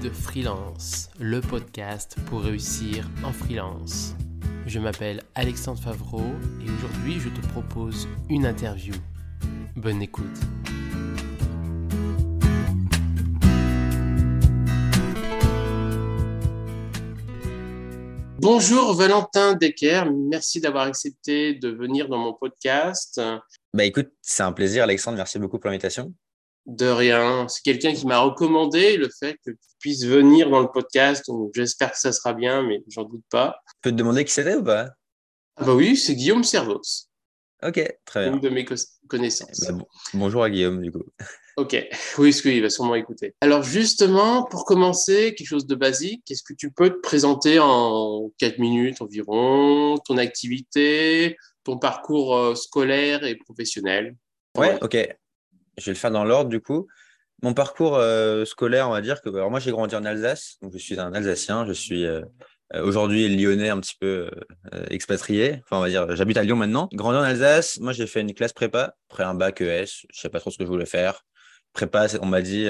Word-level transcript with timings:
Guide 0.00 0.12
Freelance, 0.12 1.10
le 1.18 1.40
podcast 1.40 2.16
pour 2.26 2.42
réussir 2.42 3.08
en 3.24 3.32
freelance. 3.32 4.14
Je 4.66 4.78
m'appelle 4.78 5.22
Alexandre 5.34 5.80
Favreau 5.80 6.22
et 6.64 6.70
aujourd'hui 6.70 7.18
je 7.18 7.28
te 7.28 7.44
propose 7.48 8.06
une 8.28 8.46
interview. 8.46 8.94
Bonne 9.74 10.00
écoute. 10.00 10.24
Bonjour 18.38 18.94
Valentin 18.94 19.54
Decker, 19.54 20.04
merci 20.12 20.60
d'avoir 20.60 20.86
accepté 20.86 21.54
de 21.54 21.70
venir 21.70 22.08
dans 22.08 22.18
mon 22.18 22.34
podcast. 22.34 23.20
Bah 23.74 23.84
écoute, 23.84 24.10
c'est 24.22 24.44
un 24.44 24.52
plaisir 24.52 24.84
Alexandre, 24.84 25.16
merci 25.16 25.40
beaucoup 25.40 25.58
pour 25.58 25.70
l'invitation. 25.70 26.14
De 26.68 26.86
rien. 26.86 27.48
C'est 27.48 27.62
quelqu'un 27.62 27.92
qui 27.92 28.06
m'a 28.06 28.20
recommandé 28.20 28.96
le 28.96 29.08
fait 29.18 29.36
que 29.44 29.50
tu 29.50 29.58
puisses 29.80 30.04
venir 30.04 30.50
dans 30.50 30.60
le 30.60 30.68
podcast. 30.68 31.24
Donc, 31.26 31.50
j'espère 31.54 31.92
que 31.92 31.98
ça 31.98 32.12
sera 32.12 32.34
bien, 32.34 32.62
mais 32.62 32.82
j'en 32.88 33.04
doute 33.04 33.24
pas. 33.30 33.56
Je 33.66 33.72
peux 33.82 33.90
te 33.90 33.96
demander 33.96 34.24
qui 34.24 34.32
c'était 34.32 34.54
ou 34.54 34.62
pas? 34.62 34.90
Ah 35.56 35.64
Bah 35.64 35.74
oui, 35.74 35.96
c'est 35.96 36.14
Guillaume 36.14 36.44
Servos. 36.44 37.08
Ok, 37.62 37.82
très 38.04 38.24
bien. 38.24 38.34
Une 38.34 38.40
de 38.40 38.48
mes 38.50 38.64
connaissances. 39.08 39.60
Bah, 39.60 39.84
bonjour 40.14 40.44
à 40.44 40.50
Guillaume, 40.50 40.80
du 40.80 40.92
coup. 40.92 41.02
Ok, 41.56 41.76
oui, 42.18 42.32
ce 42.32 42.42
qu'il 42.42 42.62
va 42.62 42.70
sûrement 42.70 42.94
écouter. 42.94 43.34
Alors 43.40 43.64
justement, 43.64 44.44
pour 44.44 44.64
commencer, 44.64 45.34
quelque 45.34 45.48
chose 45.48 45.66
de 45.66 45.74
basique, 45.74 46.30
est-ce 46.30 46.44
que 46.44 46.54
tu 46.54 46.70
peux 46.70 46.90
te 46.90 47.00
présenter 47.00 47.58
en 47.58 48.30
4 48.38 48.58
minutes 48.58 49.02
environ, 49.02 49.98
ton 50.06 50.18
activité, 50.18 51.36
ton 51.64 51.78
parcours 51.78 52.36
euh, 52.36 52.54
scolaire 52.54 53.24
et 53.24 53.34
professionnel? 53.34 54.14
Ouais, 54.56 54.78
ok. 54.82 54.96
Je 55.78 55.86
vais 55.86 55.92
le 55.92 55.98
faire 55.98 56.10
dans 56.10 56.24
l'ordre 56.24 56.50
du 56.50 56.60
coup. 56.60 56.86
Mon 57.42 57.54
parcours 57.54 57.96
euh, 57.96 58.44
scolaire, 58.44 58.88
on 58.88 58.92
va 58.92 59.00
dire 59.00 59.22
que 59.22 59.28
alors 59.28 59.50
moi 59.50 59.60
j'ai 59.60 59.70
grandi 59.70 59.94
en 59.94 60.04
Alsace, 60.04 60.56
donc 60.60 60.72
je 60.72 60.78
suis 60.78 60.98
un 60.98 61.12
Alsacien, 61.14 61.64
je 61.66 61.72
suis 61.72 62.04
euh, 62.04 62.22
euh, 62.74 62.84
aujourd'hui 62.84 63.34
lyonnais 63.34 63.68
un 63.68 63.78
petit 63.78 63.94
peu 63.98 64.28
expatrié. 64.90 65.62
Enfin, 65.62 65.78
on 65.78 65.80
va 65.80 65.88
dire, 65.88 66.16
j'habite 66.16 66.36
à 66.36 66.42
Lyon 66.42 66.56
maintenant. 66.56 66.88
Grandi 66.92 67.18
en 67.18 67.22
Alsace, 67.22 67.78
moi 67.80 67.92
j'ai 67.92 68.08
fait 68.08 68.20
une 68.20 68.34
classe 68.34 68.52
prépa, 68.52 68.94
après 69.08 69.22
un 69.22 69.34
bac 69.34 69.60
ES, 69.60 69.86
je 70.12 70.20
sais 70.20 70.28
pas 70.28 70.40
trop 70.40 70.50
ce 70.50 70.58
que 70.58 70.64
je 70.64 70.68
voulais 70.68 70.86
faire. 70.86 71.22
Prépa, 71.72 72.08
on 72.20 72.26
m'a 72.26 72.42
dit 72.42 72.66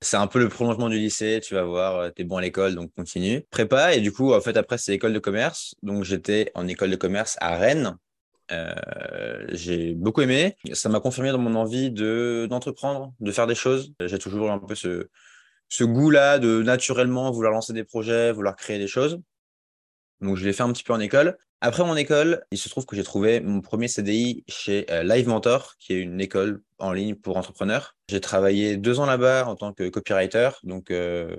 c'est 0.00 0.16
un 0.16 0.28
peu 0.28 0.38
le 0.38 0.48
prolongement 0.48 0.88
du 0.88 0.98
lycée, 0.98 1.40
tu 1.42 1.54
vas 1.54 1.64
voir, 1.64 2.14
tu 2.14 2.22
es 2.22 2.24
bon 2.24 2.36
à 2.36 2.40
l'école, 2.40 2.76
donc 2.76 2.92
continue. 2.94 3.42
Prépa, 3.50 3.94
et 3.94 4.00
du 4.00 4.12
coup, 4.12 4.32
en 4.32 4.40
fait, 4.40 4.56
après, 4.56 4.78
c'est 4.78 4.92
école 4.92 5.14
de 5.14 5.18
commerce. 5.18 5.74
Donc, 5.82 6.04
j'étais 6.04 6.52
en 6.54 6.68
école 6.68 6.90
de 6.90 6.96
commerce 6.96 7.36
à 7.40 7.56
Rennes, 7.56 7.96
euh, 8.50 9.46
j'ai 9.48 9.94
beaucoup 9.94 10.20
aimé. 10.20 10.56
Ça 10.72 10.88
m'a 10.88 11.00
confirmé 11.00 11.30
dans 11.30 11.38
mon 11.38 11.54
envie 11.54 11.90
de 11.90 12.46
d'entreprendre, 12.48 13.14
de 13.20 13.32
faire 13.32 13.46
des 13.46 13.54
choses. 13.54 13.94
J'ai 14.00 14.18
toujours 14.18 14.50
un 14.50 14.58
peu 14.58 14.74
ce, 14.74 15.08
ce 15.68 15.84
goût-là 15.84 16.38
de 16.38 16.62
naturellement 16.62 17.30
vouloir 17.30 17.52
lancer 17.52 17.72
des 17.72 17.84
projets, 17.84 18.32
vouloir 18.32 18.56
créer 18.56 18.78
des 18.78 18.86
choses. 18.86 19.20
Donc, 20.20 20.36
je 20.36 20.44
l'ai 20.44 20.52
fait 20.52 20.62
un 20.62 20.72
petit 20.72 20.84
peu 20.84 20.92
en 20.92 21.00
école. 21.00 21.36
Après 21.60 21.84
mon 21.84 21.96
école, 21.96 22.44
il 22.50 22.58
se 22.58 22.68
trouve 22.68 22.84
que 22.84 22.94
j'ai 22.94 23.02
trouvé 23.02 23.40
mon 23.40 23.60
premier 23.62 23.88
CDI 23.88 24.44
chez 24.48 24.86
euh, 24.90 25.02
Live 25.02 25.28
Mentor, 25.28 25.74
qui 25.78 25.94
est 25.94 26.00
une 26.00 26.20
école 26.20 26.62
en 26.78 26.92
ligne 26.92 27.14
pour 27.14 27.36
entrepreneurs. 27.38 27.96
J'ai 28.10 28.20
travaillé 28.20 28.76
deux 28.76 29.00
ans 29.00 29.06
là-bas 29.06 29.46
en 29.46 29.56
tant 29.56 29.72
que 29.72 29.88
copywriter. 29.88 30.50
Donc, 30.62 30.90
euh, 30.90 31.34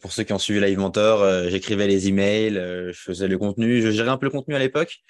pour 0.00 0.12
ceux 0.12 0.22
qui 0.22 0.32
ont 0.32 0.38
suivi 0.38 0.60
Live 0.60 0.78
Mentor, 0.78 1.48
j'écrivais 1.50 1.88
les 1.88 2.08
emails, 2.08 2.54
je 2.54 2.92
faisais 2.92 3.26
le 3.26 3.36
contenu, 3.36 3.82
je 3.82 3.90
gérais 3.90 4.10
un 4.10 4.16
peu 4.16 4.26
le 4.26 4.30
contenu 4.30 4.54
à 4.54 4.60
l'époque. 4.60 5.02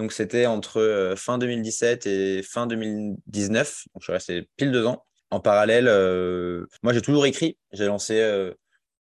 Donc 0.00 0.12
c'était 0.12 0.46
entre 0.46 1.12
fin 1.14 1.36
2017 1.36 2.06
et 2.06 2.42
fin 2.42 2.66
2019. 2.66 3.84
Donc 3.92 4.00
je 4.00 4.04
suis 4.04 4.12
resté 4.12 4.48
pile 4.56 4.72
deux 4.72 4.86
ans. 4.86 5.04
En 5.30 5.40
parallèle, 5.40 5.84
moi 6.82 6.94
j'ai 6.94 7.02
toujours 7.02 7.26
écrit. 7.26 7.58
J'ai 7.72 7.84
lancé, 7.84 8.50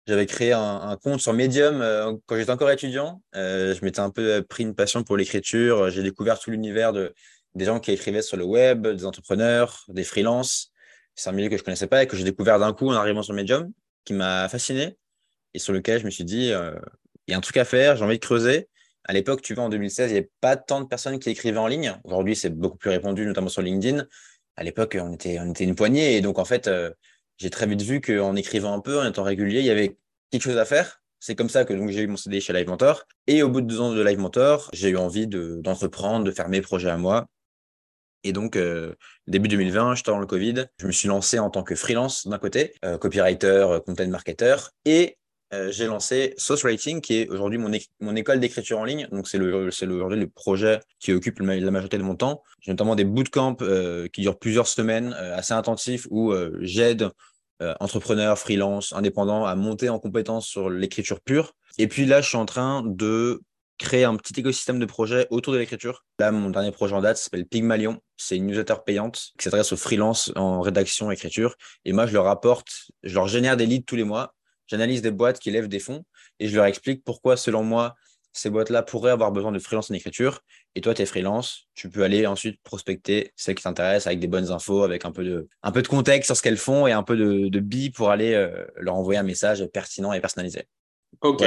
j'avais 0.06 0.26
créé 0.26 0.52
un, 0.52 0.98
compte 1.02 1.22
sur 1.22 1.32
Medium 1.32 1.80
quand 2.26 2.36
j'étais 2.36 2.52
encore 2.52 2.70
étudiant. 2.72 3.22
je 3.34 3.86
m'étais 3.86 4.02
un 4.02 4.10
peu 4.10 4.44
pris 4.44 4.64
une 4.64 4.76
passion 4.76 5.04
pour 5.04 5.16
l'écriture. 5.16 5.90
J'ai 5.90 6.04
découvert 6.04 6.38
tout 6.38 6.52
l'univers 6.52 6.92
de, 6.92 7.14
des 7.56 7.64
gens 7.64 7.80
qui 7.80 7.92
écrivaient 7.92 8.22
sur 8.22 8.36
le 8.36 8.44
web, 8.44 8.86
des 8.86 9.06
entrepreneurs, 9.06 9.86
des 9.88 10.04
freelances. 10.04 10.72
C'est 11.16 11.30
un 11.30 11.34
milieu 11.34 11.48
que 11.48 11.58
je 11.58 11.64
connaissais 11.64 11.88
pas 11.88 12.04
et 12.04 12.08
que 12.08 12.18
j'ai 12.18 12.26
découvert 12.26 12.60
d'un 12.60 12.74
coup 12.74 12.90
en 12.90 12.94
arrivant 12.94 13.24
sur 13.24 13.34
Medium, 13.34 13.72
qui 14.04 14.14
m'a 14.14 14.50
fasciné 14.50 14.98
et 15.54 15.60
sur 15.60 15.72
lequel 15.72 16.02
je 16.02 16.06
me 16.06 16.10
suis 16.10 16.26
dit, 16.26 16.52
euh, 16.52 16.74
il 17.28 17.32
y 17.32 17.34
a 17.34 17.38
un 17.38 17.42
truc 17.42 17.58
à 17.58 17.66
faire, 17.66 17.96
j'ai 17.96 18.04
envie 18.04 18.20
de 18.20 18.26
creuser. 18.26 18.68
À 19.06 19.14
l'époque, 19.14 19.42
tu 19.42 19.56
vois, 19.56 19.64
en 19.64 19.70
2016, 19.70 20.10
il 20.10 20.14
n'y 20.14 20.20
avait 20.20 20.32
pas 20.42 20.56
tant 20.56 20.82
de 20.82 20.86
personnes 20.86 21.20
qui 21.20 21.30
écrivaient 21.30 21.58
en 21.58 21.68
ligne. 21.68 21.98
Aujourd'hui, 22.04 22.36
c'est 22.36 22.50
beaucoup 22.50 22.78
plus 22.78 22.90
répandu, 22.90 23.26
notamment 23.26 23.50
sur 23.50 23.62
LinkedIn. 23.62 24.06
À 24.58 24.64
l'époque, 24.64 24.98
on 25.00 25.14
était, 25.14 25.40
on 25.40 25.50
était 25.50 25.64
une 25.64 25.76
poignée. 25.76 26.18
Et 26.18 26.22
donc, 26.22 26.38
en 26.38 26.46
fait, 26.46 26.68
euh, 26.68 26.92
j'ai 27.38 27.50
très 27.50 27.66
vite 27.66 27.82
vu 27.82 28.00
qu'en 28.00 28.36
écrivant 28.36 28.74
un 28.74 28.80
peu, 28.80 29.00
en 29.00 29.10
étant 29.10 29.24
régulier, 29.24 29.60
il 29.60 29.66
y 29.66 29.72
avait 29.72 29.98
quelque 30.30 30.44
chose 30.44 30.58
à 30.58 30.66
faire. 30.66 31.02
C'est 31.20 31.36
comme 31.36 31.50
ça 31.50 31.66
que 31.66 31.76
j'ai 31.90 32.02
eu 32.02 32.08
mon 32.08 32.18
CD 32.18 32.40
chez 32.42 32.54
Live 32.54 32.68
Mentor. 32.68 33.06
Et 33.28 33.44
au 33.44 33.50
bout 33.50 33.62
de 33.62 33.68
deux 33.68 33.82
ans 33.82 33.94
de 33.94 34.02
Live 34.02 34.20
Mentor, 34.20 34.70
j'ai 34.74 34.90
eu 34.90 34.98
envie 34.98 35.28
d'entreprendre, 35.28 36.26
de, 36.26 36.32
faire 36.32 36.50
mes 36.50 36.62
projets 36.62 36.90
à 36.90 36.98
moi. 36.98 37.28
Et 38.24 38.34
donc, 38.34 38.56
euh, 38.56 38.94
début 39.26 39.48
2020, 39.48 39.96
j'étais 39.96 40.12
dans 40.12 40.20
le 40.20 40.28
Covid. 40.28 40.66
Je 40.80 40.86
me 40.86 40.92
suis 40.92 41.08
lancé 41.08 41.40
en 41.40 41.50
tant 41.50 41.64
que 41.64 41.74
freelance 41.76 42.28
d'un 42.28 42.38
côté, 42.38 42.74
copywriter, 43.00 43.80
content 43.86 44.08
marketer, 44.08 44.56
et 44.86 45.18
euh, 45.54 45.72
j'ai 45.72 45.86
lancé 45.86 46.34
Sauce 46.38 46.64
Writing, 46.64 47.02
qui 47.02 47.16
est 47.18 47.30
aujourd'hui 47.30 47.58
mon, 47.58 48.16
école 48.16 48.40
d'écriture 48.40 48.80
en 48.80 48.86
ligne. 48.86 49.08
Donc, 49.12 49.28
c'est 49.28 49.40
aujourd'hui 49.40 50.20
le 50.20 50.28
projet 50.28 50.80
qui 51.00 51.12
occupe 51.12 51.40
la 51.40 51.72
majorité 51.72 51.98
de 51.98 52.04
mon 52.04 52.16
temps. 52.16 52.42
J'ai 52.62 52.72
notamment 52.72 52.96
des 52.96 53.04
bootcamps 53.04 53.58
euh, 53.62 54.08
qui 54.08 54.22
durent 54.22 54.40
plusieurs 54.40 54.68
semaines, 54.68 55.14
euh, 55.18 55.36
assez 55.36 55.54
intensifs, 55.54 56.08
où 56.10 56.34
j'aide 56.60 57.10
entrepreneurs, 57.80 58.40
freelance, 58.40 58.92
indépendants 58.92 59.46
à 59.46 59.54
monter 59.54 59.88
en 59.90 60.00
compétence 60.00 60.48
sur 60.48 60.68
l'écriture 60.72 61.22
pure. 61.22 61.54
Et 61.78 61.88
puis 61.88 62.08
là, 62.08 62.20
je 62.20 62.28
suis 62.28 62.38
en 62.38 62.48
train 62.48 62.82
de 62.84 63.40
créer 63.78 64.04
un 64.04 64.16
petit 64.16 64.40
écosystème 64.40 64.80
de 64.80 64.86
projets 64.88 65.28
autour 65.30 65.54
de 65.54 65.60
l'écriture. 65.60 66.04
Là, 66.18 66.32
mon 66.32 66.50
dernier 66.50 66.72
projet 66.72 66.96
en 66.96 67.02
date 67.02 67.18
s'appelle 67.18 67.46
Pygmalion. 67.46 68.00
C'est 68.18 68.36
une 68.36 68.48
newsletter 68.48 68.78
payante 68.84 69.34
qui 69.38 69.44
s'adresse 69.44 69.72
aux 69.74 69.78
freelance 69.78 70.32
en 70.36 70.62
rédaction, 70.62 71.12
écriture. 71.12 71.56
Et 71.86 71.94
moi, 71.94 72.08
je 72.08 72.14
leur 72.14 72.26
apporte, 72.26 72.90
je 73.04 73.14
leur 73.14 73.28
génère 73.28 73.58
des 73.58 73.68
leads 73.68 73.86
tous 73.86 73.96
les 73.96 74.06
mois 74.06 74.34
J'analyse 74.72 75.02
des 75.02 75.12
boîtes 75.12 75.38
qui 75.38 75.52
lèvent 75.52 75.68
des 75.68 75.80
fonds 75.80 76.06
et 76.40 76.48
je 76.48 76.56
leur 76.56 76.64
explique 76.64 77.04
pourquoi, 77.04 77.36
selon 77.36 77.62
moi, 77.62 77.94
ces 78.32 78.50
boîtes-là 78.50 78.84
pourraient 78.84 79.12
avoir 79.12 79.34
besoin 79.34 79.52
de 79.52 79.60
freelance 79.60 79.92
en 79.92 79.94
écriture. 79.94 80.40
Et 80.76 80.80
toi, 80.80 80.94
tu 80.94 81.02
es 81.02 81.06
freelance, 81.06 81.68
tu 81.76 81.90
peux 81.90 82.04
aller 82.04 82.26
ensuite 82.26 82.58
prospecter 82.64 83.34
celles 83.36 83.56
qui 83.56 83.64
t'intéressent 83.64 84.08
avec 84.08 84.20
des 84.20 84.30
bonnes 84.30 84.50
infos, 84.50 84.84
avec 84.84 85.04
un 85.04 85.12
peu 85.12 85.26
de, 85.26 85.50
un 85.62 85.74
peu 85.74 85.82
de 85.82 85.90
contexte 85.90 86.28
sur 86.28 86.38
ce 86.38 86.42
qu'elles 86.42 86.56
font 86.56 86.88
et 86.88 86.94
un 86.94 87.04
peu 87.04 87.18
de, 87.18 87.50
de 87.50 87.60
billes 87.60 87.90
pour 87.90 88.12
aller 88.12 88.34
euh, 88.34 88.66
leur 88.78 88.96
envoyer 88.96 89.20
un 89.20 89.24
message 89.24 89.66
pertinent 89.74 90.14
et 90.14 90.22
personnalisé. 90.22 90.70
Ok. 91.20 91.44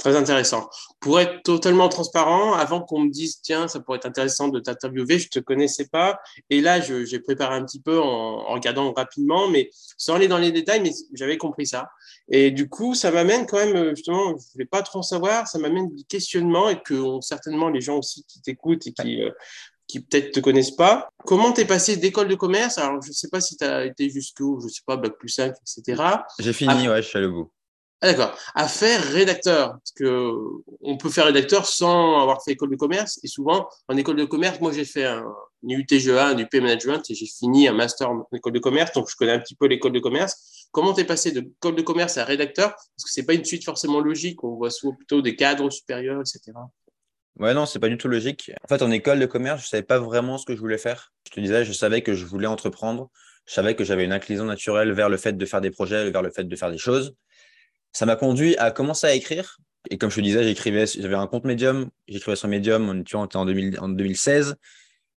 Très 0.00 0.16
intéressant. 0.16 0.70
Pour 0.98 1.20
être 1.20 1.42
totalement 1.42 1.90
transparent, 1.90 2.54
avant 2.54 2.80
qu'on 2.80 3.00
me 3.00 3.10
dise, 3.10 3.42
tiens, 3.42 3.68
ça 3.68 3.80
pourrait 3.80 3.98
être 3.98 4.06
intéressant 4.06 4.48
de 4.48 4.58
t'interviewer, 4.58 5.18
je 5.18 5.26
ne 5.26 5.28
te 5.28 5.38
connaissais 5.40 5.88
pas. 5.88 6.18
Et 6.48 6.62
là, 6.62 6.80
j'ai 6.80 7.20
préparé 7.20 7.54
un 7.54 7.66
petit 7.66 7.82
peu 7.82 8.00
en, 8.00 8.50
regardant 8.54 8.94
rapidement, 8.94 9.48
mais 9.48 9.68
sans 9.98 10.14
aller 10.14 10.26
dans 10.26 10.38
les 10.38 10.52
détails, 10.52 10.80
mais 10.80 10.92
j'avais 11.12 11.36
compris 11.36 11.66
ça. 11.66 11.90
Et 12.30 12.50
du 12.50 12.66
coup, 12.66 12.94
ça 12.94 13.10
m'amène 13.10 13.44
quand 13.44 13.58
même, 13.58 13.94
justement, 13.94 14.28
je 14.28 14.32
ne 14.32 14.52
voulais 14.54 14.64
pas 14.64 14.80
trop 14.80 15.00
en 15.00 15.02
savoir, 15.02 15.46
ça 15.46 15.58
m'amène 15.58 15.94
des 15.94 16.04
questionnements 16.04 16.70
et 16.70 16.80
que 16.80 17.20
certainement 17.20 17.68
les 17.68 17.82
gens 17.82 17.98
aussi 17.98 18.24
qui 18.26 18.40
t'écoutent 18.40 18.86
et 18.86 18.94
qui, 18.94 19.20
euh, 19.20 19.30
qui 19.86 20.00
peut-être 20.00 20.32
te 20.32 20.40
connaissent 20.40 20.70
pas. 20.70 21.10
Comment 21.26 21.52
t'es 21.52 21.66
passé 21.66 21.98
d'école 21.98 22.28
de 22.28 22.36
commerce? 22.36 22.78
Alors, 22.78 23.02
je 23.02 23.08
ne 23.08 23.12
sais 23.12 23.28
pas 23.28 23.42
si 23.42 23.58
tu 23.58 23.64
as 23.64 23.84
été 23.84 24.08
jusqu'où, 24.08 24.60
je 24.60 24.64
ne 24.64 24.70
sais 24.70 24.82
pas, 24.86 24.96
bac 24.96 25.12
plus 25.18 25.28
5, 25.28 25.52
etc. 25.60 26.02
J'ai 26.38 26.54
fini, 26.54 26.88
ouais, 26.88 27.02
je 27.02 27.08
suis 27.08 27.18
allé 27.18 27.26
au 27.26 27.32
bout. 27.32 27.50
Ah, 28.02 28.06
d'accord. 28.06 28.34
À 28.54 28.66
faire 28.66 29.02
rédacteur, 29.12 29.72
parce 29.72 29.92
que 29.94 30.32
on 30.80 30.96
peut 30.96 31.10
faire 31.10 31.26
rédacteur 31.26 31.66
sans 31.66 32.18
avoir 32.22 32.42
fait 32.42 32.52
école 32.52 32.70
de 32.70 32.76
commerce. 32.76 33.20
Et 33.22 33.26
souvent, 33.26 33.68
en 33.88 33.96
école 33.98 34.16
de 34.16 34.24
commerce, 34.24 34.58
moi 34.58 34.72
j'ai 34.72 34.86
fait 34.86 35.04
un, 35.04 35.22
UTGA, 35.68 36.28
un 36.28 36.38
UP 36.38 36.54
Management, 36.54 37.02
et 37.10 37.14
j'ai 37.14 37.26
fini 37.26 37.68
un 37.68 37.74
master 37.74 38.10
en 38.10 38.26
école 38.32 38.52
de 38.52 38.58
commerce, 38.58 38.92
donc 38.92 39.10
je 39.10 39.16
connais 39.16 39.32
un 39.32 39.38
petit 39.38 39.54
peu 39.54 39.66
l'école 39.66 39.92
de 39.92 40.00
commerce. 40.00 40.68
Comment 40.72 40.94
t'es 40.94 41.04
passé 41.04 41.30
de 41.30 41.40
école 41.40 41.76
de 41.76 41.82
commerce 41.82 42.16
à 42.16 42.24
rédacteur? 42.24 42.70
Parce 42.70 43.04
que 43.04 43.10
c'est 43.10 43.26
pas 43.26 43.34
une 43.34 43.44
suite 43.44 43.64
forcément 43.64 44.00
logique. 44.00 44.42
On 44.44 44.54
voit 44.54 44.70
souvent 44.70 44.94
plutôt 44.94 45.20
des 45.20 45.36
cadres 45.36 45.68
supérieurs, 45.68 46.20
etc. 46.20 46.52
Ouais, 47.38 47.52
non, 47.52 47.66
c'est 47.66 47.80
pas 47.80 47.88
du 47.88 47.98
tout 47.98 48.08
logique. 48.08 48.50
En 48.64 48.68
fait, 48.68 48.82
en 48.82 48.90
école 48.90 49.20
de 49.20 49.26
commerce, 49.26 49.62
je 49.62 49.68
savais 49.68 49.82
pas 49.82 49.98
vraiment 49.98 50.38
ce 50.38 50.46
que 50.46 50.54
je 50.54 50.60
voulais 50.60 50.78
faire. 50.78 51.12
Je 51.26 51.32
te 51.32 51.40
disais, 51.40 51.66
je 51.66 51.72
savais 51.72 52.00
que 52.00 52.14
je 52.14 52.24
voulais 52.24 52.46
entreprendre. 52.46 53.10
Je 53.46 53.52
savais 53.52 53.74
que 53.74 53.84
j'avais 53.84 54.04
une 54.04 54.12
inclinaison 54.12 54.46
naturelle 54.46 54.92
vers 54.92 55.10
le 55.10 55.18
fait 55.18 55.36
de 55.36 55.44
faire 55.44 55.60
des 55.60 55.70
projets, 55.70 56.10
vers 56.10 56.22
le 56.22 56.30
fait 56.30 56.44
de 56.44 56.56
faire 56.56 56.70
des 56.70 56.78
choses 56.78 57.14
ça 57.92 58.06
m'a 58.06 58.16
conduit 58.16 58.56
à 58.56 58.70
commencer 58.70 59.06
à 59.06 59.14
écrire. 59.14 59.58
Et 59.90 59.98
comme 59.98 60.10
je 60.10 60.16
te 60.16 60.20
disais, 60.20 60.44
j'écrivais, 60.44 60.86
j'avais 60.86 61.14
un 61.14 61.26
compte 61.26 61.44
Medium, 61.44 61.88
j'écrivais 62.06 62.36
sur 62.36 62.48
Medium, 62.48 63.02
tu 63.04 63.16
vois, 63.16 63.28
en, 63.34 63.88
2016. 63.88 64.56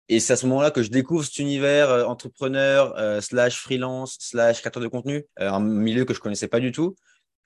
Et 0.08 0.20
c'est 0.20 0.34
à 0.34 0.36
ce 0.36 0.46
moment-là 0.46 0.70
que 0.70 0.82
je 0.82 0.90
découvre 0.90 1.24
cet 1.24 1.38
univers 1.38 1.90
euh, 1.90 2.04
entrepreneur, 2.04 2.94
euh, 2.98 3.20
slash 3.20 3.56
freelance, 3.56 4.16
slash 4.20 4.60
créateur 4.60 4.82
de 4.82 4.88
contenu, 4.88 5.24
euh, 5.40 5.50
un 5.50 5.60
milieu 5.60 6.04
que 6.04 6.14
je 6.14 6.20
connaissais 6.20 6.48
pas 6.48 6.60
du 6.60 6.70
tout. 6.70 6.96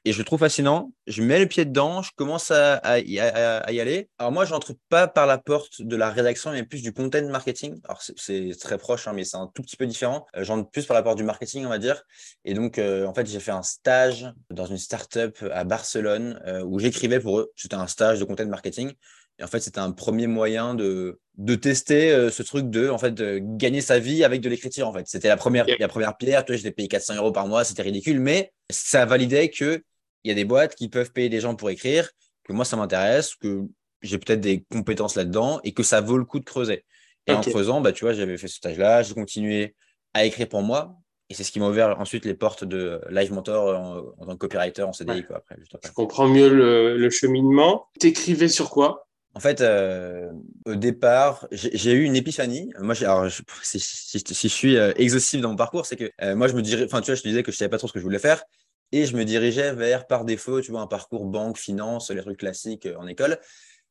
Et 0.06 0.12
je 0.12 0.19
le 0.19 0.25
trouve 0.25 0.38
fascinant. 0.38 0.93
Je 1.08 1.20
mets 1.20 1.41
le 1.41 1.47
pied 1.47 1.64
dedans, 1.64 2.00
je 2.00 2.12
commence 2.14 2.53
à, 2.53 3.00
y, 3.00 3.19
aller. 3.19 4.08
Alors 4.19 4.31
moi, 4.31 4.44
je 4.44 4.53
n'entre 4.53 4.73
pas 4.88 5.08
par 5.08 5.26
la 5.26 5.37
porte 5.37 5.82
de 5.82 5.97
la 5.97 6.11
rédaction, 6.11 6.53
mais 6.53 6.62
plus 6.62 6.81
du 6.81 6.93
content 6.93 7.29
marketing. 7.29 7.81
Alors 7.82 8.00
c'est 8.00 8.53
très 8.61 8.79
proche, 8.79 9.08
hein, 9.08 9.12
mais 9.14 9.25
c'est 9.25 9.37
un 9.37 9.50
tout 9.53 9.62
petit 9.62 9.76
peu 9.76 9.85
différent. 9.85 10.25
Euh, 10.37 10.44
j'entre 10.44 10.70
plus 10.70 10.87
par 10.87 10.94
la 10.94 11.03
porte 11.03 11.17
du 11.17 11.25
marketing, 11.25 11.67
on 11.67 11.70
va 11.70 11.79
dire. 11.79 12.05
Et 12.44 12.55
donc, 12.55 12.79
euh, 12.79 13.05
en 13.05 13.14
fait, 13.14 13.26
j'ai 13.26 13.41
fait 13.41 13.50
un 13.50 13.64
stage 13.64 14.32
dans 14.50 14.67
une 14.67 14.79
startup 14.79 15.37
à 15.53 15.64
Barcelone 15.64 16.41
euh, 16.47 16.62
où 16.62 16.79
j'écrivais 16.79 17.19
pour 17.19 17.41
eux. 17.41 17.50
C'était 17.56 17.75
un 17.75 17.88
stage 17.88 18.20
de 18.20 18.25
content 18.25 18.47
marketing. 18.47 18.93
Et 19.38 19.44
en 19.44 19.49
fait, 19.49 19.61
c'était 19.61 19.81
un 19.81 19.91
premier 19.91 20.29
moyen 20.29 20.75
de, 20.75 21.20
de 21.37 21.55
tester 21.55 22.11
euh, 22.11 22.31
ce 22.31 22.43
truc 22.43 22.70
de, 22.70 22.88
en 22.88 22.99
fait, 22.99 23.12
de 23.12 23.38
gagner 23.43 23.81
sa 23.81 23.99
vie 23.99 24.25
avec 24.25 24.41
de 24.41 24.49
l'écriture. 24.49 24.88
En 24.88 24.93
fait, 24.93 25.06
c'était 25.06 25.29
la 25.29 25.37
première, 25.37 25.67
la 25.79 25.88
première 25.88 26.17
pierre. 26.17 26.44
Toi, 26.44 26.56
j'étais 26.56 26.70
payé 26.70 26.88
400 26.88 27.17
euros 27.17 27.32
par 27.32 27.47
mois, 27.47 27.64
c'était 27.64 27.82
ridicule, 27.82 28.20
mais 28.20 28.53
ça 28.70 29.05
validait 29.05 29.50
que 29.50 29.82
il 30.26 30.28
y 30.28 30.32
a 30.32 30.34
des 30.34 30.44
boîtes 30.44 30.75
qui 30.75 30.88
peuvent 30.88 31.12
payer 31.12 31.28
des 31.28 31.38
gens 31.38 31.55
pour 31.55 31.70
écrire, 31.70 32.11
que 32.43 32.52
moi, 32.52 32.64
ça 32.64 32.76
m'intéresse, 32.76 33.37
que 33.37 33.62
j'ai 34.02 34.19
peut-être 34.19 34.40
des 34.40 34.64
compétences 34.73 35.14
là-dedans 35.14 35.61
et 35.62 35.73
que 35.73 35.84
ça 35.84 36.00
vaut 36.00 36.19
le 36.19 36.25
coup 36.25 36.40
de 36.40 36.44
creuser. 36.44 36.84
Et 37.28 37.32
en 37.32 37.40
creusant, 37.40 37.81
bah, 37.81 37.93
tu 37.93 38.05
vois, 38.05 38.12
j'avais 38.12 38.37
fait 38.37 38.49
ce 38.49 38.56
stage-là, 38.56 39.02
j'ai 39.02 39.14
continué 39.14 39.76
à 40.14 40.25
écrire 40.25 40.49
pour 40.49 40.62
moi. 40.62 40.96
Et 41.28 41.34
c'est 41.34 41.44
ce 41.44 41.52
qui 41.52 41.61
m'a 41.61 41.69
ouvert 41.69 41.99
ensuite 42.00 42.25
les 42.25 42.34
portes 42.34 42.64
de 42.64 43.00
Live 43.08 43.32
Mentor 43.32 44.14
en, 44.19 44.26
tant 44.26 44.32
que 44.32 44.38
copywriter 44.38 44.82
en 44.82 44.93
CDI. 44.93 45.25
Quoi, 45.25 45.37
après, 45.37 45.56
Je 45.84 45.93
comprends 45.93 46.26
mieux 46.26 46.49
le, 46.49 46.96
le 46.96 47.11
cheminement. 47.11 47.87
T'écrivais 48.00 48.49
sur 48.49 48.70
quoi? 48.70 49.06
En 49.37 49.40
fait, 49.40 49.61
euh, 49.61 50.32
au 50.64 50.76
départ, 50.76 51.46
j'ai 51.52 51.93
eu 51.93 52.05
une 52.05 52.17
épiphanie. 52.17 52.72
Moi, 52.81 52.94
alors, 53.02 53.31
si, 53.62 53.79
je 53.79 54.49
suis 54.49 54.79
euh, 54.79 54.94
exhaustif 54.96 55.43
dans 55.43 55.50
mon 55.50 55.56
parcours, 55.56 55.84
c'est 55.84 55.96
que 55.96 56.11
euh, 56.22 56.34
moi, 56.34 56.49
je 56.49 56.55
me 56.55 56.62
dirais, 56.62 56.84
enfin, 56.87 57.02
tu 57.02 57.11
vois, 57.11 57.17
je 57.17 57.22
te 57.22 57.29
disais 57.29 57.43
que 57.43 57.52
je 57.52 57.56
savais 57.58 57.69
pas 57.69 57.76
trop 57.76 57.87
ce 57.87 57.93
que 57.93 57.99
je 57.99 58.05
voulais 58.05 58.19
faire, 58.19 58.43
et 58.92 59.06
je 59.06 59.16
me 59.16 59.24
dirigeais 59.24 59.72
vers, 59.74 60.06
par 60.06 60.24
défaut, 60.24 60.60
tu 60.60 60.70
vois, 60.70 60.80
un 60.80 60.86
parcours 60.86 61.24
banque, 61.26 61.58
finance, 61.58 62.10
les 62.10 62.22
trucs 62.22 62.38
classiques 62.38 62.88
en 62.98 63.06
école. 63.06 63.38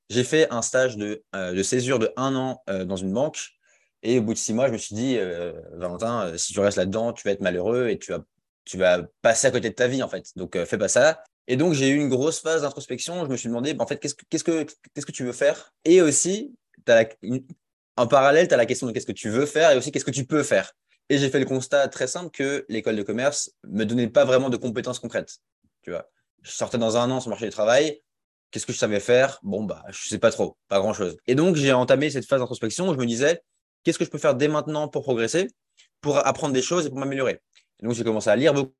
J'ai 0.09 0.23
fait 0.23 0.47
un 0.51 0.61
stage 0.61 0.97
de, 0.97 1.23
de 1.33 1.63
césure 1.63 1.99
de 1.99 2.11
un 2.15 2.35
an 2.35 2.63
dans 2.67 2.95
une 2.95 3.11
banque, 3.11 3.39
et 4.03 4.19
au 4.19 4.21
bout 4.21 4.33
de 4.33 4.37
six 4.37 4.53
mois, 4.53 4.67
je 4.67 4.73
me 4.73 4.77
suis 4.77 4.95
dit, 4.95 5.17
Valentin, 5.73 6.37
si 6.37 6.53
tu 6.53 6.59
restes 6.59 6.77
là-dedans, 6.77 7.11
tu 7.11 7.23
vas 7.27 7.31
être 7.31 7.41
malheureux 7.41 7.89
et 7.89 7.97
tu 7.97 8.11
vas, 8.11 8.23
tu 8.63 8.77
vas 8.77 9.01
passer 9.23 9.47
à 9.47 9.51
côté 9.51 9.69
de 9.69 9.75
ta 9.75 9.87
vie, 9.87 10.03
en 10.03 10.07
fait. 10.07 10.25
Donc, 10.35 10.57
fais 10.65 10.77
pas 10.77 10.87
ça. 10.87 11.23
Et 11.47 11.57
donc, 11.57 11.73
j'ai 11.73 11.89
eu 11.89 11.97
une 11.97 12.09
grosse 12.09 12.39
phase 12.39 12.61
d'introspection. 12.61 13.25
Je 13.25 13.29
me 13.29 13.35
suis 13.35 13.49
demandé, 13.49 13.75
en 13.79 13.87
fait, 13.87 13.97
qu'est-ce 13.97 14.13
que, 14.15 14.23
que, 14.25 14.73
qu'est-ce 14.93 15.05
que 15.05 15.11
tu 15.11 15.23
veux 15.23 15.31
faire? 15.31 15.73
Et 15.85 16.01
aussi, 16.03 16.53
en 17.97 18.07
parallèle, 18.07 18.47
tu 18.47 18.53
as 18.53 18.57
la 18.57 18.65
question 18.65 18.85
de 18.85 18.91
qu'est-ce 18.91 19.07
que 19.07 19.11
tu 19.11 19.29
veux 19.29 19.47
faire 19.47 19.71
et 19.71 19.77
aussi 19.77 19.91
qu'est-ce 19.91 20.05
que 20.05 20.11
tu 20.11 20.25
peux 20.25 20.43
faire? 20.43 20.71
Et 21.09 21.17
j'ai 21.17 21.29
fait 21.29 21.39
le 21.39 21.45
constat 21.45 21.87
très 21.87 22.07
simple 22.07 22.31
que 22.31 22.65
l'école 22.69 22.95
de 22.95 23.03
commerce 23.03 23.51
me 23.67 23.83
donnait 23.83 24.07
pas 24.07 24.25
vraiment 24.25 24.49
de 24.49 24.57
compétences 24.57 24.99
concrètes. 24.99 25.37
Tu 25.83 25.91
vois, 25.91 26.09
je 26.41 26.51
sortais 26.51 26.77
dans 26.77 26.97
un 26.97 27.11
an 27.11 27.19
sur 27.19 27.29
le 27.29 27.33
marché 27.33 27.45
du 27.45 27.51
travail. 27.51 28.01
Qu'est-ce 28.51 28.65
que 28.65 28.73
je 28.73 28.77
savais 28.77 28.99
faire? 28.99 29.39
Bon, 29.43 29.63
bah, 29.63 29.83
je 29.89 30.07
sais 30.07 30.17
pas 30.17 30.31
trop, 30.31 30.57
pas 30.67 30.79
grand-chose. 30.79 31.17
Et 31.27 31.35
donc, 31.35 31.55
j'ai 31.55 31.73
entamé 31.73 32.09
cette 32.09 32.25
phase 32.25 32.39
d'introspection 32.39 32.89
où 32.89 32.93
je 32.93 32.99
me 32.99 33.05
disais, 33.05 33.41
qu'est-ce 33.83 33.99
que 33.99 34.05
je 34.05 34.09
peux 34.09 34.17
faire 34.17 34.35
dès 34.35 34.47
maintenant 34.47 34.87
pour 34.87 35.03
progresser, 35.03 35.47
pour 36.01 36.25
apprendre 36.25 36.53
des 36.53 36.61
choses 36.61 36.85
et 36.85 36.89
pour 36.89 36.99
m'améliorer? 36.99 37.39
donc, 37.83 37.93
j'ai 37.93 38.03
commencé 38.03 38.29
à 38.29 38.35
lire 38.35 38.53
beaucoup 38.53 38.73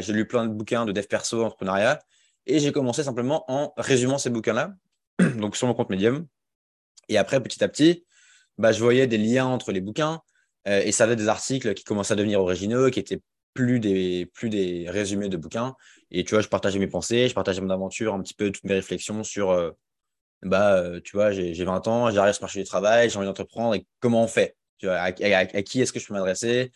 j'ai 0.00 0.12
lu 0.12 0.26
plein 0.26 0.46
de 0.46 0.52
bouquins 0.52 0.84
de 0.84 0.92
dev 0.92 1.06
perso, 1.06 1.44
entrepreneuriat, 1.44 2.00
et 2.46 2.58
j'ai 2.58 2.72
commencé 2.72 3.02
simplement 3.02 3.44
en 3.48 3.72
résumant 3.76 4.18
ces 4.18 4.30
bouquins-là, 4.30 4.74
donc 5.36 5.56
sur 5.56 5.66
mon 5.66 5.74
compte 5.74 5.90
Medium. 5.90 6.26
Et 7.08 7.18
après, 7.18 7.42
petit 7.42 7.62
à 7.62 7.68
petit, 7.68 8.04
bah, 8.58 8.72
je 8.72 8.80
voyais 8.80 9.06
des 9.06 9.18
liens 9.18 9.46
entre 9.46 9.72
les 9.72 9.80
bouquins, 9.80 10.20
euh, 10.66 10.82
et 10.84 10.92
ça 10.92 11.04
avait 11.04 11.16
des 11.16 11.28
articles 11.28 11.74
qui 11.74 11.84
commençaient 11.84 12.12
à 12.12 12.16
devenir 12.16 12.40
originaux, 12.40 12.90
qui 12.90 13.00
étaient 13.00 13.20
plus 13.54 13.80
des, 13.80 14.26
plus 14.34 14.50
des 14.50 14.88
résumés 14.88 15.28
de 15.28 15.36
bouquins. 15.36 15.74
Et 16.10 16.24
tu 16.24 16.34
vois, 16.34 16.42
je 16.42 16.48
partageais 16.48 16.78
mes 16.78 16.86
pensées, 16.86 17.28
je 17.28 17.34
partageais 17.34 17.60
mon 17.60 17.70
aventure, 17.70 18.14
un 18.14 18.22
petit 18.22 18.34
peu 18.34 18.50
toutes 18.50 18.64
mes 18.64 18.74
réflexions 18.74 19.24
sur, 19.24 19.50
euh, 19.50 19.70
bah, 20.42 20.74
euh, 20.76 21.00
tu 21.02 21.16
vois, 21.16 21.32
j'ai 21.32 21.52
20 21.64 21.88
ans, 21.88 22.10
j'arrive 22.10 22.32
sur 22.32 22.40
ce 22.40 22.44
marché 22.44 22.60
du 22.60 22.66
travail, 22.66 23.10
j'ai 23.10 23.16
envie 23.16 23.26
d'entreprendre, 23.26 23.74
et 23.74 23.86
comment 24.00 24.22
on 24.24 24.28
fait 24.28 24.56
à, 24.84 25.10
qui 25.12 25.80
est-ce 25.80 25.92
que 25.92 25.98
je 25.98 26.06
peux 26.06 26.12
m'adresser 26.12 26.70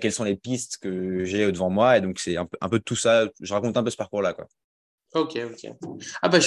quelles 0.00 0.12
sont 0.12 0.24
les 0.24 0.36
pistes 0.36 0.78
que 0.78 1.24
j'ai 1.24 1.50
devant 1.50 1.68
moi. 1.68 1.98
Et 1.98 2.00
donc, 2.00 2.20
c'est 2.20 2.36
un 2.36 2.48
un 2.60 2.68
peu 2.68 2.78
tout 2.78 2.94
ça. 2.94 3.28
Je 3.40 3.52
raconte 3.52 3.76
un 3.76 3.82
peu 3.82 3.90
ce 3.90 3.96
parcours-là. 3.96 4.34
Ok, 5.14 5.38
ok. 5.44 5.72
Ah 6.22 6.28
bah, 6.28 6.38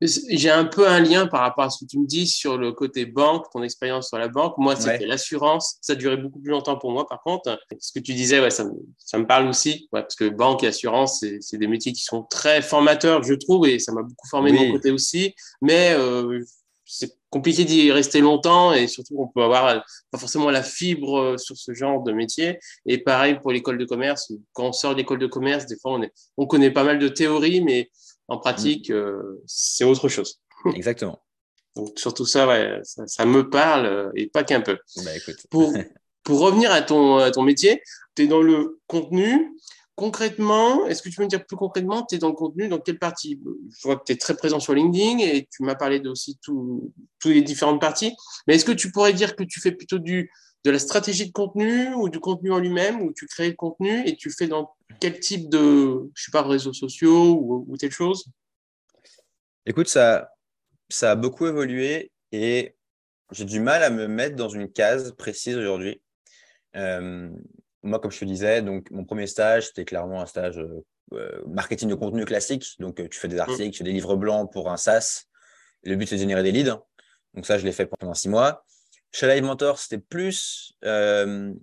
j'ai 0.00 0.50
un 0.50 0.66
peu 0.66 0.86
un 0.86 1.00
lien 1.00 1.26
par 1.26 1.40
rapport 1.40 1.64
à 1.64 1.70
ce 1.70 1.84
que 1.84 1.88
tu 1.88 1.98
me 1.98 2.06
dis 2.06 2.26
sur 2.26 2.58
le 2.58 2.72
côté 2.72 3.06
banque, 3.06 3.46
ton 3.50 3.62
expérience 3.62 4.08
sur 4.08 4.18
la 4.18 4.28
banque. 4.28 4.58
Moi, 4.58 4.76
c'était 4.76 5.06
l'assurance. 5.06 5.78
Ça 5.80 5.94
durait 5.94 6.18
beaucoup 6.18 6.38
plus 6.38 6.50
longtemps 6.50 6.76
pour 6.76 6.92
moi, 6.92 7.06
par 7.06 7.22
contre. 7.22 7.58
Ce 7.80 7.92
que 7.92 8.00
tu 8.00 8.12
disais, 8.12 8.40
ouais, 8.40 8.50
ça, 8.50 8.64
me, 8.64 8.72
ça 8.98 9.18
me 9.18 9.26
parle 9.26 9.48
aussi, 9.48 9.88
ouais, 9.92 10.02
parce 10.02 10.16
que 10.16 10.28
banque 10.28 10.64
et 10.64 10.66
assurance, 10.66 11.24
c'est 11.40 11.56
des 11.56 11.66
métiers 11.66 11.92
qui 11.92 12.02
sont 12.02 12.24
très 12.24 12.60
formateurs, 12.60 13.22
je 13.22 13.34
trouve, 13.34 13.66
et 13.66 13.78
ça 13.78 13.92
m'a 13.92 14.02
beaucoup 14.02 14.28
formé 14.28 14.52
de 14.52 14.56
mon 14.56 14.72
côté 14.72 14.90
aussi. 14.90 15.34
Mais 15.62 15.94
euh, 15.94 16.42
c'est 16.84 17.16
compliqué 17.34 17.64
d'y 17.64 17.90
rester 17.90 18.20
longtemps 18.20 18.72
et 18.72 18.86
surtout 18.86 19.16
on 19.18 19.26
peut 19.26 19.42
avoir 19.42 19.84
pas 20.12 20.18
forcément 20.18 20.52
la 20.52 20.62
fibre 20.62 21.18
euh, 21.18 21.36
sur 21.36 21.56
ce 21.56 21.74
genre 21.74 22.00
de 22.04 22.12
métier. 22.12 22.60
Et 22.86 22.98
pareil 22.98 23.40
pour 23.40 23.50
l'école 23.50 23.76
de 23.76 23.84
commerce, 23.84 24.32
quand 24.52 24.68
on 24.68 24.72
sort 24.72 24.92
de 24.92 24.98
l'école 24.98 25.18
de 25.18 25.26
commerce, 25.26 25.66
des 25.66 25.76
fois 25.76 25.94
on, 25.94 26.02
est, 26.02 26.12
on 26.36 26.46
connaît 26.46 26.70
pas 26.70 26.84
mal 26.84 27.00
de 27.00 27.08
théories, 27.08 27.60
mais 27.60 27.90
en 28.28 28.38
pratique, 28.38 28.88
mm. 28.88 28.94
euh, 28.94 29.42
c'est 29.46 29.82
autre 29.82 30.08
chose. 30.08 30.40
Exactement. 30.76 31.18
Donc 31.74 31.98
surtout 31.98 32.24
ça, 32.24 32.46
ouais, 32.46 32.78
ça, 32.84 33.24
me 33.24 33.50
parle 33.50 33.86
euh, 33.86 34.10
et 34.14 34.28
pas 34.28 34.44
qu'un 34.44 34.60
peu. 34.60 34.78
Bah, 35.04 35.10
pour, 35.50 35.72
pour 36.22 36.38
revenir 36.38 36.70
à 36.70 36.82
ton, 36.82 37.16
à 37.16 37.32
ton 37.32 37.42
métier, 37.42 37.82
tu 38.14 38.22
es 38.22 38.26
dans 38.28 38.42
le 38.42 38.78
contenu, 38.86 39.58
concrètement, 39.96 40.86
est-ce 40.86 41.02
que 41.02 41.08
tu 41.08 41.16
peux 41.16 41.22
me 41.22 41.28
dire 41.28 41.44
plus 41.46 41.56
concrètement, 41.56 42.04
tu 42.04 42.16
es 42.16 42.18
dans 42.18 42.28
le 42.28 42.34
contenu, 42.34 42.68
dans 42.68 42.80
quelle 42.80 42.98
partie? 42.98 43.40
Je 43.44 43.82
vois 43.82 43.96
que 43.96 44.04
tu 44.04 44.12
es 44.12 44.16
très 44.16 44.34
présent 44.34 44.60
sur 44.60 44.74
LinkedIn 44.74 45.18
et 45.18 45.48
tu 45.50 45.62
m'as 45.62 45.74
parlé 45.74 46.00
de 46.00 46.08
aussi 46.08 46.38
toutes 46.42 46.92
les 47.24 47.42
différentes 47.42 47.80
parties. 47.80 48.12
Mais 48.46 48.56
est-ce 48.56 48.64
que 48.64 48.72
tu 48.72 48.90
pourrais 48.90 49.12
dire 49.12 49.36
que 49.36 49.44
tu 49.44 49.60
fais 49.60 49.72
plutôt 49.72 49.98
du, 49.98 50.30
de 50.64 50.70
la 50.70 50.78
stratégie 50.78 51.26
de 51.26 51.32
contenu 51.32 51.94
ou 51.94 52.08
du 52.08 52.18
contenu 52.18 52.50
en 52.50 52.58
lui-même, 52.58 53.02
où 53.02 53.12
tu 53.12 53.26
crées 53.26 53.48
le 53.48 53.54
contenu 53.54 54.06
et 54.06 54.16
tu 54.16 54.30
fais 54.30 54.48
dans 54.48 54.74
quel 55.00 55.20
type 55.20 55.48
de, 55.48 56.10
je 56.14 56.24
sais 56.24 56.30
pas, 56.32 56.42
réseaux 56.42 56.72
sociaux 56.72 57.64
ou, 57.68 57.76
telle 57.76 57.92
chose? 57.92 58.24
Écoute, 59.66 59.88
ça, 59.88 60.30
ça 60.88 61.12
a 61.12 61.16
beaucoup 61.16 61.46
évolué 61.46 62.10
et 62.32 62.74
j'ai 63.30 63.44
du 63.44 63.60
mal 63.60 63.82
à 63.82 63.90
me 63.90 64.08
mettre 64.08 64.36
dans 64.36 64.48
une 64.48 64.70
case 64.70 65.12
précise 65.16 65.56
aujourd'hui. 65.56 66.00
Euh, 66.76 67.30
moi, 67.84 68.00
comme 68.00 68.10
je 68.10 68.18
te 68.18 68.24
disais, 68.24 68.62
donc 68.62 68.90
mon 68.90 69.04
premier 69.04 69.26
stage, 69.26 69.68
c'était 69.68 69.84
clairement 69.84 70.20
un 70.20 70.26
stage 70.26 70.58
euh, 70.58 70.84
euh, 71.12 71.42
marketing 71.46 71.88
de 71.90 71.94
contenu 71.94 72.24
classique. 72.24 72.64
Donc, 72.78 72.98
euh, 72.98 73.08
tu 73.08 73.18
fais 73.20 73.28
des 73.28 73.36
mmh. 73.36 73.40
articles, 73.40 73.70
tu 73.70 73.78
fais 73.78 73.84
des 73.84 73.92
livres 73.92 74.16
blancs 74.16 74.50
pour 74.50 74.70
un 74.70 74.76
SaaS. 74.76 75.24
Le 75.84 75.94
but, 75.96 76.06
c'est 76.06 76.16
de 76.16 76.20
générer 76.20 76.42
des 76.42 76.50
leads. 76.50 76.80
Donc, 77.34 77.46
ça, 77.46 77.58
je 77.58 77.64
l'ai 77.64 77.72
fait 77.72 77.86
pendant 77.86 78.14
six 78.14 78.28
mois. 78.28 78.64
Chez 79.12 79.28
Live 79.28 79.44
Mentor, 79.44 79.78
c'était 79.78 79.98
plus, 79.98 80.72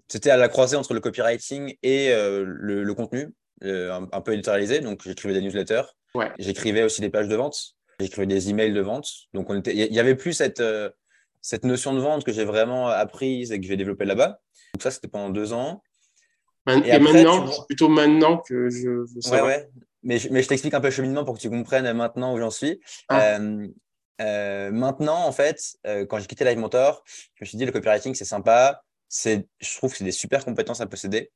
c'était 0.08 0.30
à 0.30 0.38
la 0.38 0.48
croisée 0.48 0.78
entre 0.78 0.94
le 0.94 1.02
copywriting 1.02 1.76
et 1.84 2.14
le, 2.14 2.94
contenu, 2.94 3.34
un, 3.62 4.22
peu 4.22 4.32
éditorialisé. 4.34 4.80
Donc, 4.80 5.02
j'écrivais 5.04 5.34
des 5.34 5.42
newsletters. 5.42 5.84
J'écrivais 6.40 6.84
aussi 6.84 7.02
des 7.02 7.10
pages 7.10 7.28
de 7.28 7.36
vente. 7.36 7.74
J'écrivais 8.00 8.28
des 8.28 8.50
emails 8.50 8.72
de 8.72 8.80
vente. 8.80 9.10
Donc, 9.34 9.50
il 9.66 9.76
y 9.76 10.00
avait 10.00 10.16
plus 10.16 10.32
cette, 10.32 10.64
cette 11.42 11.66
notion 11.66 11.94
de 11.94 12.00
vente 12.00 12.24
que 12.24 12.32
j'ai 12.32 12.46
vraiment 12.46 12.88
apprise 12.88 13.52
et 13.52 13.60
que 13.60 13.68
j'ai 13.68 13.76
développée 13.76 14.06
là-bas. 14.06 14.40
Donc, 14.74 14.84
ça, 14.84 14.92
c'était 14.92 15.10
pendant 15.10 15.30
deux 15.30 15.52
ans. 15.52 15.84
Et, 16.68 17.00
maintenant, 17.00 17.48
c'est 17.48 17.66
plutôt 17.68 17.90
maintenant 17.90 18.38
que 18.38 18.70
je 18.70 19.30
Ouais, 19.32 19.42
ouais. 19.42 19.70
Mais 20.04 20.18
je, 20.18 20.30
mais 20.30 20.42
je 20.42 20.48
t'explique 20.48 20.74
un 20.74 20.82
peu 20.82 20.88
le 20.88 20.94
cheminement 20.94 21.24
pour 21.24 21.36
que 21.36 21.40
tu 21.40 21.50
comprennes 21.50 21.92
maintenant 21.94 22.34
où 22.34 22.40
j'en 22.40 22.50
suis. 22.50 22.80
Ah. 23.08 23.36
Euh, 23.36 23.68
euh, 24.22 24.72
maintenant, 24.72 25.26
en 25.26 25.32
fait, 25.32 25.76
euh, 25.86 26.06
quand 26.06 26.20
j'ai 26.20 26.28
quitté 26.28 26.44
Live 26.44 26.58
Mentor, 26.58 27.04
je 27.36 27.44
me 27.44 27.46
suis 27.46 27.58
dit 27.58 27.66
le 27.66 27.72
copywriting, 27.72 28.14
c'est 28.16 28.26
sympa. 28.26 28.84
C'est, 29.10 29.48
je 29.60 29.78
trouve 29.78 29.92
que 29.92 29.98
c'est 29.98 30.04
des 30.04 30.12
super 30.12 30.46
compétences 30.46 30.82
à 30.82 30.86
posséder. 30.86 31.32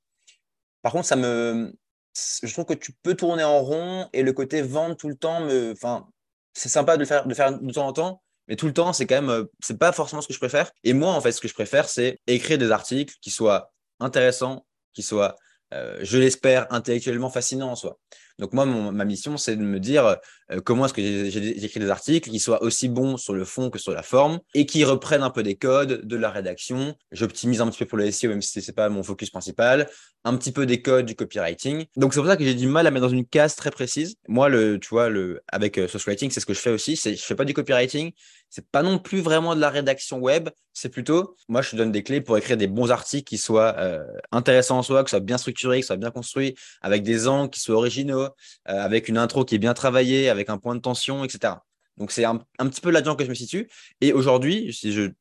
Par 0.82 0.91
contre, 0.91 1.05
ça 1.05 1.15
me, 1.15 1.74
je 2.15 2.51
trouve 2.53 2.65
que 2.65 2.74
tu 2.74 2.94
peux 3.03 3.15
tourner 3.15 3.44
en 3.44 3.60
rond 3.60 4.08
et 4.13 4.24
le 4.24 4.34
côté 4.34 4.62
vendre 4.62 4.96
tout 4.96 5.10
le 5.10 5.15
temps, 5.15 5.41
me, 5.41 5.72
enfin, 5.72 6.08
c'est 6.53 6.70
sympa 6.70 6.96
de 6.96 7.01
le 7.01 7.05
faire, 7.05 7.25
de 7.27 7.34
faire 7.34 7.60
de 7.60 7.72
temps 7.72 7.88
en 7.88 7.94
temps, 7.94 8.22
mais 8.48 8.55
tout 8.55 8.67
le 8.67 8.74
temps, 8.74 8.94
c'est 8.94 9.05
quand 9.05 9.22
même, 9.22 9.46
c'est 9.62 9.77
pas 9.77 9.91
forcément 9.91 10.22
ce 10.22 10.27
que 10.27 10.34
je 10.34 10.39
préfère. 10.39 10.72
Et 10.84 10.94
moi, 10.94 11.12
en 11.12 11.22
fait, 11.22 11.32
ce 11.32 11.41
que 11.41 11.48
je 11.48 11.53
préfère, 11.53 11.89
c'est 11.89 12.20
écrire 12.27 12.58
des 12.58 12.72
articles 12.72 13.15
qui 13.22 13.32
soient 13.32 13.74
intéressants, 14.00 14.65
qui 14.96 15.04
soit, 15.04 15.36
euh, 15.74 16.00
je 16.02 16.18
l'espère, 16.18 16.72
intellectuellement 16.74 17.30
fascinant 17.30 17.70
en 17.70 17.75
soi. 17.75 18.00
Donc 18.39 18.54
moi, 18.54 18.65
ma 18.65 19.06
mission, 19.06 19.38
c'est 19.38 19.56
de 19.56 19.62
me 19.62 19.80
dire 19.80 20.18
euh, 20.51 20.60
comment 20.63 20.86
est-ce 20.86 20.94
que 20.94 21.30
j'écris 21.30 21.80
des 21.80 21.89
articles 21.89 22.30
qui 22.30 22.39
soient 22.39 22.62
aussi 22.63 22.89
bons 22.89 23.18
sur 23.18 23.34
le 23.34 23.46
fond 23.46 23.70
que 23.70 23.80
sur 23.80 23.94
la 23.94 24.04
forme 24.04 24.39
et 24.54 24.65
qui 24.65 24.84
reprennent 24.84 25.24
un 25.24 25.30
peu 25.30 25.42
des 25.42 25.56
codes 25.56 26.06
de 26.06 26.15
la 26.15 26.30
rédaction. 26.30 26.96
J'optimise 27.12 27.62
un 27.62 27.70
petit 27.70 27.80
peu 27.80 27.86
pour 27.86 27.98
le 27.98 28.12
SEO, 28.12 28.30
même 28.30 28.42
si 28.42 28.62
ce 28.62 28.72
n'est 28.72 28.75
pas 28.75 28.89
mon 28.89 29.04
focus 29.04 29.30
principal, 29.30 29.89
un 30.24 30.36
petit 30.36 30.51
peu 30.51 30.65
des 30.65 30.82
codes 30.82 31.06
du 31.06 31.15
copywriting. 31.15 31.86
Donc 31.96 32.13
c'est 32.13 32.20
pour 32.20 32.27
ça 32.27 32.36
que 32.36 32.44
j'ai 32.44 32.56
du 32.56 32.68
mal 32.68 32.86
à 32.88 32.92
mettre 32.92 33.06
dans 33.06 33.13
une 33.13 33.25
case 33.25 33.56
très 33.56 33.72
précise. 33.72 34.15
Moi, 34.27 34.50
le, 34.50 34.80
tu 34.80 34.89
vois, 34.89 35.10
avec 35.48 35.77
euh, 35.77 35.88
Writing, 36.06 36.30
c'est 36.30 36.39
ce 36.39 36.46
que 36.46 36.54
je 36.54 36.60
fais 36.60 36.72
aussi. 36.72 36.96
Je 36.96 37.10
ne 37.10 37.15
fais 37.15 37.36
pas 37.36 37.46
du 37.46 37.54
copywriting, 37.54 38.12
c'est 38.50 38.70
pas 38.70 38.84
non 38.84 39.00
plus 39.00 39.22
vraiment 39.22 39.56
de 39.56 39.62
la 39.62 39.70
rédaction 39.70 40.20
web, 40.20 40.50
c'est 40.74 40.89
plutôt, 40.89 41.36
moi 41.48 41.62
je 41.62 41.72
te 41.72 41.75
donne 41.75 41.92
des 41.92 42.04
clés 42.04 42.22
pour 42.22 42.38
écrire 42.38 42.58
des 42.58 42.68
bons 42.68 42.92
articles 42.92 43.24
qui 43.27 43.38
soient 43.38 43.75
euh, 43.77 44.06
intéressants 44.32 44.77
en 44.77 44.84
soi, 44.84 45.04
qui 45.04 45.10
soient 45.10 45.20
bien 45.20 45.38
structurés, 45.38 45.80
qui 45.80 45.88
soient 45.88 45.98
bien 45.98 46.12
construits, 46.12 46.56
avec 46.82 47.04
des 47.04 47.27
angles 47.27 47.50
qui 47.50 47.60
soient 47.60 47.75
originaux, 47.75 48.25
mots, 48.25 48.34
avec 48.65 49.10
une 49.10 49.17
intro 49.17 49.46
qui 49.46 49.55
est 49.55 49.60
bien 49.60 49.74
travaillée, 49.74 50.29
avec 50.29 50.50
un 50.50 50.58
point 50.58 50.75
de 50.75 50.82
tension, 50.82 51.24
etc. 51.24 51.55
Donc, 51.98 52.12
c'est 52.12 52.25
un, 52.25 52.38
petit 52.38 52.82
peu 52.82 52.91
là-dedans 52.91 53.15
que 53.15 53.24
je 53.24 53.29
me 53.29 53.36
situe. 53.36 53.70
Et 54.01 54.13
aujourd'hui, 54.13 54.74
si 54.74 54.91
je 54.91 55.12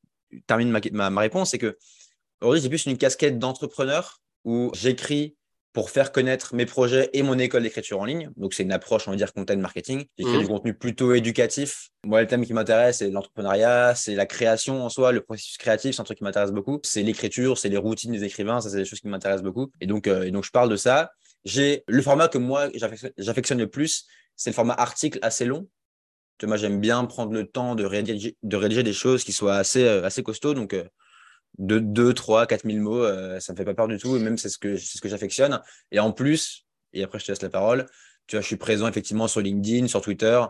termine 0.47 0.71
ma, 0.71 1.11
ma 1.11 1.21
réponse, 1.21 1.51
c'est 1.51 1.59
que 1.59 1.77
aujourd'hui, 2.41 2.63
j'ai 2.63 2.69
plus 2.69 2.87
une 2.87 2.99
casquette 2.99 3.39
d'entrepreneur 3.39 4.21
où 4.45 4.71
j'écris 4.75 5.37
pour 5.75 5.91
faire 5.91 6.13
connaître 6.13 6.55
mes 6.55 6.67
projets 6.67 7.11
et 7.13 7.23
mon 7.25 7.37
école 7.37 7.65
d'écriture 7.65 8.01
en 8.01 8.05
ligne. 8.05 8.31
Donc, 8.37 8.55
c'est 8.55 8.63
une 8.63 8.73
approche, 8.73 9.09
on 9.09 9.11
va 9.11 9.17
dire, 9.17 9.33
content 9.33 9.57
marketing. 9.57 10.05
J'écris 10.17 10.37
mmh. 10.37 10.41
du 10.41 10.47
contenu 10.47 10.75
plutôt 10.75 11.13
éducatif. 11.15 11.91
Moi, 12.05 12.21
le 12.21 12.29
thème 12.29 12.47
qui 12.47 12.53
m'intéresse, 12.53 12.99
c'est 12.99 13.11
l'entrepreneuriat, 13.11 13.97
c'est 13.97 14.15
la 14.15 14.25
création 14.25 14.85
en 14.85 14.89
soi, 14.89 15.11
le 15.11 15.21
processus 15.21 15.57
créatif, 15.57 15.97
c'est 15.97 16.01
un 16.01 16.05
truc 16.05 16.19
qui 16.19 16.25
m'intéresse 16.25 16.53
beaucoup. 16.53 16.79
C'est 16.85 17.03
l'écriture, 17.03 17.59
c'est 17.59 17.69
les 17.69 17.77
routines 17.77 18.13
des 18.13 18.23
écrivains, 18.23 18.61
ça, 18.61 18.71
c'est 18.71 18.77
des 18.77 18.85
choses 18.85 19.01
qui 19.01 19.09
m'intéressent 19.09 19.43
beaucoup. 19.43 19.73
Et 19.81 19.89
donc, 19.89 20.07
euh, 20.07 20.23
et 20.23 20.31
donc, 20.31 20.45
je 20.45 20.53
parle 20.53 20.69
de 20.69 20.77
ça. 20.77 21.11
J'ai 21.45 21.85
le 21.89 22.03
format 22.03 22.29
que 22.29 22.39
moi, 22.39 22.69
j'affectionne 23.19 23.59
le 23.59 23.69
plus, 23.69 24.07
c'est 24.37 24.51
le 24.51 24.55
format 24.55 24.75
article 24.75 25.19
assez 25.23 25.45
long. 25.45 25.69
Moi, 26.43 26.57
j'aime 26.57 26.81
bien 26.81 27.05
prendre 27.05 27.33
le 27.33 27.47
temps 27.47 27.75
de 27.75 27.85
rédiger, 27.85 28.37
de 28.43 28.57
rédiger 28.57 28.83
des 28.83 28.93
choses 28.93 29.25
qui 29.25 29.33
soient 29.33 29.57
assez, 29.57 29.85
euh, 29.85 30.05
assez 30.05 30.23
costauds. 30.23 30.55
Donc, 30.55 30.75
euh, 30.75 30.85
de 31.59 31.79
2, 31.79 32.13
3, 32.13 32.47
4 32.47 32.67
000 32.67 32.81
mots, 32.81 33.05
euh, 33.05 33.39
ça 33.41 33.53
ne 33.53 33.55
me 33.55 33.59
fait 33.59 33.65
pas 33.65 33.75
peur 33.75 33.89
du 33.89 33.99
tout. 33.99 34.17
Et 34.17 34.19
même, 34.19 34.37
c'est 34.37 34.49
ce 34.49 34.59
que, 34.59 34.77
ce 34.77 35.01
que 35.01 35.09
j'affectionne. 35.09 35.61
Et 35.93 36.01
en 36.01 36.13
plus, 36.13 36.67
et 36.93 37.03
après, 37.03 37.19
je 37.19 37.27
te 37.27 37.33
laisse 37.33 37.43
la 37.43 37.51
parole, 37.51 37.87
tu 38.27 38.37
vois, 38.37 38.41
je 38.41 38.47
suis 38.47 38.57
présent 38.57 38.89
effectivement 38.89 39.29
sur 39.29 39.41
LinkedIn, 39.41 39.87
sur 39.87 40.01
Twitter, 40.01 40.43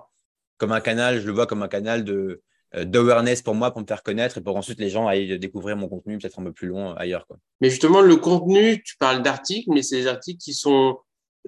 comme 0.56 0.72
un 0.72 0.80
canal, 0.80 1.20
je 1.20 1.26
le 1.26 1.32
vois 1.32 1.46
comme 1.46 1.62
un 1.62 1.68
canal 1.68 2.04
de, 2.04 2.42
d'awareness 2.83 3.43
pour 3.43 3.54
moi, 3.54 3.71
pour 3.71 3.81
me 3.81 3.87
faire 3.87 4.02
connaître 4.02 4.38
et 4.38 4.40
pour 4.40 4.57
ensuite 4.57 4.81
les 4.81 4.90
gens 4.90 5.07
aillent 5.07 5.38
découvrir 5.38 5.76
mon 5.76 5.88
contenu 5.88 6.19
peut-être 6.19 6.38
un 6.40 6.45
peu 6.45 6.52
plus 6.52 6.69
long 6.69 6.93
ailleurs. 6.95 7.26
Quoi. 7.26 7.38
Mais 7.61 7.71
justement, 7.71 8.00
le 8.00 8.16
contenu, 8.16 8.83
tu 8.83 8.97
parles 8.97 9.23
d'articles, 9.23 9.71
mais 9.73 9.83
c'est 9.83 9.97
des 9.97 10.07
articles 10.07 10.38
qui 10.38 10.54
sont 10.54 10.99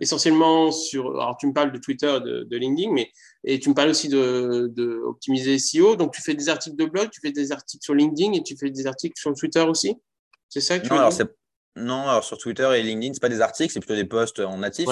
essentiellement 0.00 0.70
sur. 0.70 1.10
Alors, 1.20 1.36
tu 1.38 1.46
me 1.46 1.52
parles 1.52 1.72
de 1.72 1.78
Twitter, 1.78 2.18
de, 2.24 2.44
de 2.44 2.56
LinkedIn, 2.56 2.92
mais 2.92 3.10
et 3.44 3.58
tu 3.58 3.68
me 3.68 3.74
parles 3.74 3.90
aussi 3.90 4.08
de, 4.08 4.70
de, 4.74 5.00
optimiser 5.04 5.58
SEO. 5.58 5.96
Donc, 5.96 6.12
tu 6.12 6.22
fais 6.22 6.34
des 6.34 6.48
articles 6.48 6.76
de 6.76 6.84
blog, 6.84 7.08
tu 7.10 7.20
fais 7.20 7.32
des 7.32 7.52
articles 7.52 7.82
sur 7.82 7.94
LinkedIn 7.94 8.32
et 8.34 8.42
tu 8.42 8.56
fais 8.56 8.70
des 8.70 8.86
articles 8.86 9.18
sur 9.18 9.34
Twitter 9.34 9.60
aussi? 9.60 9.96
C'est 10.48 10.60
ça 10.60 10.78
que 10.78 10.86
tu 10.86 10.92
non, 10.92 10.98
alors 10.98 11.12
non, 11.76 12.08
alors 12.08 12.24
sur 12.24 12.38
Twitter 12.38 12.68
et 12.76 12.82
LinkedIn, 12.82 13.14
ce 13.14 13.20
pas 13.20 13.28
des 13.28 13.42
articles, 13.42 13.72
c'est 13.72 13.80
plutôt 13.80 13.94
des 13.94 14.06
posts 14.06 14.40
en 14.40 14.58
natif. 14.58 14.88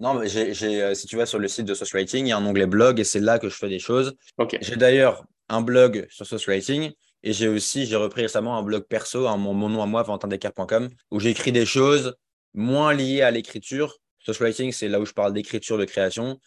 Non, 0.00 0.14
mais 0.14 0.26
euh, 0.36 0.94
si 0.94 1.06
tu 1.06 1.16
vas 1.16 1.26
sur 1.26 1.38
le 1.38 1.46
site 1.46 1.64
de 1.64 1.74
Social 1.74 2.00
Writing, 2.00 2.26
il 2.26 2.30
y 2.30 2.32
a 2.32 2.36
un 2.36 2.44
onglet 2.44 2.66
blog 2.66 2.98
et 2.98 3.04
c'est 3.04 3.20
là 3.20 3.38
que 3.38 3.48
je 3.48 3.56
fais 3.56 3.68
des 3.68 3.78
choses. 3.78 4.16
J'ai 4.60 4.76
d'ailleurs 4.76 5.24
un 5.48 5.60
blog 5.60 6.06
sur 6.10 6.26
Social 6.26 6.56
Writing 6.56 6.92
et 7.22 7.32
j'ai 7.32 7.48
aussi, 7.48 7.86
j'ai 7.86 7.96
repris 7.96 8.22
récemment 8.22 8.58
un 8.58 8.62
blog 8.62 8.84
perso, 8.84 9.26
mon, 9.36 9.54
mon, 9.54 9.68
nom 9.70 9.82
à 9.82 9.86
moi, 9.86 10.02
valentindescartes.com, 10.02 10.90
où 11.10 11.20
j'écris 11.20 11.52
des 11.52 11.64
choses 11.64 12.14
moins 12.52 12.92
liées 12.92 13.22
à 13.22 13.30
l'écriture, 13.30 13.98
Social 14.24 14.48
writing, 14.48 14.72
c'est 14.72 14.88
là 14.88 15.00
où 15.00 15.04
je 15.04 15.12
parle 15.12 15.34
d'écriture, 15.34 15.76
de 15.76 15.84
création. 15.84 16.40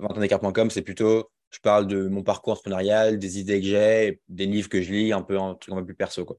Ventendécart.com, 0.00 0.70
c'est 0.70 0.82
plutôt, 0.82 1.30
je 1.50 1.60
parle 1.60 1.86
de 1.86 2.08
mon 2.08 2.24
parcours 2.24 2.54
entrepreneurial, 2.54 3.18
des 3.18 3.38
idées 3.38 3.60
que 3.60 3.66
j'ai, 3.66 4.20
des 4.28 4.46
livres 4.46 4.68
que 4.68 4.82
je 4.82 4.92
lis, 4.92 5.12
un 5.12 5.22
peu 5.22 5.38
un 5.38 5.54
truc 5.54 5.72
un 5.72 5.78
peu 5.78 5.86
plus 5.86 5.94
perso. 5.94 6.24
Quoi. 6.24 6.36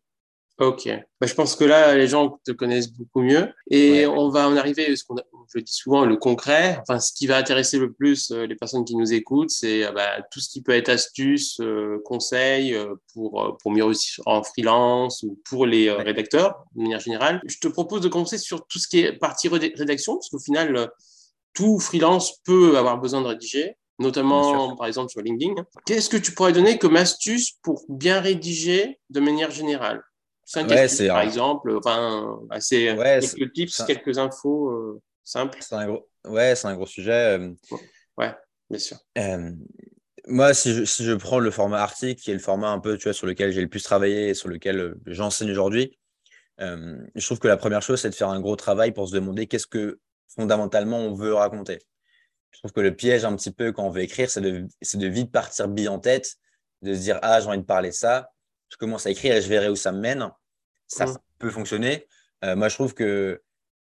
Ok. 0.59 0.89
Bah, 1.21 1.27
je 1.27 1.33
pense 1.35 1.55
que 1.55 1.63
là, 1.63 1.95
les 1.95 2.07
gens 2.07 2.39
te 2.43 2.51
connaissent 2.51 2.91
beaucoup 2.91 3.21
mieux. 3.21 3.47
Et 3.69 4.07
on 4.07 4.29
va 4.29 4.47
en 4.47 4.57
arriver, 4.57 4.95
ce 4.95 5.03
qu'on 5.03 5.15
je 5.55 5.59
dis 5.61 5.73
souvent, 5.73 6.05
le 6.05 6.17
concret. 6.17 6.79
Enfin, 6.81 6.99
ce 6.99 7.13
qui 7.13 7.27
va 7.27 7.37
intéresser 7.37 7.77
le 7.77 7.93
plus 7.93 8.31
euh, 8.31 8.45
les 8.45 8.55
personnes 8.55 8.83
qui 8.83 8.95
nous 8.95 9.13
écoutent, 9.13 9.49
c'est 9.49 9.85
euh, 9.85 9.91
bah, 9.91 10.21
tout 10.31 10.39
ce 10.39 10.49
qui 10.49 10.61
peut 10.61 10.73
être 10.73 10.89
astuces, 10.89 11.59
euh, 11.61 12.01
conseils 12.05 12.77
pour, 13.13 13.57
pour 13.61 13.71
mieux 13.71 13.83
réussir 13.83 14.23
en 14.25 14.43
freelance 14.43 15.23
ou 15.23 15.39
pour 15.47 15.65
les 15.65 15.91
rédacteurs, 15.91 16.65
de 16.75 16.81
manière 16.81 16.99
générale. 16.99 17.39
Je 17.45 17.57
te 17.59 17.67
propose 17.67 18.01
de 18.01 18.09
commencer 18.09 18.37
sur 18.37 18.65
tout 18.67 18.79
ce 18.79 18.87
qui 18.87 18.99
est 18.99 19.13
partie 19.13 19.47
rédaction, 19.47 20.15
parce 20.15 20.29
qu'au 20.29 20.39
final, 20.39 20.89
tout 21.53 21.79
freelance 21.79 22.39
peut 22.43 22.77
avoir 22.77 22.99
besoin 22.99 23.21
de 23.21 23.27
rédiger 23.27 23.77
notamment 23.99 24.75
par 24.75 24.85
exemple 24.85 25.09
sur 25.09 25.21
LinkedIn. 25.21 25.55
Qu'est-ce 25.87 26.07
que 26.07 26.17
tu 26.17 26.31
pourrais 26.31 26.53
donner 26.53 26.77
comme 26.77 26.95
astuce 26.95 27.53
pour 27.63 27.83
bien 27.89 28.19
rédiger 28.21 28.99
de 29.09 29.19
manière 29.19 29.49
générale? 29.49 30.03
Cinq 30.49 30.69
ouais, 30.69 30.87
par 31.09 31.19
exemple, 31.19 31.75
enfin, 31.75 32.39
assez, 32.51 32.95
quelques 32.95 33.51
tips, 33.51 33.83
quelques 33.83 34.17
infos 34.17 34.69
euh, 34.69 35.01
simples. 35.25 35.57
C'est 35.61 35.75
un 35.75 35.85
gros, 35.87 36.09
ouais, 36.23 36.55
c'est 36.55 36.67
un 36.67 36.75
gros 36.75 36.85
sujet. 36.85 37.37
Euh. 37.37 37.51
Ouais, 38.17 38.33
bien 38.69 38.79
sûr. 38.79 38.95
Euh, 39.17 39.51
moi, 40.25 40.53
si 40.53 40.73
je, 40.73 40.85
si 40.85 41.03
je, 41.03 41.11
prends 41.11 41.39
le 41.39 41.51
format 41.51 41.81
article, 41.81 42.21
qui 42.21 42.31
est 42.31 42.33
le 42.33 42.39
format 42.39 42.69
un 42.69 42.79
peu, 42.79 42.97
tu 42.97 43.03
vois, 43.03 43.13
sur 43.13 43.27
lequel 43.27 43.51
j'ai 43.51 43.59
le 43.59 43.67
plus 43.67 43.83
travaillé 43.83 44.29
et 44.29 44.33
sur 44.33 44.47
lequel 44.47 44.95
j'enseigne 45.05 45.51
aujourd'hui, 45.51 45.99
je 46.59 47.25
trouve 47.25 47.39
que 47.39 47.49
la 47.49 47.57
première 47.57 47.81
chose, 47.81 47.99
c'est 47.99 48.09
de 48.09 48.15
faire 48.15 48.29
un 48.29 48.39
gros 48.39 48.55
travail 48.55 48.93
pour 48.93 49.09
se 49.09 49.15
demander 49.15 49.47
qu'est-ce 49.47 49.67
que 49.67 49.99
fondamentalement 50.33 50.99
on 50.99 51.13
veut 51.13 51.33
raconter. 51.33 51.79
Je 52.51 52.59
trouve 52.59 52.71
que 52.71 52.79
le 52.79 52.95
piège 52.95 53.25
un 53.25 53.35
petit 53.35 53.51
peu 53.51 53.73
quand 53.73 53.83
on 53.83 53.89
veut 53.89 54.01
écrire, 54.01 54.29
c'est 54.29 54.39
de, 54.39 54.65
de 54.93 55.07
vite 55.07 55.33
partir 55.33 55.67
bille 55.67 55.89
en 55.89 55.99
tête, 55.99 56.37
de 56.83 56.93
se 56.93 57.01
dire 57.01 57.19
ah 57.21 57.41
j'ai 57.41 57.47
envie 57.47 57.57
de 57.57 57.63
parler 57.63 57.91
ça, 57.91 58.29
je 58.69 58.77
commence 58.77 59.05
à 59.05 59.11
écrire 59.11 59.35
et 59.35 59.41
je 59.41 59.49
verrai 59.49 59.69
où 59.69 59.75
ça 59.75 59.91
me 59.91 59.99
mène. 59.99 60.29
Ça 60.87 61.05
mmh. 61.05 61.17
peut 61.39 61.49
fonctionner. 61.49 62.07
Euh, 62.43 62.55
moi, 62.55 62.69
je 62.69 62.75
trouve 62.75 62.93
que 62.93 63.41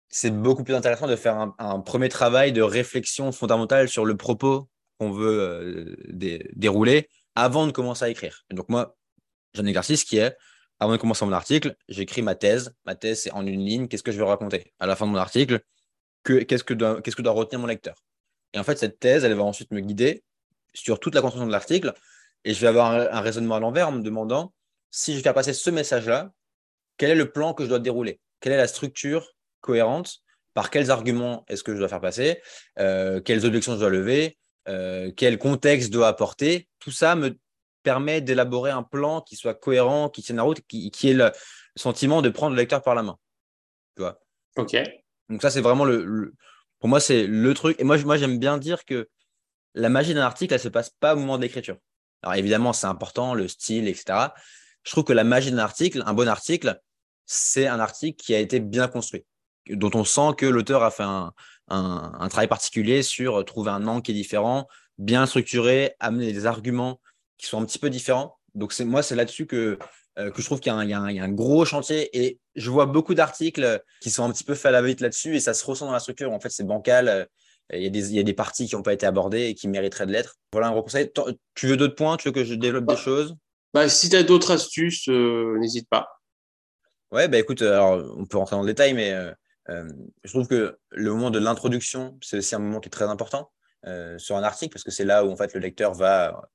c'est 0.09 0.31
beaucoup 0.31 0.63
plus 0.63 0.75
intéressant 0.75 1.07
de 1.07 1.15
faire 1.15 1.53
un, 1.57 1.79
premier 1.79 2.09
travail 2.09 2.53
de 2.53 2.61
réflexion 2.61 3.31
fondamentale 3.31 3.89
sur 3.89 4.05
le 4.05 4.15
propos 4.15 4.69
qu'on 4.99 5.11
veut 5.11 5.39
euh, 5.39 5.95
dérouler 6.55 7.09
avant 7.35 7.65
de 7.65 7.71
commencer 7.71 8.05
à 8.05 8.09
écrire. 8.09 8.45
donc, 8.51 8.69
moi, 8.69 8.95
j'ai 9.53 9.61
un 9.61 9.65
exercice 9.65 10.03
qui 10.03 10.17
est, 10.17 10.37
avant 10.79 10.93
de 10.93 10.97
commencer 10.97 11.25
mon 11.25 11.31
article, 11.31 11.75
j'écris 11.87 12.21
ma 12.21 12.35
thèse. 12.35 12.75
Ma 12.85 12.95
thèse, 12.95 13.23
c'est 13.23 13.31
en 13.31 13.45
une 13.45 13.65
ligne, 13.65 13.87
qu'est-ce 13.87 14.03
que 14.03 14.11
je 14.11 14.17
veux 14.17 14.23
raconter 14.23 14.73
À 14.79 14.85
la 14.85 14.95
fin 14.95 15.07
de 15.07 15.11
mon 15.11 15.17
article, 15.17 15.61
qu'est-ce 16.23 16.63
que, 16.63 16.73
doit, 16.73 17.01
que 17.01 17.21
doit 17.21 17.33
retenir 17.33 17.59
mon 17.59 17.67
lecteur? 17.67 17.95
Et 18.53 18.59
en 18.59 18.63
fait, 18.63 18.77
cette 18.77 18.99
thèse, 18.99 19.23
elle 19.23 19.33
va 19.33 19.43
ensuite 19.43 19.71
me 19.71 19.79
guider 19.79 20.23
sur 20.73 20.99
toute 20.99 21.15
la 21.15 21.21
construction 21.21 21.47
de 21.47 21.51
l'article. 21.51 21.93
Et 22.45 22.53
je 22.53 22.61
vais 22.61 22.67
avoir 22.67 22.91
un 22.91 23.21
raisonnement 23.21 23.55
à 23.55 23.59
l'envers 23.59 23.87
en 23.87 23.93
me 23.93 24.01
demandant 24.01 24.53
si 24.93 25.11
je 25.11 25.17
vais 25.17 25.23
faire 25.23 25.33
passer 25.33 25.53
ce 25.53 25.69
message-là, 25.71 26.31
quel 26.97 27.09
est 27.09 27.15
le 27.15 27.31
plan 27.31 27.55
que 27.55 27.63
je 27.63 27.69
dois 27.69 27.79
dérouler? 27.79 28.21
Quelle 28.39 28.53
est 28.53 28.57
la 28.57 28.67
structure 28.67 29.33
cohérente? 29.59 30.19
Par 30.53 30.69
quels 30.69 30.91
arguments 30.91 31.43
est-ce 31.47 31.63
que 31.63 31.73
je 31.73 31.79
dois 31.79 31.87
faire 31.89 31.99
passer? 31.99 32.39
Euh, 32.77 33.19
Quelles 33.19 33.43
objections 33.43 33.73
je 33.73 33.79
dois 33.79 33.89
lever? 33.89 34.37
Euh, 34.67 35.11
Quel 35.17 35.39
contexte 35.39 35.87
je 35.87 35.91
dois 35.91 36.07
apporter? 36.07 36.69
Tout 36.77 36.91
ça 36.91 37.15
me 37.15 37.35
permet 37.81 38.21
d'élaborer 38.21 38.69
un 38.69 38.83
plan 38.83 39.21
qui 39.21 39.35
soit 39.35 39.55
cohérent, 39.55 40.09
qui 40.09 40.21
tienne 40.21 40.37
la 40.37 40.43
route, 40.43 40.61
qui, 40.67 40.91
qui 40.91 41.09
ait 41.09 41.13
le 41.13 41.31
sentiment 41.75 42.21
de 42.21 42.29
prendre 42.29 42.55
le 42.55 42.61
lecteur 42.61 42.83
par 42.83 42.93
la 42.93 43.01
main. 43.01 43.17
Tu 43.95 44.03
vois? 44.03 44.21
Ok. 44.57 44.77
Donc 45.27 45.41
ça, 45.41 45.49
c'est 45.49 45.61
vraiment 45.61 45.85
le, 45.85 46.35
Pour 46.77 46.87
moi, 46.87 46.99
c'est 46.99 47.25
le 47.25 47.53
truc. 47.55 47.79
Et 47.79 47.83
moi, 47.83 47.97
moi 47.97 48.17
j'aime 48.17 48.37
bien 48.37 48.59
dire 48.59 48.85
que 48.85 49.09
la 49.73 49.89
magie 49.89 50.13
d'un 50.13 50.21
article, 50.21 50.53
elle 50.53 50.59
ne 50.59 50.63
se 50.63 50.69
passe 50.69 50.91
pas 50.91 51.15
au 51.15 51.17
moment 51.17 51.37
de 51.37 51.41
l'écriture. 51.41 51.77
Alors 52.21 52.35
évidemment, 52.35 52.73
c'est 52.73 52.85
important, 52.85 53.33
le 53.33 53.47
style, 53.47 53.87
etc 53.87 54.27
je 54.83 54.91
trouve 54.91 55.03
que 55.03 55.13
la 55.13 55.23
magie 55.23 55.51
d'un 55.51 55.59
article, 55.59 56.03
un 56.05 56.13
bon 56.13 56.27
article, 56.27 56.79
c'est 57.25 57.67
un 57.67 57.79
article 57.79 58.21
qui 58.21 58.35
a 58.35 58.39
été 58.39 58.59
bien 58.59 58.87
construit, 58.87 59.25
dont 59.69 59.91
on 59.93 60.03
sent 60.03 60.33
que 60.37 60.45
l'auteur 60.45 60.83
a 60.83 60.91
fait 60.91 61.03
un, 61.03 61.33
travail 62.29 62.47
particulier 62.47 63.01
sur 63.01 63.43
trouver 63.45 63.71
un 63.71 63.87
angle 63.87 64.01
qui 64.01 64.11
est 64.11 64.15
différent, 64.15 64.67
bien 64.97 65.25
structuré, 65.25 65.95
amener 65.99 66.33
des 66.33 66.45
arguments 66.45 66.99
qui 67.37 67.47
sont 67.47 67.61
un 67.61 67.65
petit 67.65 67.79
peu 67.79 67.89
différents. 67.89 68.37
Donc, 68.53 68.73
c'est, 68.73 68.85
moi, 68.85 69.01
c'est 69.01 69.15
là-dessus 69.15 69.47
que, 69.47 69.79
euh, 70.19 70.29
que 70.29 70.41
je 70.41 70.45
trouve 70.45 70.59
qu'il 70.59 70.71
y 70.71 70.93
a, 70.93 70.99
un, 70.99 71.29
gros 71.29 71.65
chantier 71.65 72.15
et 72.15 72.39
je 72.55 72.69
vois 72.69 72.85
beaucoup 72.85 73.15
d'articles 73.15 73.81
qui 74.01 74.11
sont 74.11 74.23
un 74.23 74.31
petit 74.31 74.43
peu 74.43 74.53
faits 74.53 74.67
à 74.67 74.71
la 74.71 74.81
vite 74.81 75.01
là-dessus 75.01 75.35
et 75.35 75.39
ça 75.39 75.53
se 75.53 75.65
ressent 75.65 75.87
dans 75.87 75.93
la 75.93 75.99
structure. 75.99 76.31
En 76.31 76.39
fait, 76.39 76.49
c'est 76.49 76.65
bancal. 76.65 77.07
Euh, 77.07 77.25
il 77.71 77.81
y, 77.81 77.87
a 77.87 77.89
des, 77.89 78.09
il 78.09 78.15
y 78.15 78.19
a 78.19 78.23
des 78.23 78.33
parties 78.33 78.67
qui 78.67 78.75
n'ont 78.75 78.83
pas 78.83 78.93
été 78.93 79.05
abordées 79.05 79.47
et 79.47 79.55
qui 79.55 79.67
mériteraient 79.67 80.05
de 80.05 80.11
l'être. 80.11 80.35
Voilà 80.51 80.67
un 80.67 80.71
gros 80.71 80.83
conseil. 80.83 81.09
Tu 81.55 81.67
veux 81.67 81.77
d'autres 81.77 81.95
points? 81.95 82.17
Tu 82.17 82.27
veux 82.27 82.33
que 82.33 82.43
je 82.43 82.53
développe 82.53 82.85
des 82.85 82.97
choses? 82.97 83.35
Bah, 83.73 83.89
si 83.89 84.09
tu 84.09 84.15
as 84.15 84.23
d'autres 84.23 84.51
astuces, 84.51 85.07
euh, 85.09 85.57
n'hésite 85.59 85.89
pas. 85.89 86.07
Ouais, 87.11 87.27
bah 87.27 87.37
écoute, 87.37 87.61
alors, 87.61 88.03
on 88.17 88.25
peut 88.25 88.37
rentrer 88.37 88.55
dans 88.55 88.61
le 88.61 88.67
détail, 88.67 88.93
mais 88.93 89.11
euh, 89.11 89.31
euh, 89.69 89.87
je 90.23 90.31
trouve 90.31 90.47
que 90.47 90.77
le 90.91 91.11
moment 91.11 91.29
de 91.29 91.39
l'introduction, 91.39 92.17
c'est 92.21 92.37
aussi 92.37 92.55
un 92.55 92.59
moment 92.59 92.79
qui 92.79 92.87
est 92.87 92.91
très 92.91 93.05
important 93.05 93.51
sur 94.17 94.37
un 94.37 94.43
article, 94.43 94.71
parce 94.71 94.83
que 94.85 94.91
c'est 94.91 95.03
là 95.03 95.25
où 95.25 95.31
en 95.31 95.35
fait 95.35 95.53
le 95.53 95.59
lecteur 95.59 95.93
va. 95.93 96.49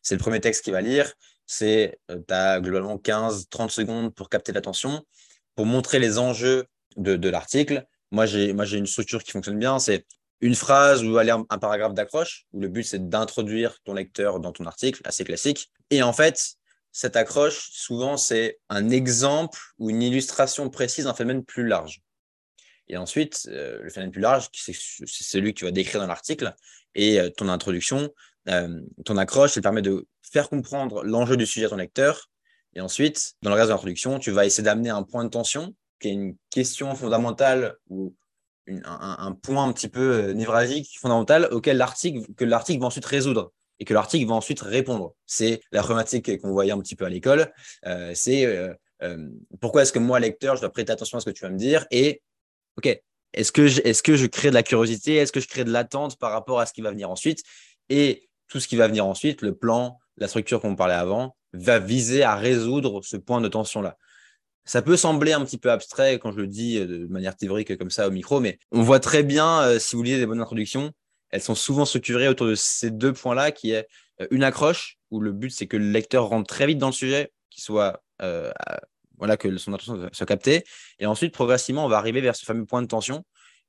C'est 0.00 0.14
le 0.14 0.20
premier 0.20 0.40
texte 0.40 0.62
qu'il 0.62 0.72
va 0.72 0.80
lire. 0.80 1.12
C'est, 1.44 1.98
tu 2.08 2.32
as 2.32 2.60
globalement 2.60 2.98
15-30 2.98 3.70
secondes 3.70 4.14
pour 4.14 4.28
capter 4.28 4.52
l'attention, 4.52 5.04
pour 5.56 5.66
montrer 5.66 5.98
les 5.98 6.20
enjeux 6.20 6.66
de, 6.96 7.16
de 7.16 7.28
l'article. 7.28 7.84
Moi, 8.12 8.26
j'ai 8.26 8.52
une 8.52 8.86
structure 8.86 9.24
qui 9.24 9.32
fonctionne 9.32 9.58
bien. 9.58 9.80
C'est 9.80 10.06
une 10.40 10.54
phrase 10.54 11.04
ou 11.04 11.18
aller 11.18 11.30
un, 11.32 11.58
paragraphe 11.58 11.94
d'accroche, 11.94 12.46
où 12.52 12.60
le 12.60 12.68
but 12.68 12.84
c'est 12.84 13.08
d'introduire 13.08 13.78
ton 13.84 13.94
lecteur 13.94 14.40
dans 14.40 14.52
ton 14.52 14.66
article, 14.66 15.00
assez 15.04 15.24
classique. 15.24 15.70
Et 15.90 16.02
en 16.02 16.12
fait, 16.12 16.54
cette 16.98 17.14
accroche, 17.14 17.70
souvent, 17.70 18.16
c'est 18.16 18.58
un 18.70 18.90
exemple 18.90 19.60
ou 19.78 19.88
une 19.88 20.02
illustration 20.02 20.68
précise 20.68 21.04
d'un 21.04 21.14
phénomène 21.14 21.44
plus 21.44 21.64
large. 21.64 22.02
Et 22.88 22.96
ensuite, 22.96 23.48
euh, 23.52 23.80
le 23.84 23.88
phénomène 23.88 24.10
plus 24.10 24.20
large, 24.20 24.48
c'est 24.52 24.72
celui 24.74 25.54
que 25.54 25.60
tu 25.60 25.64
vas 25.64 25.70
décrire 25.70 26.00
dans 26.00 26.08
l'article. 26.08 26.56
Et 26.96 27.20
euh, 27.20 27.30
ton 27.30 27.48
introduction, 27.50 28.12
euh, 28.48 28.80
ton 29.04 29.16
accroche, 29.16 29.52
ça 29.52 29.60
permet 29.60 29.80
de 29.80 30.08
faire 30.22 30.48
comprendre 30.48 31.04
l'enjeu 31.04 31.36
du 31.36 31.46
sujet 31.46 31.66
à 31.66 31.68
ton 31.68 31.76
lecteur. 31.76 32.28
Et 32.74 32.80
ensuite, 32.80 33.34
dans 33.42 33.50
le 33.50 33.54
reste 33.54 33.68
de 33.68 33.74
l'introduction, 33.74 34.18
tu 34.18 34.32
vas 34.32 34.44
essayer 34.44 34.64
d'amener 34.64 34.90
un 34.90 35.04
point 35.04 35.22
de 35.22 35.30
tension, 35.30 35.76
qui 36.00 36.08
est 36.08 36.14
une 36.14 36.34
question 36.50 36.96
fondamentale 36.96 37.76
ou 37.90 38.16
un, 38.66 39.38
point 39.40 39.62
un 39.62 39.72
petit 39.72 39.88
peu 39.88 40.32
névralgique, 40.32 40.98
fondamental, 40.98 41.46
auquel 41.52 41.76
l'article, 41.76 42.26
que 42.34 42.44
l'article 42.44 42.80
va 42.80 42.86
ensuite 42.86 43.06
résoudre 43.06 43.52
et 43.80 43.84
que 43.84 43.94
l'article 43.94 44.26
va 44.26 44.34
ensuite 44.34 44.60
répondre. 44.60 45.14
C'est 45.26 45.60
la 45.72 45.80
problématique 45.80 46.40
qu'on 46.40 46.52
voyait 46.52 46.72
un 46.72 46.80
petit 46.80 46.96
peu 46.96 47.04
à 47.04 47.08
l'école. 47.08 47.52
c'est 48.14 48.46
pourquoi 49.60 49.82
est-ce 49.82 49.92
que 49.92 49.98
moi, 49.98 50.18
lecteur, 50.20 50.56
je 50.56 50.60
dois 50.60 50.70
prêter 50.70 50.92
attention 50.92 51.18
à 51.18 51.20
ce 51.20 51.26
que 51.26 51.34
tu 51.34 51.42
vas 51.42 51.50
me 51.50 51.58
dire 51.58 51.86
et, 51.90 52.22
OK, 52.76 53.00
est-ce 53.32 53.52
que, 53.52 53.66
je, 53.66 53.80
est-ce 53.84 54.02
que 54.02 54.16
je 54.16 54.26
crée 54.26 54.48
de 54.48 54.54
la 54.54 54.62
curiosité 54.62 55.16
Est-ce 55.16 55.32
que 55.32 55.40
je 55.40 55.48
crée 55.48 55.64
de 55.64 55.70
l'attente 55.70 56.18
par 56.18 56.32
rapport 56.32 56.60
à 56.60 56.66
ce 56.66 56.72
qui 56.72 56.80
va 56.80 56.90
venir 56.90 57.10
ensuite 57.10 57.42
Et 57.88 58.28
tout 58.48 58.60
ce 58.60 58.68
qui 58.68 58.76
va 58.76 58.88
venir 58.88 59.06
ensuite, 59.06 59.42
le 59.42 59.54
plan, 59.54 59.98
la 60.16 60.28
structure 60.28 60.60
qu'on 60.60 60.74
parlait 60.74 60.94
avant, 60.94 61.36
va 61.52 61.78
viser 61.78 62.22
à 62.22 62.36
résoudre 62.36 63.02
ce 63.02 63.16
point 63.16 63.40
de 63.40 63.48
tension-là. 63.48 63.96
Ça 64.64 64.82
peut 64.82 64.96
sembler 64.96 65.32
un 65.32 65.44
petit 65.44 65.56
peu 65.56 65.70
abstrait 65.70 66.18
quand 66.18 66.32
je 66.32 66.40
le 66.40 66.46
dis 66.46 66.78
euh, 66.78 66.86
de 66.86 67.06
manière 67.06 67.36
théorique 67.36 67.76
comme 67.78 67.90
ça 67.90 68.06
au 68.06 68.10
micro, 68.10 68.38
mais 68.40 68.58
on 68.70 68.82
voit 68.82 69.00
très 69.00 69.22
bien, 69.22 69.62
euh, 69.62 69.78
si 69.78 69.96
vous 69.96 70.02
lisez 70.02 70.18
des 70.18 70.26
bonnes 70.26 70.40
introductions, 70.40 70.92
elles 71.30 71.42
sont 71.42 71.54
souvent 71.54 71.84
structurées 71.84 72.28
autour 72.28 72.46
de 72.46 72.54
ces 72.54 72.90
deux 72.90 73.12
points-là, 73.12 73.52
qui 73.52 73.72
est 73.72 73.88
euh, 74.20 74.26
une 74.30 74.44
accroche, 74.44 74.98
où 75.10 75.20
le 75.20 75.32
but 75.32 75.50
c'est 75.50 75.66
que 75.66 75.76
le 75.76 75.90
lecteur 75.90 76.26
rentre 76.26 76.46
très 76.46 76.66
vite 76.66 76.78
dans 76.78 76.88
le 76.88 76.92
sujet, 76.92 77.32
qu'il 77.50 77.62
soit 77.62 78.02
voilà, 79.18 79.36
que 79.36 79.56
son 79.58 79.72
attention 79.72 80.08
soit 80.12 80.26
captée. 80.26 80.64
Et 80.98 81.06
ensuite, 81.06 81.34
progressivement, 81.34 81.84
on 81.84 81.88
va 81.88 81.98
arriver 81.98 82.20
vers 82.20 82.36
ce 82.36 82.44
fameux 82.44 82.64
point 82.64 82.82
de 82.82 82.86
tension. 82.86 83.24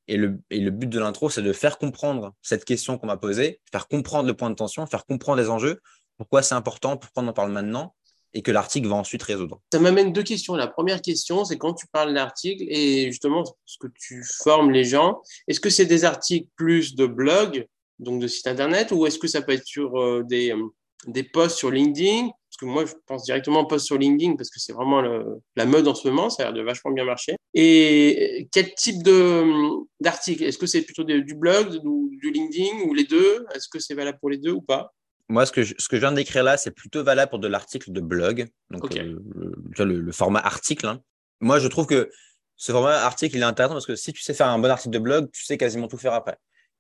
Et 0.08 0.18
le, 0.18 0.40
et 0.50 0.60
le 0.60 0.72
but 0.72 0.88
de 0.88 1.00
l'intro, 1.00 1.30
c'est 1.30 1.42
de 1.42 1.54
faire 1.54 1.78
comprendre 1.78 2.34
cette 2.42 2.66
question 2.66 2.98
qu'on 2.98 3.08
m'a 3.08 3.18
posée, 3.18 3.60
faire 3.72 3.88
comprendre 3.88 4.28
le 4.28 4.34
point 4.34 4.50
de 4.50 4.56
tension, 4.56 4.86
faire 4.88 5.06
comprendre 5.06 5.40
les 5.40 5.50
enjeux, 5.50 5.82
pourquoi 6.18 6.42
c'est 6.42 6.56
important, 6.56 6.98
pourquoi 6.98 7.24
on 7.24 7.28
en 7.28 7.34
parle 7.34 7.52
maintenant, 7.52 7.96
et 8.34 8.42
que 8.42 8.52
l'article 8.52 8.88
va 8.88 8.96
ensuite 8.96 9.24
résoudre. 9.24 9.62
Ça 9.72 9.80
m'amène 9.80 10.14
deux 10.14 10.24
questions. 10.24 10.56
La 10.56 10.68
première 10.68 11.02
question, 11.02 11.46
c'est 11.46 11.58
quand 11.58 11.74
tu 11.74 11.88
parles 11.88 12.14
d'articles 12.14 12.64
et 12.68 13.06
justement 13.12 13.44
ce 13.66 13.78
que 13.80 13.88
tu 14.00 14.24
formes 14.44 14.72
les 14.72 14.84
gens, 14.84 15.22
est-ce 15.48 15.60
que 15.60 15.70
c'est 15.70 15.86
des 15.86 16.06
articles 16.06 16.48
plus 16.56 16.96
de 16.96 17.06
blog, 17.06 17.66
donc 18.00 18.22
de 18.22 18.28
site 18.28 18.48
internet, 18.48 18.92
ou 18.92 19.06
est-ce 19.06 19.20
que 19.20 19.28
ça 19.28 19.42
peut 19.42 19.54
être 19.54 19.66
sur 19.66 20.00
euh, 20.00 20.24
des, 20.24 20.52
euh, 20.52 20.64
des 21.08 21.24
posts 21.24 21.58
sur 21.58 21.72
LinkedIn? 21.72 22.30
Que 22.60 22.66
moi, 22.66 22.84
je 22.86 22.92
pense 23.06 23.24
directement 23.24 23.64
post 23.64 23.86
sur 23.86 23.98
LinkedIn 23.98 24.36
parce 24.36 24.50
que 24.50 24.60
c'est 24.60 24.74
vraiment 24.74 25.02
la 25.56 25.66
mode 25.66 25.88
en 25.88 25.96
ce 25.96 26.06
moment, 26.10 26.30
ça 26.30 26.44
a 26.44 26.46
l'air 26.48 26.54
de 26.56 26.62
vachement 26.62 26.92
bien 26.92 27.06
marcher. 27.06 27.38
Et 27.54 28.50
quel 28.52 28.74
type 28.74 28.98
d'article 30.02 30.44
Est-ce 30.44 30.58
que 30.58 30.66
c'est 30.66 30.82
plutôt 30.82 31.06
du 31.06 31.36
blog, 31.36 31.70
du, 31.70 32.18
du 32.18 32.32
LinkedIn 32.32 32.82
ou 32.86 32.94
les 32.94 33.06
deux? 33.06 33.46
Est-ce 33.56 33.70
que 33.70 33.80
c'est 33.80 33.94
valable 33.94 34.18
pour 34.20 34.30
les 34.30 34.40
deux 34.40 34.52
ou 34.52 34.62
pas? 34.62 34.92
Moi, 35.30 35.46
ce 35.46 35.52
que, 35.52 35.64
je, 35.64 35.76
ce 35.78 35.88
que 35.88 35.96
je 35.96 36.02
viens 36.02 36.12
de 36.12 36.18
décrire 36.18 36.44
là, 36.44 36.58
c'est 36.58 36.72
plutôt 36.72 37.04
valable 37.04 37.30
pour 37.30 37.40
de 37.40 37.48
l'article 37.48 37.92
de 37.92 38.02
blog, 38.02 38.48
donc 38.72 38.96
euh, 38.96 39.16
le, 39.78 40.12
format 40.12 40.40
article. 40.40 40.88
Hein. 40.88 41.02
Moi, 41.40 41.60
je 41.60 41.68
trouve 41.68 41.86
que 41.86 42.10
ce 42.58 42.72
format 42.72 42.98
article, 42.98 43.38
il 43.38 43.42
est 43.42 43.46
intéressant 43.46 43.76
parce 43.76 43.86
que 43.86 43.96
si 43.96 44.12
tu 44.12 44.22
sais 44.22 44.34
faire 44.34 44.48
un 44.48 44.60
bon 44.60 44.70
article 44.70 44.94
de 44.94 45.00
blog, 45.00 45.30
tu 45.32 45.46
sais 45.46 45.58
quasiment 45.58 45.88
tout 45.88 45.98
faire 45.98 46.14
après. 46.14 46.38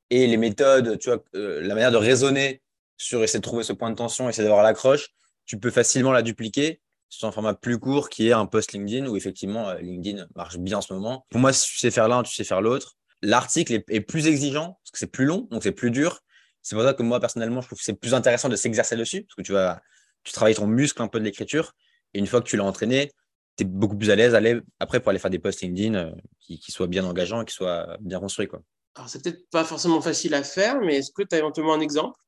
Et 0.09 0.25
les 0.27 0.37
méthodes, 0.37 0.97
tu 0.97 1.09
vois, 1.09 1.23
euh, 1.35 1.61
la 1.61 1.75
manière 1.75 1.91
de 1.91 1.97
raisonner 1.97 2.61
sur 2.97 3.23
essayer 3.23 3.39
de 3.39 3.43
trouver 3.43 3.63
ce 3.63 3.71
point 3.71 3.91
de 3.91 3.95
tension, 3.95 4.27
essayer 4.27 4.43
d'avoir 4.43 4.63
l'accroche, 4.63 5.09
tu 5.45 5.57
peux 5.57 5.71
facilement 5.71 6.11
la 6.11 6.21
dupliquer 6.21 6.81
sur 7.07 7.27
un 7.27 7.31
format 7.31 7.53
plus 7.53 7.79
court 7.79 8.09
qui 8.09 8.27
est 8.27 8.33
un 8.33 8.45
post 8.45 8.73
LinkedIn 8.73 9.07
où 9.07 9.15
effectivement 9.15 9.69
euh, 9.69 9.79
LinkedIn 9.79 10.27
marche 10.35 10.57
bien 10.57 10.79
en 10.79 10.81
ce 10.81 10.93
moment. 10.93 11.25
Pour 11.29 11.39
moi, 11.39 11.53
si 11.53 11.69
tu 11.69 11.77
sais 11.77 11.91
faire 11.91 12.07
l'un, 12.07 12.23
tu 12.23 12.33
sais 12.33 12.43
faire 12.43 12.61
l'autre. 12.61 12.97
L'article 13.21 13.81
est, 13.87 14.01
plus 14.01 14.27
exigeant 14.27 14.79
parce 14.83 14.91
que 14.91 14.99
c'est 14.99 15.11
plus 15.11 15.25
long, 15.25 15.47
donc 15.51 15.63
c'est 15.63 15.71
plus 15.71 15.91
dur. 15.91 16.21
C'est 16.61 16.75
pour 16.75 16.83
ça 16.83 16.93
que 16.93 17.03
moi, 17.03 17.19
personnellement, 17.19 17.61
je 17.61 17.67
trouve 17.67 17.79
que 17.79 17.83
c'est 17.83 17.93
plus 17.93 18.13
intéressant 18.13 18.49
de 18.49 18.55
s'exercer 18.55 18.95
dessus 18.95 19.23
parce 19.23 19.35
que 19.35 19.41
tu 19.41 19.53
vas, 19.53 19.81
tu 20.23 20.33
travailles 20.33 20.55
ton 20.55 20.67
muscle 20.67 21.01
un 21.01 21.07
peu 21.07 21.19
de 21.19 21.25
l'écriture 21.25 21.73
et 22.13 22.19
une 22.19 22.27
fois 22.27 22.41
que 22.41 22.47
tu 22.47 22.57
l'as 22.57 22.65
entraîné, 22.65 23.11
tu 23.57 23.63
es 23.63 23.65
beaucoup 23.65 23.97
plus 23.97 24.09
à 24.09 24.15
l'aise 24.15 24.37
après 24.79 24.99
pour 24.99 25.09
aller 25.09 25.19
faire 25.19 25.31
des 25.31 25.39
posts 25.39 25.61
LinkedIn 25.61 25.95
euh, 25.95 26.11
qui, 26.39 26.71
soient 26.71 26.87
bien 26.87 27.05
engageants 27.05 27.43
qui 27.45 27.53
soient 27.53 27.97
bien 27.99 28.19
construits. 28.19 28.47
Quoi. 28.47 28.61
Alors, 28.95 29.09
c'est 29.09 29.23
peut-être 29.23 29.49
pas 29.49 29.63
forcément 29.63 30.01
facile 30.01 30.33
à 30.33 30.43
faire, 30.43 30.81
mais 30.81 30.97
est-ce 30.97 31.11
que 31.11 31.23
tu 31.23 31.35
as 31.35 31.39
éventuellement 31.39 31.73
un 31.73 31.79
exemple? 31.79 32.19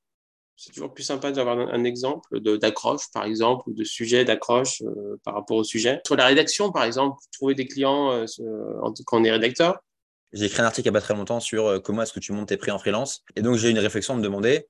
C'est 0.55 0.71
toujours 0.71 0.93
plus 0.93 1.03
sympa 1.03 1.31
d'avoir 1.31 1.57
un, 1.57 1.83
exemple 1.85 2.39
d'accroche, 2.39 3.09
par 3.11 3.25
exemple, 3.25 3.67
ou 3.67 3.73
de 3.73 3.83
sujet 3.83 4.25
d'accroche 4.25 4.83
euh, 4.83 5.17
par 5.23 5.33
rapport 5.33 5.57
au 5.57 5.63
sujet. 5.63 6.01
Sur 6.05 6.15
la 6.15 6.27
rédaction, 6.27 6.71
par 6.71 6.83
exemple, 6.83 7.17
trouver 7.31 7.55
des 7.55 7.65
clients 7.65 8.11
euh, 8.11 8.25
quand 9.05 9.19
on 9.19 9.23
est 9.23 9.31
rédacteur. 9.31 9.79
J'ai 10.33 10.45
écrit 10.45 10.61
un 10.61 10.65
article 10.65 10.87
il 10.87 10.91
n'y 10.91 10.97
a 10.97 10.99
pas 10.99 11.05
très 11.05 11.13
longtemps 11.13 11.39
sur 11.39 11.67
euh, 11.67 11.79
comment 11.79 12.03
est-ce 12.03 12.13
que 12.13 12.19
tu 12.19 12.31
montes 12.31 12.49
tes 12.49 12.57
prix 12.57 12.71
en 12.71 12.79
freelance. 12.79 13.23
Et 13.35 13.41
donc, 13.41 13.57
j'ai 13.57 13.67
eu 13.67 13.71
une 13.71 13.79
réflexion 13.79 14.13
de 14.15 14.19
me 14.19 14.23
demander 14.23 14.67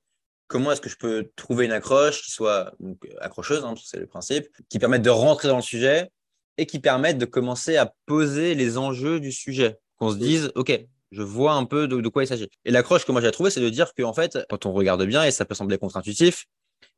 comment 0.48 0.72
est-ce 0.72 0.80
que 0.80 0.90
je 0.90 0.96
peux 0.96 1.30
trouver 1.36 1.64
une 1.64 1.72
accroche 1.72 2.22
qui 2.22 2.30
soit 2.30 2.74
accrocheuse, 3.20 3.64
hein, 3.64 3.74
c'est 3.82 3.98
le 3.98 4.06
principe, 4.06 4.48
qui 4.68 4.78
permette 4.78 5.02
de 5.02 5.10
rentrer 5.10 5.48
dans 5.48 5.56
le 5.56 5.62
sujet 5.62 6.10
et 6.58 6.66
qui 6.66 6.78
permette 6.78 7.16
de 7.16 7.24
commencer 7.24 7.76
à 7.76 7.94
poser 8.06 8.54
les 8.54 8.76
enjeux 8.76 9.18
du 9.18 9.32
sujet. 9.32 9.78
Qu'on 9.96 10.10
se 10.10 10.16
dise, 10.16 10.52
OK, 10.54 10.78
je 11.10 11.22
vois 11.22 11.52
un 11.52 11.64
peu 11.64 11.88
de, 11.88 12.08
quoi 12.08 12.24
il 12.24 12.26
s'agit. 12.26 12.50
Et 12.64 12.70
l'accroche 12.70 13.04
que 13.04 13.12
moi 13.12 13.20
j'ai 13.20 13.30
trouvé, 13.30 13.50
c'est 13.50 13.60
de 13.60 13.68
dire 13.70 13.94
qu'en 13.94 14.12
fait, 14.12 14.38
quand 14.50 14.66
on 14.66 14.72
regarde 14.72 15.04
bien, 15.04 15.24
et 15.24 15.30
ça 15.30 15.44
peut 15.44 15.54
sembler 15.54 15.78
contre-intuitif, 15.78 16.46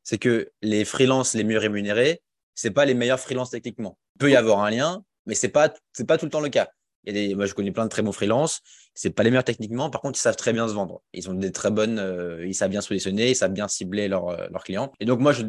c'est 0.03 0.17
que 0.17 0.51
les 0.61 0.85
freelances 0.85 1.33
les 1.33 1.43
mieux 1.43 1.57
rémunérés, 1.57 2.21
c'est 2.55 2.71
pas 2.71 2.85
les 2.85 2.93
meilleurs 2.93 3.19
freelances 3.19 3.51
techniquement. 3.51 3.97
Il 4.15 4.19
peut 4.19 4.31
y 4.31 4.35
avoir 4.35 4.63
un 4.63 4.69
lien, 4.69 5.03
mais 5.25 5.35
c'est 5.35 5.49
pas 5.49 5.73
c'est 5.93 6.07
pas 6.07 6.17
tout 6.17 6.25
le 6.25 6.31
temps 6.31 6.41
le 6.41 6.49
cas. 6.49 6.69
Moi, 7.07 7.45
je 7.45 7.53
connais 7.53 7.71
plein 7.71 7.85
de 7.85 7.89
très 7.89 8.01
bons 8.01 8.11
freelances. 8.11 8.61
C'est 8.93 9.09
pas 9.09 9.23
les 9.23 9.29
meilleurs 9.29 9.43
techniquement. 9.43 9.89
Par 9.89 10.01
contre, 10.01 10.17
ils 10.17 10.21
savent 10.21 10.35
très 10.35 10.53
bien 10.53 10.67
se 10.67 10.73
vendre. 10.73 11.01
Ils 11.13 11.29
ont 11.29 11.33
des 11.33 11.51
très 11.51 11.71
bonnes, 11.71 11.99
euh, 11.99 12.45
ils 12.45 12.53
savent 12.55 12.69
bien 12.69 12.81
solutionner, 12.81 13.31
ils 13.31 13.35
savent 13.35 13.51
bien 13.51 13.67
cibler 13.67 14.07
leurs 14.07 14.29
euh, 14.29 14.47
clients. 14.63 14.91
Et 14.99 15.05
donc, 15.05 15.19
moi, 15.19 15.33
je, 15.33 15.43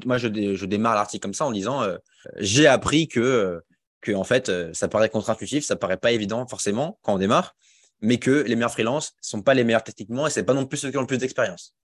démarre 0.67 0.95
l'article 0.95 1.23
comme 1.23 1.35
ça 1.35 1.47
en 1.47 1.53
disant, 1.53 1.83
euh, 1.83 1.97
j'ai 2.37 2.67
appris 2.67 3.09
que, 3.09 3.63
en 4.15 4.25
fait, 4.25 4.53
ça 4.73 4.89
paraît 4.89 5.09
contre-intuitif, 5.09 5.65
ça 5.65 5.77
paraît 5.77 5.97
pas 5.97 6.13
évident 6.13 6.47
forcément 6.47 6.99
quand 7.03 7.15
on 7.15 7.19
démarre 7.19 7.55
mais 8.03 8.19
que 8.19 8.43
les 8.47 8.57
meilleurs 8.57 8.73
freelances 8.73 9.13
ne 9.23 9.27
sont 9.27 9.43
pas 9.43 9.55
les 9.55 9.65
meilleurs 9.65 9.83
techniquement 9.83 10.27
et 10.27 10.31
ce 10.31 10.41
n'est 10.41 10.47
pas 10.47 10.55
non 10.55 10.67
plus 10.67 10.77
ceux 10.77 10.91
qui 10.91 10.99
ont 10.99 11.03
le 11.03 11.07
plus 11.07 11.19
d'expérience. 11.19 11.75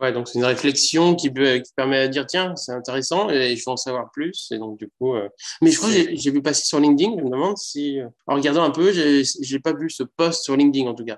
Ouais, 0.00 0.12
donc 0.12 0.28
c'est 0.28 0.38
une 0.38 0.44
réflexion 0.44 1.14
qui, 1.14 1.30
peut, 1.30 1.58
qui 1.58 1.72
permet 1.74 2.06
de 2.06 2.12
dire 2.12 2.26
tiens, 2.26 2.54
c'est 2.54 2.72
intéressant 2.72 3.30
et 3.30 3.56
je 3.56 3.62
veux 3.64 3.72
en 3.72 3.76
savoir 3.76 4.10
plus. 4.10 4.48
Et 4.52 4.58
donc, 4.58 4.78
du 4.78 4.90
coup, 4.98 5.14
euh, 5.14 5.28
mais 5.62 5.70
je 5.70 5.78
crois 5.78 5.88
que 5.88 6.14
j'ai 6.14 6.30
vu 6.30 6.42
passer 6.42 6.64
sur 6.64 6.80
LinkedIn. 6.80 7.16
Je 7.18 7.24
me 7.24 7.30
demande 7.30 7.56
si, 7.56 8.00
euh, 8.00 8.08
en 8.26 8.34
regardant 8.34 8.62
un 8.62 8.70
peu, 8.70 8.92
j'ai 8.92 9.58
pas 9.58 9.72
vu 9.72 9.88
ce 9.88 10.02
post 10.02 10.44
sur 10.44 10.56
LinkedIn 10.56 10.86
en 10.86 10.94
tout 10.94 11.04
cas. 11.04 11.16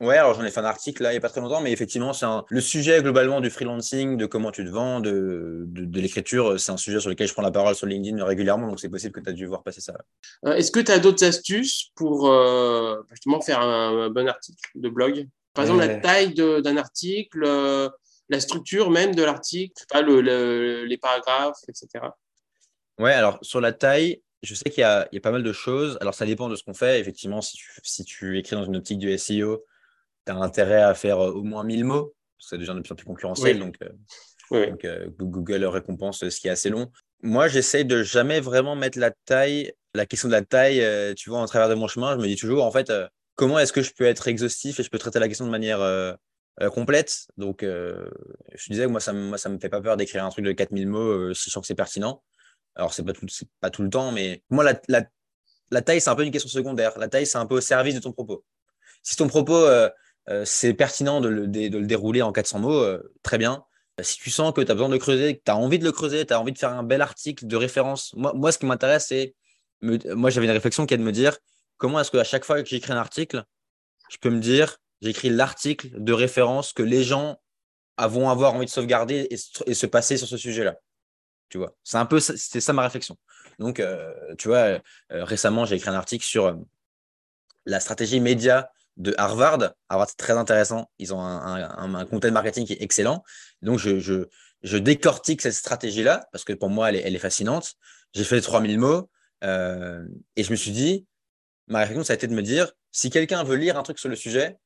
Ouais, 0.00 0.16
alors 0.16 0.32
j'en 0.32 0.44
ai 0.44 0.50
fait 0.50 0.60
un 0.60 0.64
article 0.64 1.02
là 1.02 1.10
il 1.10 1.12
n'y 1.12 1.18
a 1.18 1.20
pas 1.20 1.28
très 1.28 1.42
longtemps, 1.42 1.60
mais 1.60 1.72
effectivement, 1.72 2.14
c'est 2.14 2.24
le 2.48 2.60
sujet 2.62 3.02
globalement 3.02 3.42
du 3.42 3.50
freelancing, 3.50 4.16
de 4.16 4.24
comment 4.24 4.50
tu 4.50 4.64
te 4.64 4.70
vends, 4.70 5.00
de, 5.00 5.64
de, 5.66 6.00
l'écriture, 6.00 6.58
c'est 6.58 6.72
un 6.72 6.78
sujet 6.78 7.00
sur 7.00 7.10
lequel 7.10 7.28
je 7.28 7.34
prends 7.34 7.42
la 7.42 7.50
parole 7.50 7.74
sur 7.74 7.86
LinkedIn 7.86 8.24
régulièrement, 8.24 8.68
donc 8.68 8.80
c'est 8.80 8.88
possible 8.88 9.12
que 9.12 9.20
tu 9.20 9.28
as 9.28 9.34
dû 9.34 9.44
voir 9.44 9.62
passer 9.62 9.82
ça. 9.82 9.94
Euh, 10.46 10.54
est-ce 10.54 10.70
que 10.70 10.80
tu 10.80 10.90
as 10.90 11.00
d'autres 11.00 11.22
astuces 11.22 11.90
pour 11.96 12.30
euh, 12.30 12.96
justement 13.10 13.42
faire 13.42 13.60
un, 13.60 14.08
bon 14.08 14.26
article 14.26 14.70
de 14.74 14.88
blog? 14.88 15.28
Par 15.54 15.64
exemple, 15.64 15.80
la 15.80 15.96
taille 15.96 16.34
d'un 16.34 16.76
article, 16.76 17.42
euh, 17.44 17.88
la 18.28 18.40
structure 18.40 18.90
même 18.90 19.14
de 19.14 19.22
l'article, 19.24 19.74
le, 19.94 20.84
les 20.84 20.98
paragraphes, 20.98 21.58
etc. 21.68 22.04
Ouais, 22.98 23.12
alors 23.12 23.38
sur 23.42 23.60
la 23.60 23.72
taille, 23.72 24.22
je 24.42 24.54
sais 24.54 24.70
qu'il 24.70 24.82
y, 24.82 25.14
y, 25.14 25.18
a 25.18 25.20
pas 25.22 25.30
mal 25.30 25.42
de 25.42 25.52
choses. 25.52 25.98
Alors, 26.00 26.14
ça 26.14 26.24
dépend 26.24 26.48
de 26.48 26.56
ce 26.56 26.64
qu'on 26.64 26.74
fait. 26.74 27.00
Effectivement, 27.00 27.42
si 27.42 27.56
tu, 27.56 27.70
si 27.82 28.04
tu 28.04 28.38
écris 28.38 28.56
dans 28.56 28.64
une 28.64 28.76
optique 28.76 28.98
du 28.98 29.16
SEO, 29.18 29.64
tu 30.26 30.32
as 30.32 30.36
intérêt 30.36 30.82
à 30.82 30.94
faire 30.94 31.20
euh, 31.20 31.32
au 31.32 31.42
moins 31.42 31.64
1000 31.64 31.84
mots. 31.84 32.14
C'est 32.38 32.58
déjà 32.58 32.72
de 32.72 32.80
plus 32.80 32.92
en 32.92 32.96
plus 32.96 33.04
concurrentiel. 33.04 33.58
Donc, 33.58 33.76
euh, 33.82 34.74
euh, 34.84 35.10
Google 35.18 35.64
récompense 35.66 36.26
ce 36.26 36.40
qui 36.40 36.48
est 36.48 36.52
assez 36.52 36.70
long. 36.70 36.90
Moi, 37.22 37.48
j'essaye 37.48 37.84
de 37.84 38.02
jamais 38.02 38.40
vraiment 38.40 38.76
mettre 38.76 38.98
la 38.98 39.10
taille, 39.26 39.72
la 39.94 40.06
question 40.06 40.28
de 40.28 40.32
la 40.32 40.42
taille, 40.42 40.82
tu 41.16 41.28
vois, 41.28 41.40
en 41.40 41.46
travers 41.46 41.68
de 41.68 41.74
mon 41.74 41.86
chemin. 41.86 42.14
Je 42.16 42.22
me 42.22 42.26
dis 42.26 42.36
toujours, 42.36 42.64
en 42.64 42.70
fait, 42.70 42.90
comment 43.40 43.58
est-ce 43.58 43.72
que 43.72 43.80
je 43.80 43.94
peux 43.94 44.04
être 44.04 44.28
exhaustif 44.28 44.78
et 44.78 44.82
je 44.82 44.90
peux 44.90 44.98
traiter 44.98 45.18
la 45.18 45.26
question 45.26 45.46
de 45.46 45.50
manière 45.50 45.80
complète? 46.74 47.26
Donc, 47.38 47.62
je 47.62 48.70
disais 48.70 48.84
que 48.84 48.90
moi, 48.90 49.00
ça 49.00 49.14
ne 49.14 49.48
me 49.48 49.58
fait 49.58 49.70
pas 49.70 49.80
peur 49.80 49.96
d'écrire 49.96 50.26
un 50.26 50.28
truc 50.28 50.44
de 50.44 50.52
4000 50.52 50.86
mots 50.86 51.32
si 51.32 51.48
je 51.48 51.50
sens 51.50 51.62
que 51.62 51.66
c'est 51.66 51.74
pertinent. 51.74 52.22
Alors, 52.74 52.92
ce 52.92 53.00
n'est 53.00 53.06
pas, 53.06 53.18
tout, 53.18 53.26
pas 53.60 53.70
tout 53.70 53.82
le 53.82 53.88
temps, 53.88 54.12
mais 54.12 54.42
moi, 54.50 54.62
la, 54.88 55.80
taille, 55.80 56.02
c'est 56.02 56.10
un 56.10 56.14
peu 56.14 56.24
une 56.24 56.30
question 56.30 56.50
secondaire. 56.50 56.98
La 56.98 57.08
taille, 57.08 57.26
c'est 57.26 57.38
un 57.38 57.46
peu 57.46 57.56
au 57.56 57.60
service 57.62 57.94
de 57.94 58.00
ton 58.00 58.12
propos. 58.12 58.44
Si 59.02 59.16
ton 59.16 59.26
propos, 59.26 59.56
euh, 59.56 59.88
c'est 60.44 60.74
pertinent 60.74 61.22
de 61.22 61.28
le, 61.28 61.46
dérouler 61.48 62.20
en 62.20 62.32
400 62.32 62.58
mots, 62.58 62.82
euh, 62.82 63.14
très 63.22 63.38
bien. 63.38 63.64
Si 64.02 64.18
tu 64.18 64.30
sens 64.30 64.52
que 64.52 64.60
tu 64.60 64.70
as 64.70 64.74
besoin 64.74 64.90
de 64.90 64.98
creuser, 64.98 65.38
que 65.38 65.42
tu 65.42 65.50
as 65.50 65.56
envie 65.56 65.78
de 65.78 65.84
le 65.84 65.92
creuser, 65.92 66.26
tu 66.26 66.34
as 66.34 66.40
envie 66.40 66.52
de 66.52 66.58
faire 66.58 66.72
un 66.72 66.82
bel 66.82 67.00
article 67.00 67.46
de 67.46 67.56
référence, 67.56 68.12
moi, 68.14 68.34
moi 68.34 68.52
ce 68.52 68.58
qui 68.58 68.66
m'intéresse, 68.66 69.06
c'est. 69.08 69.34
Moi, 69.80 70.28
j'avais 70.28 70.46
une 70.46 70.52
réflexion 70.52 70.84
qui 70.84 70.92
est 70.92 70.98
de 70.98 71.02
me 71.02 71.12
dire 71.12 71.38
comment 71.80 71.98
est-ce 71.98 72.12
qu'à 72.12 72.22
chaque 72.22 72.44
fois 72.44 72.62
que 72.62 72.68
j'écris 72.68 72.92
un 72.92 72.98
article, 72.98 73.42
je 74.10 74.18
peux 74.18 74.30
me 74.30 74.38
dire 74.38 74.76
j'écris 75.00 75.30
l'article 75.30 75.88
de 75.96 76.12
référence 76.12 76.72
que 76.72 76.82
les 76.82 77.02
gens 77.02 77.40
vont 77.98 78.30
avoir 78.30 78.54
envie 78.54 78.66
de 78.66 78.70
sauvegarder 78.70 79.26
et, 79.30 79.74
se 79.74 79.86
passer 79.86 80.16
sur 80.16 80.28
ce 80.28 80.36
sujet-là. 80.36 80.76
Tu 81.48 81.58
vois, 81.58 81.74
c'est 81.82 81.96
un 81.96 82.06
peu 82.06 82.20
c'est 82.20 82.60
ça 82.60 82.72
ma 82.72 82.82
réflexion. 82.82 83.16
Donc, 83.58 83.80
euh, 83.80 84.12
tu 84.38 84.48
vois, 84.48 84.78
récemment, 85.10 85.64
j'ai 85.64 85.76
écrit 85.76 85.90
un 85.90 85.94
article 85.94 86.24
sur 86.24 86.56
la 87.66 87.80
stratégie 87.80 88.20
média 88.20 88.70
de 88.96 89.14
Harvard. 89.18 89.74
Harvard, 89.88 90.08
c'est 90.08 90.16
très 90.16 90.34
intéressant. 90.34 90.90
Ils 90.98 91.12
ont 91.12 91.20
un, 91.20 91.94
un, 91.94 92.04
content 92.06 92.30
marketing 92.30 92.66
qui 92.66 92.74
est 92.74 92.82
excellent. 92.82 93.24
Donc, 93.62 93.78
je, 93.78 94.76
décortique 94.78 95.42
cette 95.42 95.54
stratégie-là 95.54 96.28
parce 96.32 96.44
que 96.44 96.52
pour 96.52 96.70
moi, 96.70 96.90
elle 96.90 97.14
est, 97.14 97.18
fascinante. 97.18 97.74
J'ai 98.14 98.24
fait 98.24 98.40
3000 98.40 98.78
mots 98.78 99.10
euh, 99.44 100.04
et 100.36 100.44
je 100.44 100.50
me 100.50 100.56
suis 100.56 100.70
dit, 100.70 101.06
ma 101.70 101.80
réflexion, 101.80 102.04
ça 102.04 102.12
a 102.12 102.16
été 102.16 102.26
de 102.26 102.34
me 102.34 102.42
dire, 102.42 102.72
si 102.90 103.10
quelqu'un 103.10 103.42
veut 103.44 103.56
lire 103.56 103.78
un 103.78 103.82
truc 103.82 103.98
sur 103.98 104.08
le 104.08 104.16
sujet, 104.16 104.56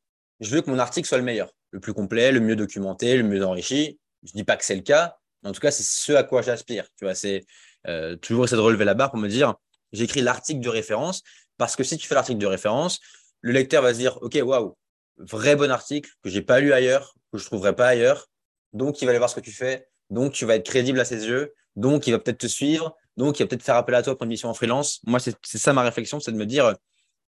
je 0.40 0.51
veux 0.51 0.62
que 0.62 0.71
mon 0.71 0.79
article 0.79 1.07
soit 1.07 1.19
le 1.19 1.25
meilleur, 1.25 1.53
le 1.71 1.79
plus 1.79 1.95
complet, 1.95 2.33
le 2.33 2.40
mieux 2.40 2.57
documenté, 2.57 3.17
le 3.17 3.23
mieux 3.23 3.45
enrichi. 3.45 4.01
Je 4.23 4.31
ne 4.35 4.38
dis 4.38 4.45
pas 4.45 4.57
que 4.57 4.64
c'est 4.64 4.75
le 4.75 4.83
cas, 4.83 5.17
mais 5.43 5.51
en 5.51 5.53
tout 5.53 5.61
cas, 5.61 5.71
c'est 5.71 5.83
ce 5.85 6.12
à 6.12 6.25
quoi 6.25 6.43
j'aspire. 6.43 6.87
Tu 6.99 7.05
vois, 7.05 7.14
c'est 7.14 7.45
euh, 7.87 8.17
toujours 8.17 8.45
essayer 8.45 8.57
de 8.57 8.62
relever 8.62 8.85
la 8.85 8.95
barre 8.95 9.11
pour 9.11 9.21
me 9.21 9.29
dire, 9.29 9.55
j'écris 9.93 10.23
l'article 10.23 10.61
de 10.61 10.69
référence, 10.69 11.23
parce 11.59 11.77
que 11.77 11.85
si 11.85 11.99
tu 11.99 12.09
fais 12.09 12.14
l'article 12.14 12.38
de 12.38 12.47
référence, 12.47 13.01
le 13.43 13.53
lecteur 13.53 13.83
va 13.83 13.93
se 13.93 13.99
dire, 13.99 14.19
OK, 14.23 14.38
waouh, 14.43 14.75
vrai 15.19 15.57
bon 15.57 15.71
article 15.71 16.11
que 16.23 16.31
j'ai 16.31 16.43
pas 16.43 16.61
lu 16.61 16.73
ailleurs, 16.73 17.14
que 17.33 17.38
je 17.38 17.45
trouverai 17.45 17.77
pas 17.77 17.88
ailleurs. 17.88 18.29
Donc, 18.73 19.03
il 19.03 19.05
va 19.05 19.11
aller 19.11 19.19
voir 19.19 19.31
ce 19.31 19.35
que 19.35 19.40
tu 19.40 19.53
fais. 19.53 19.87
Donc, 20.11 20.33
tu 20.33 20.47
vas 20.47 20.57
être 20.57 20.67
crédible 20.67 20.99
à 20.99 21.05
ses 21.05 21.27
yeux. 21.27 21.53
Donc, 21.77 22.07
il 22.07 22.12
va 22.12 22.19
peut-être 22.19 22.38
te 22.38 22.47
suivre. 22.47 22.97
Donc, 23.17 23.38
il 23.38 23.43
va 23.43 23.49
peut-être 23.49 23.62
faire 23.62 23.77
appel 23.77 23.95
à 23.95 24.03
toi 24.03 24.17
pour 24.17 24.25
une 24.25 24.31
mission 24.31 24.49
en 24.49 24.55
freelance. 24.55 25.01
Moi, 25.07 25.21
c'est 25.21 25.59
ça 25.59 25.73
ma 25.73 25.83
réflexion, 25.83 26.19
c'est 26.19 26.33
de 26.33 26.37
me 26.37 26.47
dire 26.47 26.75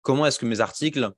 comment 0.04 0.26
est-ce 0.26 0.38
que 0.38 0.46
mes 0.46 0.60
articles 0.60 1.10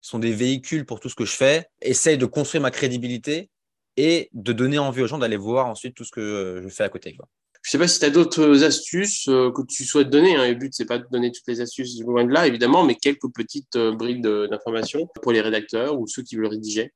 sont 0.00 0.20
des 0.20 0.32
véhicules 0.32 0.86
pour 0.86 1.00
tout 1.00 1.08
ce 1.08 1.16
que 1.16 1.24
je 1.24 1.34
fais, 1.34 1.66
essaye 1.82 2.16
de 2.16 2.26
construire 2.26 2.62
ma 2.62 2.70
crédibilité 2.70 3.50
et 3.96 4.30
de 4.32 4.52
donner 4.52 4.78
envie 4.78 5.02
aux 5.02 5.08
gens 5.08 5.18
d'aller 5.18 5.36
voir 5.36 5.66
ensuite 5.66 5.96
tout 5.96 6.04
ce 6.04 6.12
que 6.12 6.60
je 6.62 6.68
fais 6.68 6.84
à 6.84 6.88
côté. 6.88 7.16
Quoi. 7.16 7.26
Je 7.62 7.70
sais 7.70 7.78
pas 7.78 7.88
si 7.88 7.98
tu 7.98 8.04
as 8.04 8.10
d'autres 8.10 8.62
astuces 8.62 9.26
euh, 9.28 9.50
que 9.50 9.62
tu 9.62 9.84
souhaites 9.84 10.10
donner. 10.10 10.36
Hein. 10.36 10.46
Le 10.46 10.54
but, 10.54 10.72
c'est 10.72 10.84
pas 10.84 10.98
de 10.98 11.06
donner 11.10 11.32
toutes 11.32 11.48
les 11.48 11.60
astuces 11.60 12.00
loin 12.00 12.24
de 12.24 12.32
là, 12.32 12.46
évidemment, 12.46 12.84
mais 12.84 12.94
quelques 12.94 13.28
petites 13.34 13.74
euh, 13.74 13.92
briques 13.92 14.20
d'informations 14.22 15.08
pour 15.20 15.32
les 15.32 15.40
rédacteurs 15.40 15.98
ou 15.98 16.06
ceux 16.06 16.22
qui 16.22 16.36
veulent 16.36 16.46
rédiger. 16.46 16.92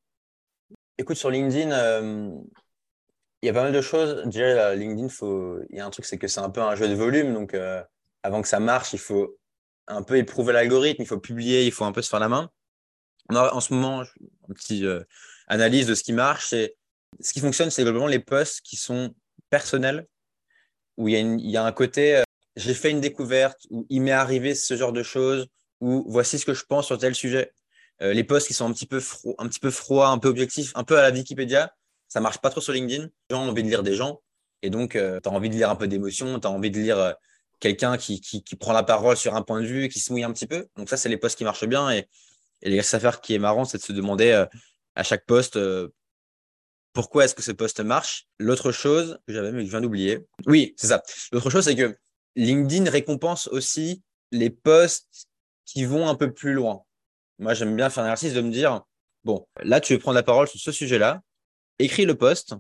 Écoute, 0.98 1.16
sur 1.16 1.30
LinkedIn, 1.30 1.72
euh, 1.72 2.30
il 3.42 3.46
y 3.46 3.48
a 3.48 3.52
pas 3.52 3.64
mal 3.64 3.72
de 3.72 3.80
choses. 3.80 4.22
Déjà, 4.26 4.76
LinkedIn, 4.76 5.08
faut... 5.08 5.58
il 5.70 5.78
y 5.78 5.80
a 5.80 5.86
un 5.86 5.90
truc, 5.90 6.04
c'est 6.04 6.18
que 6.18 6.28
c'est 6.28 6.40
un 6.40 6.50
peu 6.50 6.60
un 6.60 6.76
jeu 6.76 6.86
de 6.86 6.94
volume. 6.94 7.32
Donc, 7.32 7.56
avant 8.22 8.42
que 8.42 8.48
ça 8.48 8.60
marche, 8.60 8.92
il 8.92 8.98
faut 8.98 9.39
un 9.86 10.02
peu 10.02 10.16
éprouver 10.16 10.52
l'algorithme, 10.52 11.02
il 11.02 11.06
faut 11.06 11.18
publier, 11.18 11.66
il 11.66 11.72
faut 11.72 11.84
un 11.84 11.92
peu 11.92 12.02
se 12.02 12.08
faire 12.08 12.20
la 12.20 12.28
main. 12.28 12.50
En 13.28 13.60
ce 13.60 13.72
moment, 13.72 14.02
une 14.48 14.54
petite 14.54 14.84
analyse 15.46 15.86
de 15.86 15.94
ce 15.94 16.02
qui 16.02 16.12
marche, 16.12 16.48
c'est 16.48 16.76
ce 17.20 17.32
qui 17.32 17.40
fonctionne, 17.40 17.70
c'est 17.70 17.82
globalement 17.82 18.06
les 18.06 18.18
posts 18.18 18.60
qui 18.62 18.76
sont 18.76 19.14
personnels 19.50 20.06
où 20.96 21.08
il 21.08 21.40
y 21.40 21.56
a, 21.56 21.64
un 21.64 21.72
côté, 21.72 22.18
euh, 22.18 22.22
j'ai 22.56 22.74
fait 22.74 22.90
une 22.90 23.00
découverte, 23.00 23.58
où 23.70 23.86
il 23.88 24.02
m'est 24.02 24.10
arrivé 24.12 24.54
ce 24.54 24.76
genre 24.76 24.92
de 24.92 25.02
choses, 25.02 25.48
ou 25.80 26.04
voici 26.08 26.38
ce 26.38 26.44
que 26.44 26.52
je 26.52 26.64
pense 26.64 26.86
sur 26.86 26.98
tel 26.98 27.14
sujet. 27.14 27.52
Euh, 28.02 28.12
les 28.12 28.22
posts 28.22 28.46
qui 28.46 28.54
sont 28.54 28.66
un 28.66 28.72
petit 28.72 28.86
peu 28.86 29.00
froids, 29.00 29.34
un 29.38 29.48
petit 29.48 29.60
peu 29.60 29.70
froid, 29.70 30.08
un 30.08 30.18
peu 30.18 30.28
objectifs, 30.28 30.72
un 30.74 30.84
peu 30.84 30.98
à 30.98 31.02
la 31.02 31.10
Wikipédia, 31.10 31.74
ça 32.08 32.20
marche 32.20 32.38
pas 32.38 32.50
trop 32.50 32.60
sur 32.60 32.74
LinkedIn. 32.74 33.04
Les 33.04 33.36
gens 33.36 33.44
ont 33.44 33.48
envie 33.48 33.62
de 33.62 33.68
lire 33.68 33.82
des 33.82 33.94
gens, 33.94 34.20
et 34.62 34.68
donc 34.68 34.94
euh, 34.94 35.20
tu 35.22 35.28
as 35.28 35.32
envie 35.32 35.48
de 35.48 35.54
lire 35.54 35.70
un 35.70 35.76
peu 35.76 35.88
d'émotion, 35.88 36.38
tu 36.38 36.46
as 36.46 36.50
envie 36.50 36.70
de 36.70 36.78
lire 36.78 37.14
quelqu'un 37.60 37.96
qui, 37.96 38.42
prend 38.58 38.72
la 38.72 38.82
parole 38.82 39.16
sur 39.16 39.36
un 39.36 39.42
point 39.42 39.60
de 39.60 39.66
vue, 39.66 39.88
qui 39.88 40.00
se 40.00 40.12
mouille 40.12 40.24
un 40.24 40.32
petit 40.32 40.46
peu. 40.46 40.66
Donc 40.76 40.88
ça, 40.88 40.96
c'est 40.96 41.08
les 41.08 41.16
posts 41.16 41.38
qui 41.38 41.44
marchent 41.44 41.66
bien. 41.66 41.90
Et, 41.90 42.08
et 42.62 42.70
les 42.70 42.94
affaires 42.94 43.20
qui 43.20 43.34
est 43.34 43.38
marrant, 43.38 43.64
c'est 43.64 43.78
de 43.78 43.82
se 43.82 43.92
demander 43.92 44.44
à 44.94 45.02
chaque 45.02 45.24
poste 45.26 45.58
pourquoi 46.92 47.24
est-ce 47.24 47.34
que 47.34 47.42
ce 47.42 47.52
poste 47.52 47.80
marche. 47.80 48.26
L'autre 48.38 48.72
chose 48.72 49.18
que 49.26 49.32
j'avais, 49.32 49.52
mais 49.52 49.60
que 49.60 49.66
je 49.66 49.70
viens 49.70 49.80
d'oublier. 49.80 50.26
Oui, 50.46 50.74
c'est 50.76 50.88
ça. 50.88 51.02
L'autre 51.32 51.50
chose, 51.50 51.64
c'est 51.64 51.76
que 51.76 51.96
LinkedIn 52.36 52.90
récompense 52.90 53.48
aussi 53.48 54.02
les 54.32 54.50
posts 54.50 55.28
qui 55.64 55.84
vont 55.84 56.08
un 56.08 56.14
peu 56.14 56.32
plus 56.32 56.52
loin. 56.52 56.82
Moi, 57.38 57.54
j'aime 57.54 57.74
bien 57.76 57.90
faire 57.90 58.04
un 58.04 58.06
exercice 58.06 58.34
de 58.34 58.40
me 58.40 58.50
dire, 58.50 58.82
bon, 59.24 59.46
là, 59.62 59.80
tu 59.80 59.94
veux 59.94 59.98
prendre 59.98 60.16
la 60.16 60.22
parole 60.22 60.48
sur 60.48 60.60
ce 60.60 60.72
sujet-là, 60.72 61.22
écris 61.78 62.04
le 62.04 62.14
post, 62.14 62.54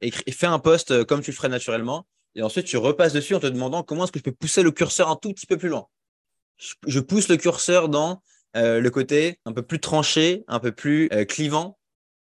écris, 0.00 0.30
fais 0.30 0.46
un 0.46 0.58
post 0.58 0.90
euh, 0.90 1.04
comme 1.04 1.22
tu 1.22 1.30
le 1.30 1.36
ferais 1.36 1.48
naturellement, 1.48 2.06
et 2.34 2.42
ensuite 2.42 2.66
tu 2.66 2.76
repasses 2.76 3.12
dessus 3.12 3.34
en 3.34 3.40
te 3.40 3.46
demandant 3.46 3.82
comment 3.82 4.04
est-ce 4.04 4.12
que 4.12 4.18
je 4.18 4.24
peux 4.24 4.32
pousser 4.32 4.62
le 4.62 4.70
curseur 4.70 5.08
un 5.08 5.16
tout 5.16 5.32
petit 5.32 5.46
peu 5.46 5.56
plus 5.56 5.68
loin. 5.68 5.86
Je, 6.86 7.00
pousse 7.00 7.28
le 7.28 7.36
curseur 7.36 7.88
dans 7.88 8.20
euh, 8.56 8.80
le 8.80 8.90
côté 8.90 9.38
un 9.44 9.52
peu 9.52 9.62
plus 9.62 9.78
tranché, 9.78 10.44
un 10.48 10.58
peu 10.58 10.72
plus 10.72 11.08
euh, 11.12 11.24
clivant 11.24 11.78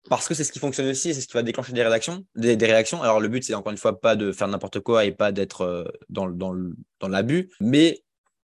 parce 0.09 0.27
que 0.27 0.33
c'est 0.33 0.43
ce 0.43 0.51
qui 0.51 0.59
fonctionne 0.59 0.87
aussi 0.87 1.13
c'est 1.13 1.21
ce 1.21 1.27
qui 1.27 1.33
va 1.33 1.43
déclencher 1.43 1.73
des 1.73 1.83
réactions. 1.83 3.01
Alors, 3.01 3.19
le 3.19 3.27
but, 3.27 3.43
c'est 3.43 3.53
encore 3.53 3.71
une 3.71 3.77
fois 3.77 3.99
pas 3.99 4.15
de 4.15 4.31
faire 4.31 4.47
n'importe 4.47 4.79
quoi 4.81 5.05
et 5.05 5.11
pas 5.11 5.31
d'être 5.31 5.61
euh, 5.61 5.85
dans, 6.09 6.27
dans, 6.27 6.53
dans 6.99 7.07
l'abus, 7.07 7.51
mais 7.61 8.03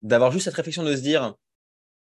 d'avoir 0.03 0.33
juste 0.33 0.47
cette 0.47 0.55
réflexion 0.55 0.83
de 0.83 0.95
se 0.95 1.01
dire 1.01 1.35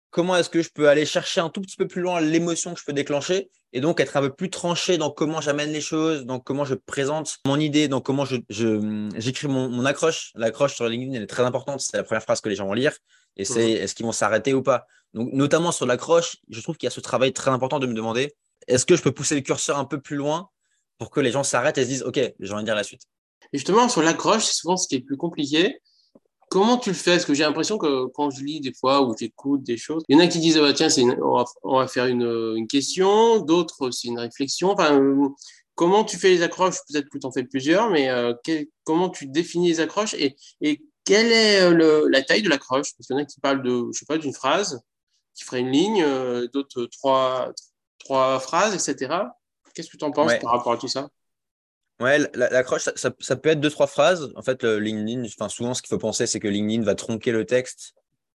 comment 0.10 0.36
est-ce 0.36 0.50
que 0.50 0.62
je 0.62 0.70
peux 0.70 0.90
aller 0.90 1.06
chercher 1.06 1.42
un 1.42 1.50
tout 1.50 1.62
petit 1.62 1.76
peu 1.76 1.88
plus 1.88 2.02
loin 2.02 2.22
l'émotion 2.22 2.74
que 2.74 2.80
je 2.80 2.86
peux 2.86 2.94
déclencher 2.94 3.50
et 3.74 3.82
donc 3.82 4.00
être 4.00 4.18
un 4.18 4.22
peu 4.22 4.34
plus 4.34 4.50
tranché 4.50 4.98
dans 4.98 5.12
comment 5.12 5.42
j'amène 5.42 5.72
les 5.72 5.82
choses, 5.82 6.26
dans 6.26 6.40
comment 6.40 6.66
je 6.66 6.74
présente 6.74 7.38
mon 7.46 7.60
idée, 7.60 7.88
dans 7.88 8.02
comment 8.02 8.26
je, 8.26 8.38
j'écris 9.16 9.48
mon, 9.48 9.70
mon, 9.70 9.86
accroche. 9.86 10.32
L'accroche 10.36 10.74
sur 10.74 10.90
LinkedIn, 10.90 11.14
elle 11.14 11.24
est 11.24 11.28
très 11.28 11.44
importante. 11.44 11.80
C'est 11.82 11.98
la 11.98 12.04
première 12.04 12.24
phrase 12.24 12.42
que 12.42 12.50
les 12.50 12.56
gens 12.56 12.66
vont 12.66 12.74
lire 12.74 12.98
et 13.38 13.46
c'est 13.46 13.60
mmh. 13.60 13.84
est-ce 13.84 13.96
qu'ils 13.96 14.06
vont 14.06 14.12
s'arrêter 14.12 14.54
ou 14.54 14.64
pas. 14.64 14.88
Donc, 15.14 15.30
notamment 15.34 15.72
sur 15.72 15.86
l'accroche, 15.86 16.38
je 16.50 16.62
trouve 16.62 16.78
qu'il 16.78 16.88
y 16.88 16.92
a 16.92 16.92
ce 16.92 17.00
travail 17.00 17.32
très 17.32 17.52
important 17.52 17.80
de 17.80 17.88
me 17.88 17.94
demander 17.94 18.36
est-ce 18.68 18.86
que 18.86 18.96
je 18.96 19.02
peux 19.02 19.12
pousser 19.12 19.36
le 19.36 19.42
curseur 19.42 19.78
un 19.78 19.86
peu 19.86 20.00
plus 20.00 20.16
loin 20.16 20.50
pour 20.98 21.10
que 21.12 21.20
les 21.20 21.32
gens 21.32 21.44
s'arrêtent 21.44 21.78
et 21.78 21.84
se 21.84 21.88
disent, 21.88 22.04
OK, 22.04 22.20
j'ai 22.40 22.54
envie 22.54 22.64
de 22.64 22.68
dire 22.68 22.76
la 22.76 22.84
suite 22.84 23.04
et 23.52 23.58
Justement, 23.58 23.90
sur 23.90 24.02
l'accroche, 24.02 24.46
c'est 24.46 24.54
souvent 24.54 24.78
ce 24.78 24.88
qui 24.88 24.96
est 24.96 25.02
plus 25.02 25.18
compliqué. 25.18 25.82
Comment 26.50 26.78
tu 26.78 26.90
le 26.90 26.96
fais? 26.96 27.12
Parce 27.12 27.26
que 27.26 27.36
j'ai 27.36 27.44
l'impression 27.44 27.78
que 27.78 28.08
quand 28.08 28.32
je 28.32 28.44
lis 28.44 28.60
des 28.60 28.74
fois 28.74 29.04
ou 29.04 29.16
j'écoute 29.18 29.62
des 29.62 29.78
choses, 29.78 30.04
il 30.10 30.18
y 30.18 30.20
en 30.20 30.24
a 30.24 30.28
qui 30.28 30.40
disent, 30.40 30.58
ah, 30.58 30.74
tiens, 30.74 30.88
on, 31.64 31.78
va, 31.78 31.88
faire 31.88 32.08
une, 32.08 32.68
question, 32.68 33.40
d'autres, 33.40 33.92
c'est 33.92 34.08
une 34.08 34.18
réflexion. 34.18 34.72
Enfin, 34.72 35.00
euh, 35.00 35.30
comment 35.76 36.04
tu 36.04 36.18
fais 36.18 36.30
les 36.30 36.42
accroches? 36.42 36.78
Peut-être 36.88 37.08
que 37.10 37.20
tu 37.20 37.28
en 37.28 37.32
fais 37.32 37.44
plusieurs, 37.44 37.92
mais 37.92 38.10
euh, 38.10 38.34
comment 38.84 39.10
tu 39.10 39.28
définis 39.28 39.70
les 39.70 39.80
accroches 39.80 40.16
et, 40.16 40.36
quelle 41.06 41.32
est 41.32 41.62
euh, 41.62 42.08
la 42.12 42.22
taille 42.22 42.44
de 42.44 42.50
l'accroche? 42.50 42.94
Parce 42.96 43.08
qu'il 43.08 43.16
y 43.16 43.20
en 43.20 43.24
a 43.24 43.26
qui 43.26 43.40
parlent 43.40 43.64
de, 43.64 43.88
je 43.92 44.00
sais 44.00 44.06
pas, 44.06 44.20
d'une 44.20 44.34
phrase 44.34 44.80
qui 45.34 45.44
ferait 45.44 45.62
une 45.62 45.72
ligne, 45.72 46.06
d'autres 46.54 46.86
trois, 46.86 47.52
trois 47.98 48.40
phrases, 48.40 48.76
etc. 48.76 49.16
Qu'est-ce 49.74 49.90
que 49.90 49.98
tu 49.98 50.04
en 50.04 50.12
penses 50.12 50.34
par 50.40 50.52
rapport 50.52 50.74
à 50.74 50.78
tout 50.78 50.88
ça? 50.88 51.10
Ouais, 52.00 52.18
l'accroche, 52.34 52.84
ça, 52.84 53.12
ça, 53.20 53.36
peut 53.36 53.50
être 53.50 53.60
deux, 53.60 53.70
trois 53.70 53.88
phrases. 53.88 54.32
En 54.36 54.42
fait, 54.42 54.64
le 54.64 54.80
LinkedIn, 54.80 55.26
enfin, 55.26 55.50
souvent, 55.50 55.74
ce 55.74 55.82
qu'il 55.82 55.90
faut 55.90 55.98
penser, 55.98 56.28
c'est 56.28 56.40
que 56.40 56.48
LinkedIn 56.48 56.84
va 56.84 56.96
tronquer 56.96 57.32
le 57.32 57.46
texte 57.46 57.94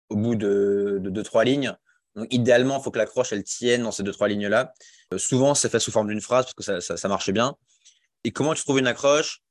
au 0.09 0.15
bout 0.15 0.35
de, 0.35 0.99
deux, 0.99 1.23
trois 1.23 1.43
lignes. 1.43 1.75
Donc, 2.15 2.27
idéalement, 2.33 2.79
il 2.79 2.83
faut 2.83 2.89
que 2.89 2.97
l'accroche, 2.97 3.31
elle 3.31 3.43
tienne 3.43 3.83
dans 3.83 3.91
ces 3.91 4.01
deux, 4.01 4.11
trois 4.11 4.27
lignes-là. 4.27 4.73
Euh, 5.13 5.19
souvent, 5.19 5.53
c'est 5.53 5.69
fait 5.69 5.79
sous 5.79 5.91
forme 5.91 6.07
d'une 6.07 6.21
phrase 6.21 6.45
parce 6.45 6.53
que 6.55 6.81
ça, 6.81 6.97
ça, 6.97 7.07
marche 7.07 7.29
bien. 7.29 7.55
Et 8.23 8.31
comment 8.31 8.55
tu 8.55 8.63
trouves 8.63 8.79
une 8.79 8.87
accroche? 8.87 9.41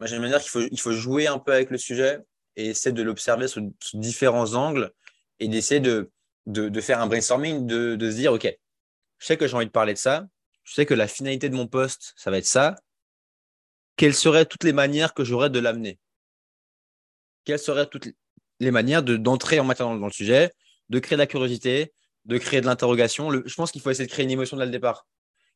Moi, 0.00 0.06
J'aime 0.06 0.20
bien 0.20 0.30
dire 0.30 0.40
qu'il 0.40 0.50
faut, 0.50 0.62
il 0.70 0.80
faut 0.80 0.92
jouer 0.92 1.26
un 1.26 1.38
peu 1.38 1.52
avec 1.52 1.70
le 1.70 1.78
sujet 1.78 2.18
et 2.56 2.70
essayer 2.70 2.92
de 2.92 3.02
l'observer 3.02 3.48
sous, 3.48 3.72
différents 3.92 4.54
angles 4.54 4.92
et 5.40 5.48
d'essayer 5.48 5.80
de, 5.80 6.10
de, 6.46 6.68
de, 6.70 6.80
faire 6.80 7.00
un 7.00 7.06
brainstorming, 7.06 7.66
de, 7.66 7.96
de 7.96 8.10
se 8.10 8.16
dire, 8.16 8.32
OK, 8.32 8.48
je 9.18 9.26
sais 9.26 9.36
que 9.36 9.46
j'ai 9.46 9.54
envie 9.54 9.66
de 9.66 9.70
parler 9.70 9.92
de 9.92 9.98
ça, 9.98 10.26
je 10.64 10.72
sais 10.72 10.86
que 10.86 10.94
la 10.94 11.06
finalité 11.06 11.48
de 11.48 11.54
mon 11.54 11.66
poste, 11.66 12.14
ça 12.16 12.30
va 12.30 12.38
être 12.38 12.46
ça. 12.46 12.76
Quelles 13.96 14.14
seraient 14.14 14.46
toutes 14.46 14.64
les 14.64 14.72
manières 14.72 15.14
que 15.14 15.24
j'aurais 15.24 15.50
de 15.50 15.58
l'amener? 15.58 15.98
Quelles 17.44 17.58
seraient 17.58 17.86
toutes 17.86 18.08
les 18.60 18.70
manières 18.70 19.02
d'entrer 19.02 19.60
en 19.60 19.64
matière 19.64 19.88
dans, 19.88 20.06
le 20.06 20.12
sujet, 20.12 20.52
de 20.88 20.98
créer 20.98 21.16
de 21.16 21.22
la 21.22 21.26
curiosité, 21.26 21.92
de 22.24 22.38
créer 22.38 22.60
de 22.60 22.66
l'interrogation? 22.66 23.30
Je 23.30 23.54
pense 23.54 23.70
qu'il 23.70 23.80
faut 23.80 23.90
essayer 23.90 24.06
de 24.06 24.12
créer 24.12 24.24
une 24.24 24.30
émotion 24.30 24.56
dès 24.56 24.64
le 24.64 24.70
départ. 24.70 25.06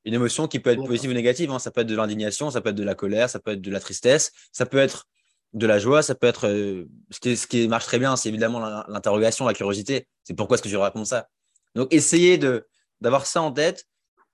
Une 0.04 0.14
émotion 0.14 0.46
qui 0.46 0.60
peut 0.60 0.70
être 0.70 0.84
positive 0.84 1.10
ou 1.10 1.14
négative. 1.14 1.50
Hein. 1.50 1.58
Ça 1.58 1.70
peut 1.70 1.80
être 1.80 1.88
de 1.88 1.96
l'indignation, 1.96 2.50
ça 2.50 2.60
peut 2.60 2.70
être 2.70 2.76
de 2.76 2.84
la 2.84 2.94
colère, 2.94 3.28
ça 3.28 3.40
peut 3.40 3.52
être 3.52 3.60
de 3.60 3.70
la 3.70 3.80
tristesse, 3.80 4.32
ça 4.52 4.64
peut 4.64 4.78
être 4.78 5.06
de 5.54 5.66
la 5.66 5.78
joie, 5.78 6.02
ça 6.02 6.14
peut 6.14 6.26
être. 6.26 6.46
Euh, 6.46 6.84
ce, 7.10 7.20
qui, 7.20 7.36
ce, 7.36 7.46
qui, 7.46 7.66
marche 7.68 7.86
très 7.86 7.98
bien, 7.98 8.16
c'est 8.16 8.28
évidemment 8.28 8.60
l'interrogation, 8.88 9.46
la 9.46 9.54
curiosité. 9.54 10.06
C'est 10.22 10.34
pourquoi 10.34 10.54
est-ce 10.54 10.62
que 10.62 10.68
je 10.68 10.76
raconte 10.76 11.06
ça? 11.06 11.28
Donc, 11.74 11.92
essayez 11.92 12.38
d'avoir 13.00 13.26
ça 13.26 13.42
en 13.42 13.50
tête 13.50 13.84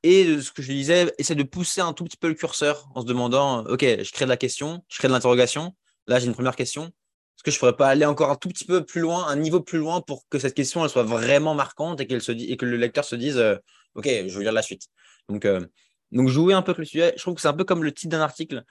et 0.04 0.38
ce 0.42 0.52
que 0.52 0.60
je 0.60 0.70
disais, 0.70 1.12
essayer 1.16 1.34
de 1.34 1.48
pousser 1.48 1.80
un 1.80 1.94
tout 1.94 2.04
petit 2.04 2.18
peu 2.18 2.28
le 2.28 2.34
curseur 2.34 2.90
en 2.94 3.00
se 3.00 3.06
demandant, 3.06 3.64
OK, 3.64 3.80
je 3.80 4.12
crée 4.12 4.26
de 4.26 4.30
la 4.30 4.36
question, 4.36 4.84
je 4.88 4.98
crée 4.98 5.08
de 5.08 5.14
l'interrogation. 5.14 5.74
Là, 6.06 6.18
j'ai 6.18 6.26
une 6.26 6.34
première 6.34 6.56
question. 6.56 6.84
Est-ce 6.84 7.42
que 7.42 7.50
je 7.50 7.56
ne 7.56 7.60
pourrais 7.60 7.76
pas 7.76 7.88
aller 7.88 8.04
encore 8.04 8.30
un 8.30 8.36
tout 8.36 8.50
petit 8.50 8.66
peu 8.66 8.84
plus 8.84 9.00
loin, 9.00 9.26
un 9.26 9.36
niveau 9.36 9.62
plus 9.62 9.78
loin 9.78 10.02
pour 10.02 10.28
que 10.28 10.38
cette 10.38 10.52
question 10.52 10.84
elle 10.84 10.90
soit 10.90 11.04
vraiment 11.04 11.54
marquante 11.54 12.02
et, 12.02 12.06
que 12.06 12.66
le 12.66 12.76
lecteur 12.76 13.06
se 13.06 13.16
dise, 13.16 13.38
euh, 13.38 13.56
OK, 13.94 14.04
je 14.04 14.36
veux 14.36 14.42
lire 14.42 14.52
la 14.52 14.60
suite. 14.60 14.82
Donc, 15.30 15.46
euh, 15.46 15.66
donc, 16.12 16.28
jouer 16.28 16.52
un 16.52 16.60
peu 16.60 16.72
avec 16.72 16.80
le 16.80 16.84
sujet. 16.84 17.14
Je 17.16 17.22
trouve 17.22 17.36
que 17.36 17.40
c'est 17.40 17.48
un 17.48 17.54
peu 17.54 17.64
comme 17.64 17.82
le 17.82 17.90
titre 17.90 18.10
d'un 18.10 18.22
article. 18.22 18.62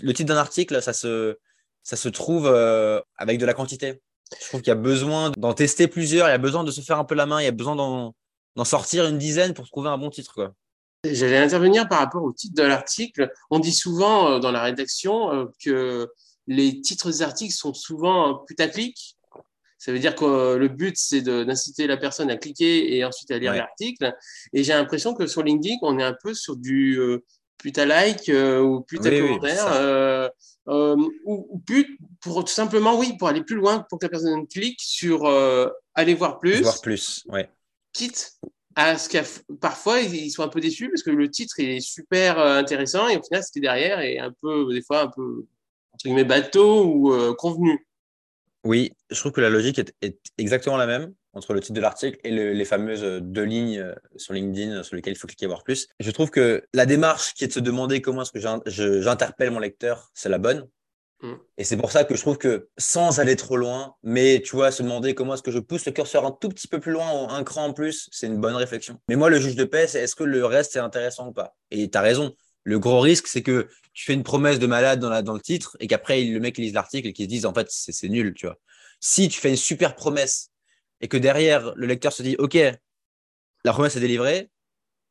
Le 0.00 0.14
titre 0.14 0.28
d'un 0.32 0.40
article, 0.40 0.80
ça 0.80 0.94
se, 0.94 1.36
ça 1.82 1.96
se 1.96 2.08
trouve 2.08 2.46
euh, 2.46 2.98
avec 3.18 3.38
de 3.38 3.44
la 3.44 3.52
quantité. 3.52 4.00
Je 4.40 4.48
trouve 4.48 4.62
qu'il 4.62 4.68
y 4.68 4.70
a 4.70 4.74
besoin 4.74 5.32
d'en 5.36 5.52
tester 5.52 5.86
plusieurs, 5.86 6.28
il 6.28 6.30
y 6.30 6.34
a 6.34 6.38
besoin 6.38 6.64
de 6.64 6.70
se 6.70 6.80
faire 6.80 6.98
un 6.98 7.04
peu 7.04 7.14
la 7.14 7.26
main, 7.26 7.42
il 7.42 7.44
y 7.44 7.48
a 7.48 7.52
besoin 7.52 7.76
d'en 7.76 8.64
sortir 8.64 9.04
une 9.06 9.18
dizaine 9.18 9.52
pour 9.52 9.66
trouver 9.68 9.90
un 9.90 9.98
bon 9.98 10.08
titre. 10.08 10.54
J'allais 11.04 11.38
intervenir 11.38 11.88
par 11.88 12.00
rapport 12.00 12.24
au 12.24 12.32
titre 12.32 12.60
de 12.60 12.66
l'article. 12.66 13.30
On 13.50 13.60
dit 13.60 13.72
souvent 13.72 14.32
euh, 14.32 14.38
dans 14.40 14.50
la 14.50 14.62
rédaction 14.62 15.32
euh, 15.32 15.44
que 15.62 16.08
les 16.48 16.80
titres 16.80 17.08
des 17.08 17.22
articles 17.22 17.54
sont 17.54 17.72
souvent 17.72 18.34
putaclic. 18.46 19.16
Ça 19.78 19.92
veut 19.92 20.00
dire 20.00 20.16
que 20.16 20.24
euh, 20.24 20.58
le 20.58 20.66
but, 20.66 20.96
c'est 20.96 21.20
d'inciter 21.20 21.86
la 21.86 21.96
personne 21.96 22.30
à 22.30 22.36
cliquer 22.36 22.96
et 22.96 23.04
ensuite 23.04 23.30
à 23.30 23.38
lire 23.38 23.54
l'article. 23.54 24.12
Et 24.52 24.64
j'ai 24.64 24.72
l'impression 24.72 25.14
que 25.14 25.28
sur 25.28 25.44
LinkedIn, 25.44 25.76
on 25.82 26.00
est 26.00 26.04
un 26.04 26.16
peu 26.20 26.34
sur 26.34 26.56
du 26.56 26.98
plus 27.58 27.72
t'as 27.72 27.86
like 27.86 28.28
ou 28.28 28.80
plus 28.80 28.98
t'as 28.98 29.20
commentaire. 29.20 30.30
ou, 30.66 31.62
plus 31.64 31.96
pour 32.20 32.44
tout 32.44 32.52
simplement, 32.52 32.98
oui, 32.98 33.16
pour 33.18 33.28
aller 33.28 33.44
plus 33.44 33.56
loin, 33.56 33.86
pour 33.88 34.00
que 34.00 34.06
la 34.06 34.10
personne 34.10 34.48
clique 34.48 34.80
sur 34.80 35.26
aller 35.94 36.14
voir 36.14 36.40
plus. 36.40 36.60
Voir 36.60 36.80
plus, 36.80 37.24
ouais. 37.28 37.48
Quitte 37.92 38.32
à 38.78 38.96
ce 38.96 39.08
qu'à 39.08 39.24
parfois 39.60 40.00
ils 40.00 40.30
sont 40.30 40.44
un 40.44 40.48
peu 40.48 40.60
déçus 40.60 40.88
parce 40.88 41.02
que 41.02 41.10
le 41.10 41.28
titre 41.28 41.58
est 41.58 41.80
super 41.80 42.38
intéressant 42.38 43.08
et 43.08 43.16
au 43.16 43.22
final, 43.22 43.42
ce 43.42 43.50
qui 43.50 43.58
est 43.58 43.62
derrière 43.62 43.98
est 44.00 44.18
un 44.18 44.32
peu, 44.40 44.72
des 44.72 44.82
fois, 44.82 45.02
un 45.02 45.08
peu 45.08 45.46
entre 45.92 46.04
guillemets 46.04 46.24
bateau 46.24 46.84
ou 46.84 47.34
convenu. 47.34 47.84
Oui, 48.64 48.92
je 49.10 49.18
trouve 49.18 49.32
que 49.32 49.40
la 49.40 49.50
logique 49.50 49.78
est, 49.78 50.18
exactement 50.36 50.76
la 50.76 50.86
même 50.86 51.14
entre 51.32 51.54
le 51.54 51.60
titre 51.60 51.74
de 51.74 51.80
l'article 51.80 52.18
et 52.24 52.30
les 52.30 52.64
fameuses 52.64 53.22
deux 53.22 53.44
lignes 53.44 53.78
euh, 53.78 53.94
sur 54.16 54.34
LinkedIn 54.34 54.82
sur 54.82 54.96
lesquelles 54.96 55.14
il 55.14 55.18
faut 55.18 55.26
cliquer 55.26 55.46
voir 55.46 55.62
plus. 55.62 55.88
Je 56.00 56.10
trouve 56.10 56.30
que 56.30 56.64
la 56.74 56.86
démarche 56.86 57.34
qui 57.34 57.44
est 57.44 57.48
de 57.48 57.52
se 57.52 57.60
demander 57.60 58.00
comment 58.00 58.22
est-ce 58.22 58.32
que 58.32 59.00
j'interpelle 59.00 59.50
mon 59.50 59.58
lecteur, 59.58 60.10
c'est 60.14 60.28
la 60.28 60.38
bonne. 60.38 60.68
Mm. 61.22 61.34
Et 61.56 61.64
c'est 61.64 61.76
pour 61.76 61.90
ça 61.90 62.04
que 62.04 62.14
je 62.14 62.20
trouve 62.20 62.38
que 62.38 62.68
sans 62.78 63.20
aller 63.20 63.36
trop 63.36 63.56
loin, 63.56 63.94
mais 64.02 64.42
tu 64.44 64.54
vois, 64.56 64.70
se 64.70 64.82
demander 64.82 65.14
comment 65.14 65.34
est-ce 65.34 65.42
que 65.42 65.50
je 65.50 65.58
pousse 65.58 65.84
le 65.86 65.92
curseur 65.92 66.24
un 66.24 66.32
tout 66.32 66.48
petit 66.48 66.68
peu 66.68 66.80
plus 66.80 66.92
loin, 66.92 67.28
un 67.28 67.44
cran 67.44 67.66
en 67.66 67.72
plus, 67.72 68.08
c'est 68.12 68.26
une 68.26 68.40
bonne 68.40 68.54
réflexion. 68.54 69.00
Mais 69.08 69.16
moi, 69.16 69.30
le 69.30 69.40
juge 69.40 69.56
de 69.56 69.64
paix, 69.64 69.86
c'est 69.86 70.00
est-ce 70.00 70.14
que 70.14 70.24
le 70.24 70.44
reste 70.44 70.76
est 70.76 70.80
intéressant 70.80 71.28
ou 71.28 71.32
pas? 71.32 71.56
Et 71.70 71.90
tu 71.90 71.98
as 71.98 72.02
raison. 72.02 72.34
Le 72.64 72.78
gros 72.78 73.00
risque, 73.00 73.26
c'est 73.28 73.42
que 73.42 73.68
tu 73.94 74.04
fais 74.04 74.14
une 74.14 74.22
promesse 74.22 74.58
de 74.58 74.66
malade 74.66 75.00
dans, 75.00 75.22
dans 75.22 75.34
le 75.34 75.40
titre 75.40 75.76
et 75.80 75.86
qu'après, 75.86 76.22
le 76.22 76.38
mec 76.40 76.58
lise 76.58 76.74
l'article 76.74 77.08
et 77.08 77.12
qu'il 77.12 77.24
se 77.24 77.30
dise, 77.30 77.46
en 77.46 77.54
fait, 77.54 77.68
c'est 77.70 78.08
nul, 78.08 78.34
tu 78.34 78.46
vois. 78.46 78.58
Si 79.00 79.28
tu 79.28 79.40
fais 79.40 79.50
une 79.50 79.56
super 79.56 79.94
promesse 79.94 80.50
et 81.00 81.08
que 81.08 81.16
derrière, 81.16 81.72
le 81.76 81.86
lecteur 81.86 82.12
se 82.12 82.22
dit, 82.22 82.36
OK, 82.38 82.58
la 83.64 83.72
promesse 83.72 83.96
est 83.96 84.00
délivrée, 84.00 84.50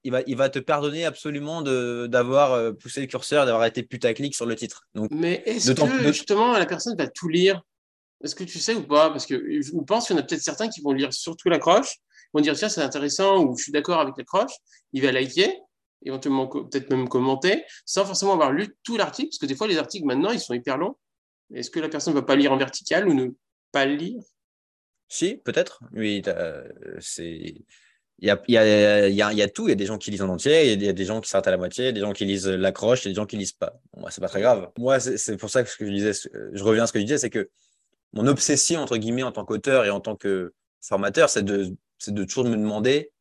il 0.04 0.12
va, 0.12 0.22
il 0.26 0.36
va 0.36 0.50
te 0.50 0.60
pardonner 0.60 1.06
absolument 1.06 1.62
d'avoir 1.62 2.54
euh, 2.54 2.72
poussé 2.72 3.02
le 3.02 3.08
curseur, 3.08 3.46
d'avoir 3.46 3.66
été 3.66 3.84
putaclic 3.84 4.36
sur 4.36 4.46
le 4.46 4.56
titre. 4.56 4.88
Donc, 4.96 5.12
Mais 5.12 5.44
est-ce 5.46 5.72
que 5.72 6.14
justement 6.14 6.54
la 6.54 6.66
personne 6.66 6.96
va 6.98 7.08
tout 7.08 7.28
lire? 7.28 7.62
Est-ce 8.24 8.36
que 8.36 8.44
tu 8.44 8.60
sais 8.60 8.74
ou 8.74 8.84
pas? 8.84 9.10
Parce 9.10 9.26
que 9.26 9.62
je 9.62 9.72
pense 9.86 10.08
qu'il 10.08 10.16
y 10.16 10.20
en 10.20 10.22
a 10.22 10.26
peut-être 10.26 10.42
certains 10.42 10.70
qui 10.70 10.82
vont 10.82 10.92
lire 10.92 11.14
surtout 11.14 11.50
l'accroche, 11.50 11.98
vont 12.34 12.42
dire 12.42 12.56
tiens, 12.56 12.70
c'est 12.70 12.82
intéressant 12.82 13.44
ou 13.44 13.58
je 13.58 13.64
suis 13.64 13.72
d'accord 13.72 14.00
avec 14.00 14.16
l'accroche, 14.18 14.54
il 14.94 15.02
va 15.02 15.12
liker, 15.12 15.54
éventuellement 16.04 16.48
peut-être 16.48 16.90
même 16.90 17.08
commenter, 17.10 17.64
sans 17.86 18.06
forcément 18.06 18.34
avoir 18.34 18.52
lu 18.52 18.76
tout 18.84 18.98
l'article, 18.98 19.30
parce 19.30 19.40
que 19.40 19.46
des 19.46 19.56
fois, 19.56 19.68
les 19.68 19.78
articles 19.78 20.06
maintenant, 20.06 20.32
ils 20.32 20.40
sont 20.40 20.54
hyper 20.54 20.78
longs. 20.78 20.96
Est-ce 21.54 21.70
que 21.70 21.80
la 21.80 21.90
personne 21.90 22.14
ne 22.14 22.20
va 22.20 22.26
pas 22.26 22.36
lire 22.36 22.52
en 22.52 22.58
vertical 22.58 23.08
ou 23.08 23.14
ne 23.14 23.28
pas 23.72 23.86
lire? 23.86 24.22
Si, 25.08 25.38
peut-être. 25.38 25.80
Oui, 25.94 26.22
c'est. 27.00 27.56
Il 28.20 28.28
y 28.28 28.32
a, 28.32 28.42
y 28.48 28.58
a, 28.58 29.08
il, 29.10 29.16
y 29.16 29.42
a, 29.42 29.50
tout. 29.50 29.68
Il 29.68 29.70
y 29.70 29.74
a 29.74 29.76
des 29.76 29.86
gens 29.86 30.00
qui 30.00 30.10
lisent 30.10 30.24
en 30.24 30.30
entier, 30.30 30.74
il 30.74 30.84
y 30.84 30.90
a 30.90 30.94
des 30.94 31.06
gens 31.06 31.22
qui 31.22 31.30
s'arrêtent 31.30 31.48
à 31.48 31.52
la 31.52 31.58
moitié, 31.58 31.94
des 31.94 32.00
gens 32.00 32.14
qui 32.14 32.26
lisent 32.26 32.48
l'accroche, 32.48 33.04
il 33.04 33.10
y 33.10 33.10
a 33.10 33.12
des 33.12 33.16
gens 33.16 33.28
qui 33.28 33.38
lisent 33.38 33.52
pas. 33.52 33.80
Bon, 33.96 34.08
c'est 34.10 34.22
pas 34.22 34.28
très 34.28 34.42
grave. 34.42 34.72
Moi, 34.80 35.00
c'est 35.00 35.38
pour 35.38 35.52
ça 35.52 35.64
que 35.64 35.70
ce 35.70 35.78
que 35.78 35.86
je 35.86 35.92
disais, 35.92 36.12
je 36.54 36.64
reviens 36.64 36.86
à 36.86 36.88
ce 36.88 36.94
que 36.94 37.00
je 37.00 37.04
disais, 37.04 37.20
c'est 37.20 37.30
que 37.30 37.50
mon 38.14 38.26
obsession, 38.26 38.82
entre 38.82 38.98
guillemets, 38.98 39.24
en 39.24 39.32
tant 39.32 39.46
qu'auteur 39.46 39.86
et 39.86 39.92
en 39.92 40.00
tant 40.00 40.16
que 40.16 40.54
formateur, 40.82 41.30
c'est 41.30 41.44
de, 41.44 41.76
de 42.08 42.24
toujours 42.24 42.46
me 42.46 42.58
demander 42.58 43.12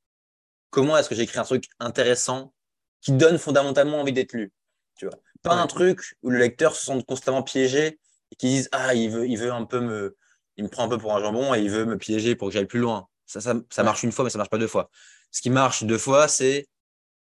comment 0.70 0.96
est-ce 0.96 1.08
que 1.08 1.14
j'écris 1.14 1.38
un 1.38 1.44
truc 1.44 1.66
intéressant 1.78 2.54
qui 3.00 3.12
donne 3.12 3.38
fondamentalement 3.38 4.00
envie 4.00 4.12
d'être 4.12 4.32
lu. 4.32 4.52
Tu 4.96 5.06
vois. 5.06 5.16
Pas 5.42 5.54
un 5.54 5.66
truc 5.66 6.16
où 6.22 6.30
le 6.30 6.38
lecteur 6.38 6.74
se 6.74 6.86
sent 6.86 7.04
constamment 7.06 7.42
piégé 7.42 7.98
et 8.32 8.36
qui 8.36 8.46
dise 8.46 8.68
Ah, 8.72 8.94
il 8.94 9.10
veut, 9.10 9.26
il 9.28 9.36
veut 9.36 9.52
un 9.52 9.64
peu 9.64 9.80
me. 9.80 10.16
Il 10.56 10.64
me 10.64 10.68
prend 10.70 10.84
un 10.84 10.88
peu 10.88 10.96
pour 10.96 11.14
un 11.14 11.20
jambon 11.20 11.54
et 11.54 11.60
il 11.60 11.70
veut 11.70 11.84
me 11.84 11.98
piéger 11.98 12.34
pour 12.34 12.48
que 12.48 12.54
j'aille 12.54 12.66
plus 12.66 12.80
loin. 12.80 13.08
Ça, 13.26 13.40
ça, 13.40 13.54
ça 13.70 13.82
marche 13.82 14.02
une 14.02 14.12
fois, 14.12 14.24
mais 14.24 14.30
ça 14.30 14.38
marche 14.38 14.50
pas 14.50 14.58
deux 14.58 14.68
fois. 14.68 14.90
Ce 15.30 15.42
qui 15.42 15.50
marche 15.50 15.84
deux 15.84 15.98
fois, 15.98 16.28
c'est 16.28 16.66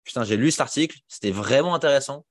Putain, 0.05 0.23
j'ai 0.23 0.37
lu 0.37 0.51
cet 0.51 0.61
article, 0.61 0.99
c'était 1.07 1.31
vraiment 1.31 1.73
intéressant. 1.73 2.25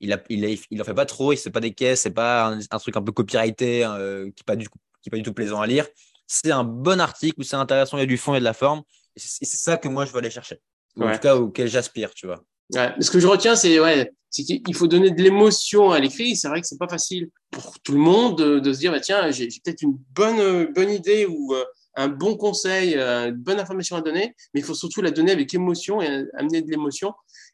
Il, 0.00 0.12
a, 0.12 0.20
il, 0.28 0.58
il 0.70 0.82
en 0.82 0.84
fait 0.84 0.94
pas 0.94 1.06
trop, 1.06 1.32
il 1.32 1.36
fait 1.36 1.50
pas 1.50 1.60
des 1.60 1.72
caisses, 1.72 2.00
c'est 2.00 2.10
pas 2.10 2.46
un, 2.46 2.78
truc 2.78 2.96
un 2.96 3.02
peu 3.02 3.12
copyrighté 3.12 3.84
euh, 3.84 4.24
qui 4.24 4.42
n'est 4.42 4.44
pas, 4.46 4.56
du, 4.56 4.68
qui 5.02 5.10
pas 5.10 5.16
du 5.16 5.22
tout 5.22 5.32
plaisant 5.32 5.60
à 5.60 5.66
lire. 5.66 5.86
C'est 6.26 6.50
un 6.50 6.64
bon 6.64 7.00
article 7.00 7.40
où 7.40 7.44
c'est 7.44 7.56
intéressant, 7.56 7.98
il 7.98 8.00
y 8.00 8.02
a 8.02 8.06
du 8.06 8.16
fond, 8.16 8.34
et 8.34 8.40
de 8.40 8.44
la 8.44 8.52
forme. 8.52 8.82
Et 9.14 9.20
c'est 9.20 9.44
ça 9.44 9.76
que 9.76 9.88
moi, 9.88 10.06
je 10.06 10.12
veux 10.12 10.18
aller 10.18 10.30
chercher. 10.30 10.60
en 10.98 11.12
tout 11.12 11.18
cas, 11.18 11.36
auquel 11.36 11.68
j'aspire, 11.68 12.12
tu 12.14 12.26
vois. 12.26 12.42
Ouais. 12.74 12.92
Ce 13.00 13.10
que 13.10 13.20
je 13.20 13.26
retiens, 13.26 13.54
c'est 13.54 13.78
ouais, 13.78 14.12
qu'il 14.30 14.74
faut 14.74 14.86
donner 14.88 15.10
de 15.10 15.22
l'émotion 15.22 15.92
à 15.92 16.00
l'écrit. 16.00 16.34
C'est 16.34 16.48
vrai 16.48 16.60
que 16.60 16.66
c'est 16.66 16.78
pas 16.78 16.88
facile 16.88 17.28
pour 17.50 17.78
tout 17.80 17.92
le 17.92 17.98
monde 17.98 18.60
de, 18.60 18.72
se 18.72 18.78
dire 18.78 18.90
bah, 18.90 19.00
tiens, 19.00 19.30
j'ai 19.30 19.48
peut-être 19.62 19.82
une 19.82 19.98
bonne, 20.14 20.72
bonne 20.72 20.90
idée 20.90 21.26
ou 21.26 21.54
euh, 21.54 21.64
un 21.96 22.08
bon 22.08 22.36
conseil, 22.36 22.94
euh, 22.96 23.28
une 23.28 23.36
bonne 23.36 23.58
information 23.58 23.96
à 23.96 24.02
donner, 24.02 24.34
mais 24.54 24.60
il 24.60 24.64
faut 24.64 24.74
surtout 24.74 25.02
la 25.02 25.10
donner 25.10 25.32
avec 25.32 25.52
émotion 25.54 26.00
et 26.00 26.24
amener 26.34 26.62
de 26.62 26.70
l'émotion. 26.70 27.12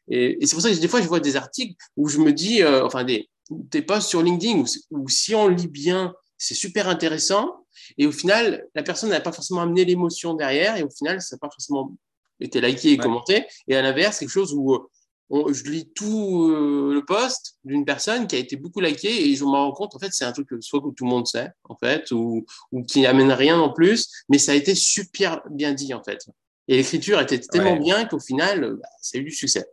Et, 0.09 0.37
c'est 0.45 0.55
pour 0.55 0.61
ça 0.61 0.69
que 0.69 0.75
des 0.75 0.87
fois, 0.87 1.01
je 1.01 1.07
vois 1.07 1.19
des 1.19 1.35
articles 1.35 1.75
où 1.95 2.07
je 2.07 2.19
me 2.19 2.31
dis, 2.31 2.61
euh, 2.61 2.85
enfin, 2.85 3.03
des, 3.03 3.29
des 3.49 3.81
posts 3.81 4.09
sur 4.09 4.21
LinkedIn 4.21 4.63
où, 4.91 5.09
si 5.09 5.35
on 5.35 5.47
lit 5.47 5.67
bien, 5.67 6.13
c'est 6.37 6.55
super 6.55 6.87
intéressant. 6.87 7.65
Et 7.97 8.05
au 8.05 8.11
final, 8.11 8.67
la 8.75 8.83
personne 8.83 9.09
n'a 9.09 9.21
pas 9.21 9.31
forcément 9.31 9.61
amené 9.61 9.85
l'émotion 9.85 10.33
derrière. 10.33 10.77
Et 10.77 10.83
au 10.83 10.89
final, 10.89 11.21
ça 11.21 11.35
n'a 11.35 11.39
pas 11.39 11.49
forcément 11.49 11.95
été 12.39 12.61
liké 12.61 12.91
et 12.91 12.97
commenté. 12.97 13.45
Et 13.67 13.75
à 13.75 13.81
l'inverse, 13.81 14.19
quelque 14.19 14.29
chose 14.29 14.53
où 14.53 14.87
je 15.29 15.63
lis 15.63 15.91
tout 15.93 16.49
euh, 16.49 16.93
le 16.93 17.03
post 17.03 17.57
d'une 17.63 17.85
personne 17.85 18.27
qui 18.27 18.35
a 18.35 18.39
été 18.39 18.55
beaucoup 18.55 18.79
liké 18.79 19.29
et 19.29 19.35
je 19.35 19.43
me 19.43 19.49
rends 19.49 19.71
compte, 19.73 19.95
en 19.95 19.99
fait, 19.99 20.09
c'est 20.11 20.25
un 20.25 20.31
truc 20.31 20.47
que 20.47 20.61
soit 20.61 20.79
que 20.79 20.89
tout 20.95 21.03
le 21.03 21.09
monde 21.09 21.27
sait, 21.27 21.49
en 21.65 21.75
fait, 21.75 22.11
ou, 22.11 22.45
ou 22.71 22.83
qui 22.83 23.01
n'amène 23.01 23.31
rien 23.31 23.59
en 23.59 23.73
plus, 23.73 24.09
mais 24.29 24.37
ça 24.37 24.53
a 24.53 24.55
été 24.55 24.73
super 24.73 25.41
bien 25.49 25.73
dit, 25.73 25.93
en 25.93 26.03
fait. 26.03 26.25
Et 26.69 26.77
l'écriture 26.77 27.19
était 27.21 27.39
tellement 27.39 27.77
bien 27.77 28.05
qu'au 28.05 28.19
final, 28.19 28.75
bah, 28.81 28.87
ça 29.01 29.17
a 29.17 29.21
eu 29.21 29.25
du 29.25 29.31
succès. 29.31 29.65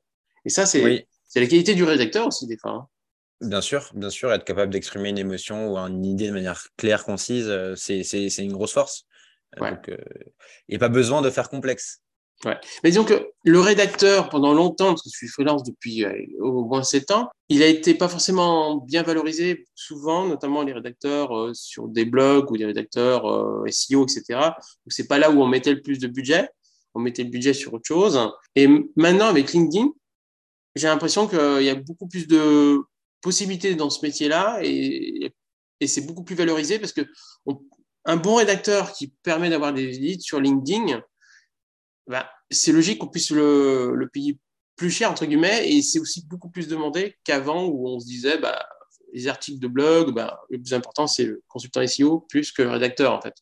Et 0.45 0.51
ça, 0.51 0.67
c'est 0.67 1.07
la 1.35 1.47
qualité 1.47 1.75
du 1.75 1.85
rédacteur 1.85 2.27
aussi, 2.27 2.47
des 2.47 2.57
fois. 2.57 2.73
Hein. 2.73 2.89
Bien 3.41 3.61
sûr, 3.61 3.91
bien 3.95 4.11
sûr, 4.11 4.33
être 4.33 4.45
capable 4.45 4.73
d'exprimer 4.73 5.11
une 5.11 5.19
émotion 5.19 5.73
ou 5.73 5.77
une 5.77 6.05
idée 6.05 6.29
de 6.29 6.33
manière 6.33 6.67
claire, 6.77 7.05
concise, 7.05 7.49
euh, 7.49 7.75
c'est 7.77 8.29
une 8.39 8.53
grosse 8.53 8.73
force. 8.73 9.07
Euh, 9.61 9.71
donc, 9.71 9.89
il 9.89 10.73
n'y 10.73 10.77
a 10.77 10.79
pas 10.81 10.89
besoin 10.89 11.23
de 11.23 11.31
faire 11.31 11.49
complexe. 11.49 12.04
Ouais. 12.45 12.57
Mais 12.83 12.91
disons 12.91 13.05
que 13.05 13.31
le 13.45 13.61
rédacteur, 13.61 14.29
pendant 14.29 14.53
longtemps, 14.53 14.89
parce 14.89 15.03
que 15.03 15.11
je 15.11 15.17
suis 15.17 15.29
freelance 15.29 15.63
depuis 15.63 16.05
euh, 16.05 16.13
au 16.41 16.65
moins 16.65 16.83
7 16.83 17.11
ans, 17.13 17.31
il 17.49 17.63
a 17.63 17.67
été 17.67 17.95
pas 17.95 18.09
forcément 18.09 18.77
bien 18.79 19.03
valorisé, 19.03 19.67
souvent, 19.75 20.27
notamment 20.27 20.63
les 20.63 20.73
rédacteurs 20.73 21.37
euh, 21.37 21.55
sur 21.55 21.89
des 21.89 22.05
blogs 22.05 22.51
ou 22.51 22.57
des 22.57 22.67
rédacteurs 22.67 23.27
euh, 23.27 23.65
SEO, 23.71 24.05
etc. 24.05 24.51
C'est 24.89 25.09
pas 25.09 25.19
là 25.19 25.31
où 25.31 25.43
on 25.43 25.47
mettait 25.47 25.73
le 25.73 25.81
plus 25.81 25.99
de 25.99 26.07
budget. 26.07 26.49
On 26.95 27.01
mettait 27.01 27.25
le 27.25 27.31
budget 27.31 27.55
sur 27.55 27.73
autre 27.73 27.87
chose. 27.87 28.21
Et 28.55 28.69
maintenant, 28.97 29.27
avec 29.27 29.53
LinkedIn, 29.53 29.89
j'ai 30.77 30.89
l'impression 30.89 31.27
qu'il 31.27 31.63
y 31.63 31.71
a 31.71 31.75
beaucoup 31.75 32.07
plus 32.07 32.27
de 32.27 32.79
possibilités 33.21 33.75
dans 33.75 33.91
ce 33.91 34.05
métier-là 34.05 34.61
et, 34.63 35.33
et 35.81 35.87
c'est 35.87 36.03
beaucoup 36.03 36.25
plus 36.25 36.37
valorisé 36.37 36.79
parce 36.79 36.93
que 36.93 37.03
un 38.05 38.17
bon 38.17 38.37
rédacteur 38.37 38.93
qui 38.93 39.09
permet 39.23 39.51
d'avoir 39.51 39.73
des 39.73 39.87
leads 39.87 40.23
sur 40.23 40.41
LinkedIn, 40.41 41.03
bah, 42.07 42.31
c'est 42.51 42.73
logique 42.73 42.99
qu'on 42.99 43.09
puisse 43.09 43.31
le, 43.31 43.95
le, 43.95 44.09
payer 44.09 44.39
plus 44.77 44.91
cher, 44.91 45.11
entre 45.11 45.25
guillemets, 45.27 45.71
et 45.71 45.83
c'est 45.83 45.99
aussi 45.99 46.27
beaucoup 46.27 46.51
plus 46.51 46.69
demandé 46.69 47.17
qu'avant 47.25 47.67
où 47.67 47.89
on 47.89 48.01
se 48.01 48.07
disait, 48.07 48.39
bah, 48.39 48.67
les 49.13 49.29
articles 49.29 49.61
de 49.61 49.69
blog, 49.69 50.13
bah, 50.13 50.41
le 50.51 50.59
plus 50.59 50.75
important, 50.75 51.07
c'est 51.07 51.25
le 51.25 51.43
consultant 51.49 51.87
SEO 51.87 52.21
plus 52.29 52.53
que 52.53 52.63
le 52.63 52.71
rédacteur, 52.71 53.13
en 53.13 53.21
fait. 53.21 53.35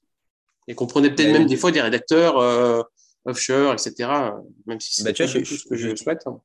Et 0.69 0.75
qu'on 0.75 0.87
prenait 0.87 1.13
peut-être 1.13 1.33
même 1.33 1.47
des 1.47 1.57
fois 1.57 1.73
des 1.73 1.81
rédacteurs 1.81 2.39
euh, 2.39 2.83
offshore, 3.25 3.73
etc., 3.73 4.09
même 4.67 4.81
si 4.81 4.95
c'est 4.95 5.05
bah, 5.05 5.11
ce 5.15 5.39
que 5.69 5.77
je, 5.77 5.97
souhaite. 5.97 6.23
Hein. 6.27 6.41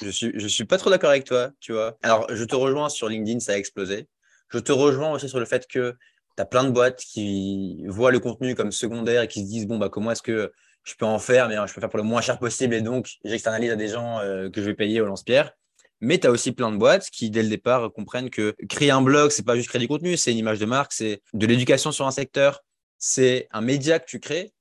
Je 0.00 0.10
suis, 0.10 0.32
je 0.34 0.48
suis 0.48 0.64
pas 0.64 0.78
trop 0.78 0.90
d'accord 0.90 1.10
avec 1.10 1.24
toi, 1.24 1.50
tu 1.60 1.72
vois. 1.72 1.96
Alors, 2.02 2.26
je 2.34 2.44
te 2.44 2.56
rejoins 2.56 2.88
sur 2.88 3.08
LinkedIn, 3.08 3.40
ça 3.40 3.52
a 3.52 3.56
explosé. 3.56 4.08
Je 4.48 4.58
te 4.58 4.72
rejoins 4.72 5.12
aussi 5.12 5.28
sur 5.28 5.38
le 5.38 5.46
fait 5.46 5.66
que 5.68 5.94
tu 6.36 6.42
as 6.42 6.46
plein 6.46 6.64
de 6.64 6.70
boîtes 6.70 7.00
qui 7.00 7.84
voient 7.86 8.10
le 8.10 8.20
contenu 8.20 8.54
comme 8.54 8.72
secondaire 8.72 9.22
et 9.22 9.28
qui 9.28 9.40
se 9.44 9.48
disent, 9.48 9.66
bon, 9.66 9.78
bah, 9.78 9.88
comment 9.88 10.10
est-ce 10.10 10.22
que 10.22 10.52
je 10.84 10.94
peux 10.94 11.04
en 11.04 11.18
faire, 11.18 11.48
mais 11.48 11.56
hein, 11.56 11.66
je 11.66 11.74
peux 11.74 11.80
faire 11.80 11.90
pour 11.90 11.98
le 11.98 12.04
moins 12.04 12.20
cher 12.20 12.38
possible 12.38 12.74
et 12.74 12.80
donc 12.80 13.08
j'externalise 13.24 13.70
à 13.70 13.76
des 13.76 13.88
gens 13.88 14.18
euh, 14.20 14.50
que 14.50 14.60
je 14.60 14.66
vais 14.66 14.74
payer 14.74 15.00
au 15.00 15.06
lance-pierre. 15.06 15.52
Mais 16.00 16.18
tu 16.18 16.26
as 16.26 16.30
aussi 16.30 16.50
plein 16.50 16.72
de 16.72 16.76
boîtes 16.76 17.08
qui, 17.10 17.30
dès 17.30 17.44
le 17.44 17.48
départ, 17.48 17.92
comprennent 17.92 18.28
que 18.28 18.56
créer 18.68 18.90
un 18.90 19.02
blog, 19.02 19.30
c'est 19.30 19.44
pas 19.44 19.54
juste 19.54 19.68
créer 19.68 19.80
du 19.80 19.86
contenu, 19.86 20.16
c'est 20.16 20.32
une 20.32 20.38
image 20.38 20.58
de 20.58 20.66
marque, 20.66 20.92
c'est 20.92 21.22
de 21.32 21.46
l'éducation 21.46 21.92
sur 21.92 22.06
un 22.08 22.10
secteur, 22.10 22.64
c'est 22.98 23.46
un 23.52 23.60
média 23.60 24.00
que 24.00 24.06
tu 24.06 24.18
crées 24.18 24.52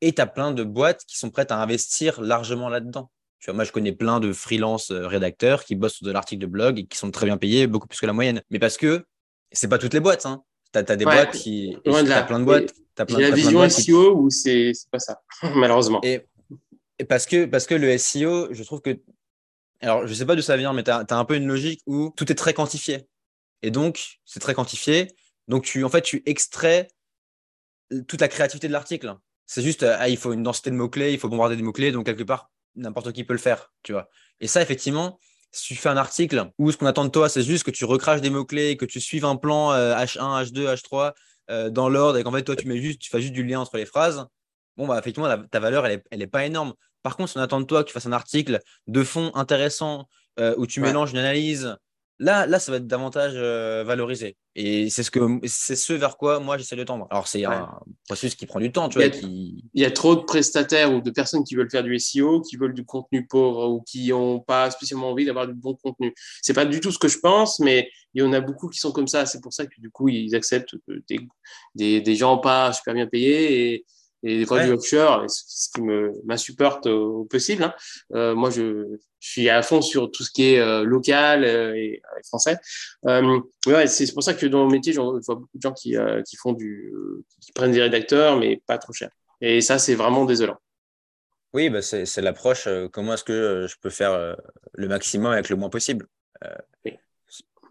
et 0.00 0.12
tu 0.12 0.20
as 0.20 0.26
plein 0.26 0.50
de 0.50 0.64
boîtes 0.64 1.04
qui 1.04 1.16
sont 1.16 1.30
prêtes 1.30 1.52
à 1.52 1.60
investir 1.60 2.20
largement 2.20 2.68
là-dedans. 2.68 3.10
Tu 3.38 3.46
vois, 3.46 3.54
moi, 3.54 3.64
je 3.64 3.70
connais 3.70 3.92
plein 3.92 4.18
de 4.18 4.32
freelance 4.32 4.90
euh, 4.90 5.06
rédacteurs 5.06 5.64
qui 5.64 5.76
bossent 5.76 5.94
sur 5.94 6.06
de 6.06 6.10
l'article 6.10 6.42
de 6.42 6.46
blog 6.46 6.80
et 6.80 6.86
qui 6.86 6.98
sont 6.98 7.12
très 7.12 7.26
bien 7.26 7.36
payés, 7.36 7.68
beaucoup 7.68 7.86
plus 7.86 8.00
que 8.00 8.06
la 8.06 8.12
moyenne. 8.12 8.42
Mais 8.50 8.58
parce 8.58 8.76
que 8.76 9.06
c'est 9.52 9.68
pas 9.68 9.78
toutes 9.78 9.94
les 9.94 10.00
boîtes. 10.00 10.26
Hein. 10.26 10.42
Tu 10.84 10.92
as, 10.92 10.96
des 10.96 11.04
boîtes 11.04 11.32
qui. 11.32 11.76
Tu 11.84 11.90
as 11.90 12.22
plein 12.22 12.40
de 12.40 12.44
boîtes. 12.44 12.74
La 13.08 13.30
vision 13.30 13.68
SEO 13.68 14.16
ou 14.16 14.30
c'est 14.30 14.72
pas 14.90 14.98
ça, 14.98 15.20
malheureusement. 15.54 16.00
Et, 16.02 16.26
et, 16.98 17.04
parce, 17.04 17.26
que, 17.26 17.44
parce 17.44 17.66
que 17.66 17.74
le 17.74 17.96
SEO, 17.96 18.52
je 18.52 18.62
trouve 18.64 18.80
que. 18.80 18.98
Alors, 19.80 20.06
je 20.06 20.14
sais 20.14 20.26
pas 20.26 20.34
d'où 20.34 20.42
ça 20.42 20.56
vient, 20.56 20.72
mais 20.72 20.82
tu 20.82 20.90
as, 20.90 21.06
un 21.10 21.24
peu 21.24 21.36
une 21.36 21.46
logique 21.46 21.80
où 21.86 22.12
tout 22.16 22.30
est 22.32 22.34
très 22.34 22.54
quantifié. 22.54 23.06
Et 23.62 23.70
donc, 23.70 24.18
c'est 24.24 24.40
très 24.40 24.54
quantifié. 24.54 25.08
Donc, 25.46 25.64
tu, 25.64 25.84
en 25.84 25.88
fait, 25.88 26.02
tu 26.02 26.22
extrais 26.26 26.88
toute 28.08 28.20
la 28.20 28.28
créativité 28.28 28.66
de 28.66 28.72
l'article. 28.72 29.16
C'est 29.46 29.62
juste, 29.62 29.84
ah, 29.84 30.08
il 30.08 30.16
faut 30.16 30.32
une 30.32 30.42
densité 30.42 30.70
de 30.70 30.74
mots-clés, 30.74 31.12
il 31.12 31.18
faut 31.18 31.28
bombarder 31.28 31.56
des 31.56 31.62
mots-clés, 31.62 31.92
donc 31.92 32.06
quelque 32.06 32.24
part, 32.24 32.50
n'importe 32.74 33.12
qui 33.12 33.24
peut 33.24 33.32
le 33.32 33.38
faire, 33.38 33.72
tu 33.82 33.92
vois. 33.92 34.10
Et 34.40 34.46
ça, 34.46 34.60
effectivement, 34.60 35.18
si 35.52 35.74
tu 35.74 35.80
fais 35.80 35.88
un 35.88 35.96
article 35.96 36.50
où 36.58 36.70
ce 36.70 36.76
qu'on 36.76 36.86
attend 36.86 37.04
de 37.04 37.10
toi, 37.10 37.28
c'est 37.28 37.42
juste 37.42 37.64
que 37.64 37.70
tu 37.70 37.84
recraches 37.84 38.20
des 38.20 38.30
mots-clés, 38.30 38.76
que 38.76 38.84
tu 38.84 39.00
suives 39.00 39.24
un 39.24 39.36
plan 39.36 39.72
H1, 39.72 40.44
H2, 40.44 40.74
H3 40.74 41.70
dans 41.70 41.88
l'ordre 41.88 42.18
et 42.18 42.24
qu'en 42.24 42.32
fait, 42.32 42.42
toi, 42.42 42.56
tu 42.56 42.68
mets 42.68 42.80
juste, 42.80 43.00
tu 43.00 43.10
fais 43.10 43.20
juste 43.20 43.32
du 43.32 43.42
lien 43.44 43.60
entre 43.60 43.76
les 43.76 43.86
phrases, 43.86 44.26
bon, 44.76 44.86
bah, 44.86 44.98
effectivement, 44.98 45.28
ta 45.50 45.60
valeur, 45.60 45.86
elle 45.86 46.02
n'est 46.12 46.24
est 46.24 46.26
pas 46.26 46.44
énorme. 46.44 46.74
Par 47.02 47.16
contre, 47.16 47.30
si 47.30 47.38
on 47.38 47.40
attend 47.40 47.60
de 47.60 47.66
toi 47.66 47.82
que 47.82 47.88
tu 47.88 47.94
fasses 47.94 48.06
un 48.06 48.12
article 48.12 48.60
de 48.86 49.02
fond 49.02 49.30
intéressant 49.34 50.08
où 50.56 50.66
tu 50.66 50.80
mélanges 50.80 51.12
une 51.12 51.18
analyse, 51.18 51.76
Là, 52.20 52.46
là, 52.46 52.58
ça 52.58 52.72
va 52.72 52.78
être 52.78 52.86
davantage 52.86 53.32
euh, 53.36 53.84
valorisé. 53.84 54.36
Et 54.56 54.90
c'est 54.90 55.04
ce, 55.04 55.10
que, 55.12 55.20
c'est 55.46 55.76
ce 55.76 55.92
vers 55.92 56.16
quoi 56.16 56.40
moi 56.40 56.58
j'essaie 56.58 56.74
de 56.74 56.82
tendre. 56.82 57.06
Alors, 57.10 57.28
c'est 57.28 57.44
un 57.44 57.70
processus 58.08 58.34
qui 58.34 58.44
prend 58.46 58.58
du 58.58 58.72
temps. 58.72 58.88
Tu 58.88 58.98
il, 58.98 59.02
y 59.02 59.04
a, 59.04 59.16
il 59.74 59.82
y 59.82 59.84
a 59.84 59.90
trop 59.92 60.16
de 60.16 60.22
prestataires 60.22 60.92
ou 60.92 61.00
de 61.00 61.10
personnes 61.12 61.44
qui 61.44 61.54
veulent 61.54 61.70
faire 61.70 61.84
du 61.84 61.96
SEO, 61.96 62.40
qui 62.40 62.56
veulent 62.56 62.74
du 62.74 62.84
contenu 62.84 63.24
pauvre 63.26 63.68
ou 63.68 63.82
qui 63.82 64.08
n'ont 64.08 64.40
pas 64.40 64.68
spécialement 64.72 65.10
envie 65.10 65.26
d'avoir 65.26 65.46
du 65.46 65.54
bon 65.54 65.76
contenu. 65.76 66.12
C'est 66.42 66.54
pas 66.54 66.64
du 66.64 66.80
tout 66.80 66.90
ce 66.90 66.98
que 66.98 67.06
je 67.06 67.18
pense, 67.20 67.60
mais 67.60 67.88
il 68.14 68.22
y 68.22 68.26
en 68.26 68.32
a 68.32 68.40
beaucoup 68.40 68.68
qui 68.68 68.80
sont 68.80 68.90
comme 68.90 69.06
ça. 69.06 69.24
C'est 69.26 69.40
pour 69.40 69.52
ça 69.52 69.66
que 69.66 69.80
du 69.80 69.90
coup, 69.90 70.08
ils 70.08 70.34
acceptent 70.34 70.74
des, 71.08 71.20
des, 71.76 72.00
des 72.00 72.16
gens 72.16 72.38
pas 72.38 72.72
super 72.72 72.94
bien 72.94 73.06
payés 73.06 73.74
et, 73.74 73.86
et 74.22 74.38
des 74.38 74.46
fois 74.46 74.64
du 74.64 74.72
offshore, 74.72 75.24
ce 75.28 75.68
qui 75.74 75.82
me 75.82 76.12
m'insupporte 76.24 76.86
au, 76.86 77.24
possible. 77.24 77.62
Hein. 77.62 77.74
Euh, 78.14 78.34
moi, 78.34 78.50
je, 78.50 78.84
je, 79.20 79.28
suis 79.28 79.48
à 79.48 79.62
fond 79.62 79.80
sur 79.80 80.10
tout 80.10 80.24
ce 80.24 80.30
qui 80.30 80.54
est 80.54 80.60
euh, 80.60 80.82
local 80.84 81.44
euh, 81.44 81.74
et, 81.74 82.02
français. 82.26 82.56
Euh, 83.06 83.40
ouais, 83.66 83.86
c'est 83.86 84.12
pour 84.12 84.22
ça 84.22 84.34
que 84.34 84.46
dans 84.46 84.64
mon 84.64 84.70
métier, 84.70 84.92
je 84.92 85.00
vois 85.00 85.34
beaucoup 85.34 85.56
de 85.56 85.62
gens 85.62 85.72
qui, 85.72 85.96
euh, 85.96 86.22
qui 86.22 86.36
font 86.36 86.52
du, 86.52 86.92
qui 87.40 87.52
prennent 87.52 87.72
des 87.72 87.82
rédacteurs, 87.82 88.38
mais 88.38 88.60
pas 88.66 88.78
trop 88.78 88.92
cher. 88.92 89.10
Et 89.40 89.60
ça, 89.60 89.78
c'est 89.78 89.94
vraiment 89.94 90.24
désolant. 90.24 90.58
Oui, 91.54 91.70
bah 91.70 91.80
c'est 91.80 92.20
l'approche. 92.20 92.68
comment 92.92 93.14
est-ce 93.14 93.24
que 93.24 93.66
je 93.68 93.76
peux 93.80 93.88
faire 93.88 94.36
le 94.74 94.88
maximum 94.88 95.32
avec 95.32 95.48
le 95.48 95.56
moins 95.56 95.70
possible 95.70 96.06
oui. 96.84 96.92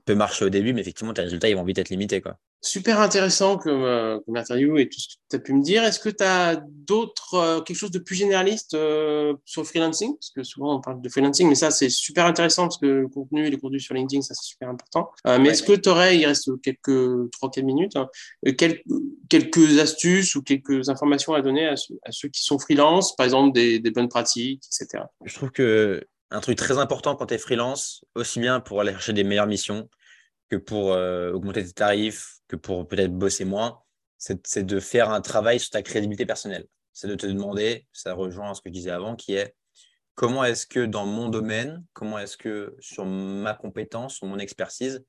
Peut 0.08 0.16
marcher 0.16 0.46
au 0.46 0.50
début, 0.50 0.74
mais 0.74 0.82
effectivement, 0.82 1.14
tes 1.14 1.22
résultats, 1.22 1.50
ils 1.50 1.56
vont 1.56 1.64
vite 1.64 1.78
être 1.78 1.90
limités. 1.90 2.22
Quoi 2.22 2.40
super 2.62 3.00
intéressant 3.00 3.58
comme, 3.58 3.84
euh, 3.84 4.20
comme, 4.26 4.36
interview 4.36 4.78
et 4.78 4.90
tout 4.90 5.00
ce 5.00 5.08
que 5.08 5.14
tu 5.30 5.36
as 5.36 5.40
pu 5.40 5.54
me 5.54 5.64
dire. 5.64 5.84
Est-ce 5.84 6.00
que 6.00 6.10
tu 6.10 6.24
as 6.24 6.56
d'autres, 6.56 7.36
euh, 7.36 7.62
quelque 7.62 7.78
chose 7.78 7.92
de 7.92 8.00
plus 8.00 8.16
généraliste 8.16 8.74
euh, 8.74 9.34
sur 9.46 9.62
le 9.62 9.68
freelancing? 9.68 10.16
Parce 10.16 10.32
que 10.32 10.44
souvent 10.44 10.76
on 10.78 10.82
parle 10.82 11.02
de 11.02 11.10
freelancing, 11.10 11.48
mais 11.48 11.56
ça 11.56 11.72
c'est 11.72 11.90
super 11.90 12.26
intéressant 12.26 12.64
parce 12.64 12.78
que 12.78 12.86
le 12.86 13.08
contenu, 13.08 13.50
les 13.50 13.58
contenus 13.58 13.84
sur 13.84 13.94
LinkedIn, 13.94 14.22
ça 14.22 14.34
c'est 14.34 14.48
super 14.48 14.70
important. 14.70 15.12
mais 15.26 15.50
est-ce 15.50 15.64
que 15.64 15.74
tu 15.74 15.90
aurais, 15.90 16.18
il 16.18 16.26
reste 16.26 16.50
quelques 16.62 16.90
3-4 16.90 17.64
minutes, 17.64 17.96
hein, 17.96 18.10
quelques, 18.58 18.84
quelques 19.30 19.80
astuces 19.80 20.36
ou 20.36 20.42
quelques 20.42 20.90
informations 20.90 21.34
à 21.34 21.42
donner 21.42 21.68
à, 21.68 21.74
à 21.74 22.12
ceux 22.12 22.30
qui 22.30 22.44
sont 22.44 22.60
freelance, 22.60 23.16
par 23.16 23.26
exemple 23.26 23.54
des, 23.54 23.80
des, 23.80 23.92
bonnes 23.92 24.10
pratiques, 24.10 24.64
etc. 24.66 25.04
Je 25.26 25.36
trouve 25.36 25.52
que 25.52 26.04
un 26.32 26.40
truc 26.40 26.58
très 26.58 26.78
important 26.78 27.16
quand 27.16 27.28
tu 27.28 27.34
es 27.36 27.38
freelance, 27.38 28.04
aussi 28.16 28.40
bien 28.40 28.60
pour 28.60 28.82
aller 28.82 28.92
chercher 28.92 29.14
des 29.14 29.24
meilleures 29.24 29.48
missions, 29.48 29.90
que 30.50 30.56
pour 30.56 30.94
euh, 30.94 31.32
augmenter 31.32 31.64
tes 31.66 31.74
tarifs, 31.74 32.38
que 32.48 32.56
pour 32.56 32.88
peut-être 32.88 33.14
bosser 33.14 33.46
moins, 33.46 33.80
c'est 34.18 34.66
de 34.66 34.80
faire 34.80 35.12
un 35.12 35.22
travail 35.22 35.60
sur 35.60 35.70
ta 35.70 35.82
crédibilité 35.82 36.26
personnelle. 36.26 36.66
C'est 36.94 37.08
de 37.08 37.16
te 37.16 37.28
demander, 37.28 37.86
ça 37.94 38.14
rejoint 38.14 38.54
ce 38.54 38.62
que 38.62 38.70
je 38.70 38.74
disais 38.74 38.90
avant, 38.90 39.16
qui 39.16 39.36
est 39.36 39.56
comment 40.16 40.44
est-ce 40.44 40.66
que 40.66 40.86
dans 40.86 41.06
mon 41.06 41.30
domaine, 41.30 41.86
comment 41.94 42.18
est-ce 42.18 42.38
que 42.38 42.76
sur 42.80 43.06
ma 43.06 43.54
compétence, 43.54 44.16
sur 44.16 44.26
mon 44.26 44.40
expertise, 44.40 45.06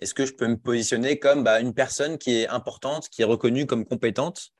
est-ce 0.00 0.14
que 0.14 0.26
je 0.26 0.32
peux 0.32 0.48
me 0.48 0.56
positionner 0.56 1.18
comme 1.18 1.44
bah, 1.44 1.60
une 1.60 1.74
personne 1.74 2.18
qui 2.18 2.36
est 2.36 2.48
importante, 2.48 3.08
qui 3.08 3.22
est 3.22 3.26
reconnue 3.26 3.66
comme 3.66 3.84
compétente 3.84 4.50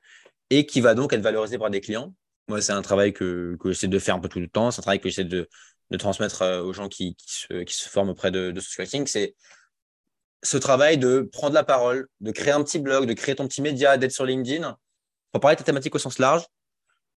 et 0.49 0.65
qui 0.65 0.79
va 0.79 0.95
donc 0.95 1.11
être 1.11 1.21
valorisée 1.21 1.57
par 1.57 1.69
des 1.69 1.81
clients? 1.81 2.13
Moi, 2.47 2.61
c'est 2.61 2.71
un 2.71 2.81
travail 2.81 3.13
que, 3.13 3.57
que 3.59 3.71
j'essaie 3.71 3.87
de 3.87 3.99
faire 3.99 4.15
un 4.15 4.19
peu 4.19 4.29
tout 4.29 4.39
le 4.39 4.47
temps. 4.47 4.71
C'est 4.71 4.79
un 4.79 4.83
travail 4.83 4.99
que 4.99 5.09
j'essaie 5.09 5.25
de, 5.25 5.47
de, 5.91 5.97
transmettre 5.97 6.41
euh, 6.41 6.61
aux 6.61 6.73
gens 6.73 6.87
qui, 6.87 7.15
qui, 7.15 7.31
se, 7.33 7.63
qui 7.63 7.73
se 7.73 7.89
forment 7.89 8.09
auprès 8.09 8.31
de, 8.31 8.51
de 8.51 8.59
social 8.59 9.07
C'est 9.07 9.35
ce 10.43 10.57
travail 10.57 10.97
de 10.97 11.27
prendre 11.31 11.53
la 11.53 11.63
parole, 11.63 12.07
de 12.21 12.31
créer 12.31 12.53
un 12.53 12.63
petit 12.63 12.79
blog, 12.79 13.05
de 13.05 13.13
créer 13.13 13.35
ton 13.35 13.47
petit 13.47 13.61
média, 13.61 13.97
d'être 13.97 14.11
sur 14.11 14.25
LinkedIn, 14.25 14.77
pour 15.31 15.41
parler 15.41 15.55
de 15.55 15.59
ta 15.59 15.65
thématique 15.65 15.95
au 15.95 15.99
sens 15.99 16.19
large, 16.19 16.45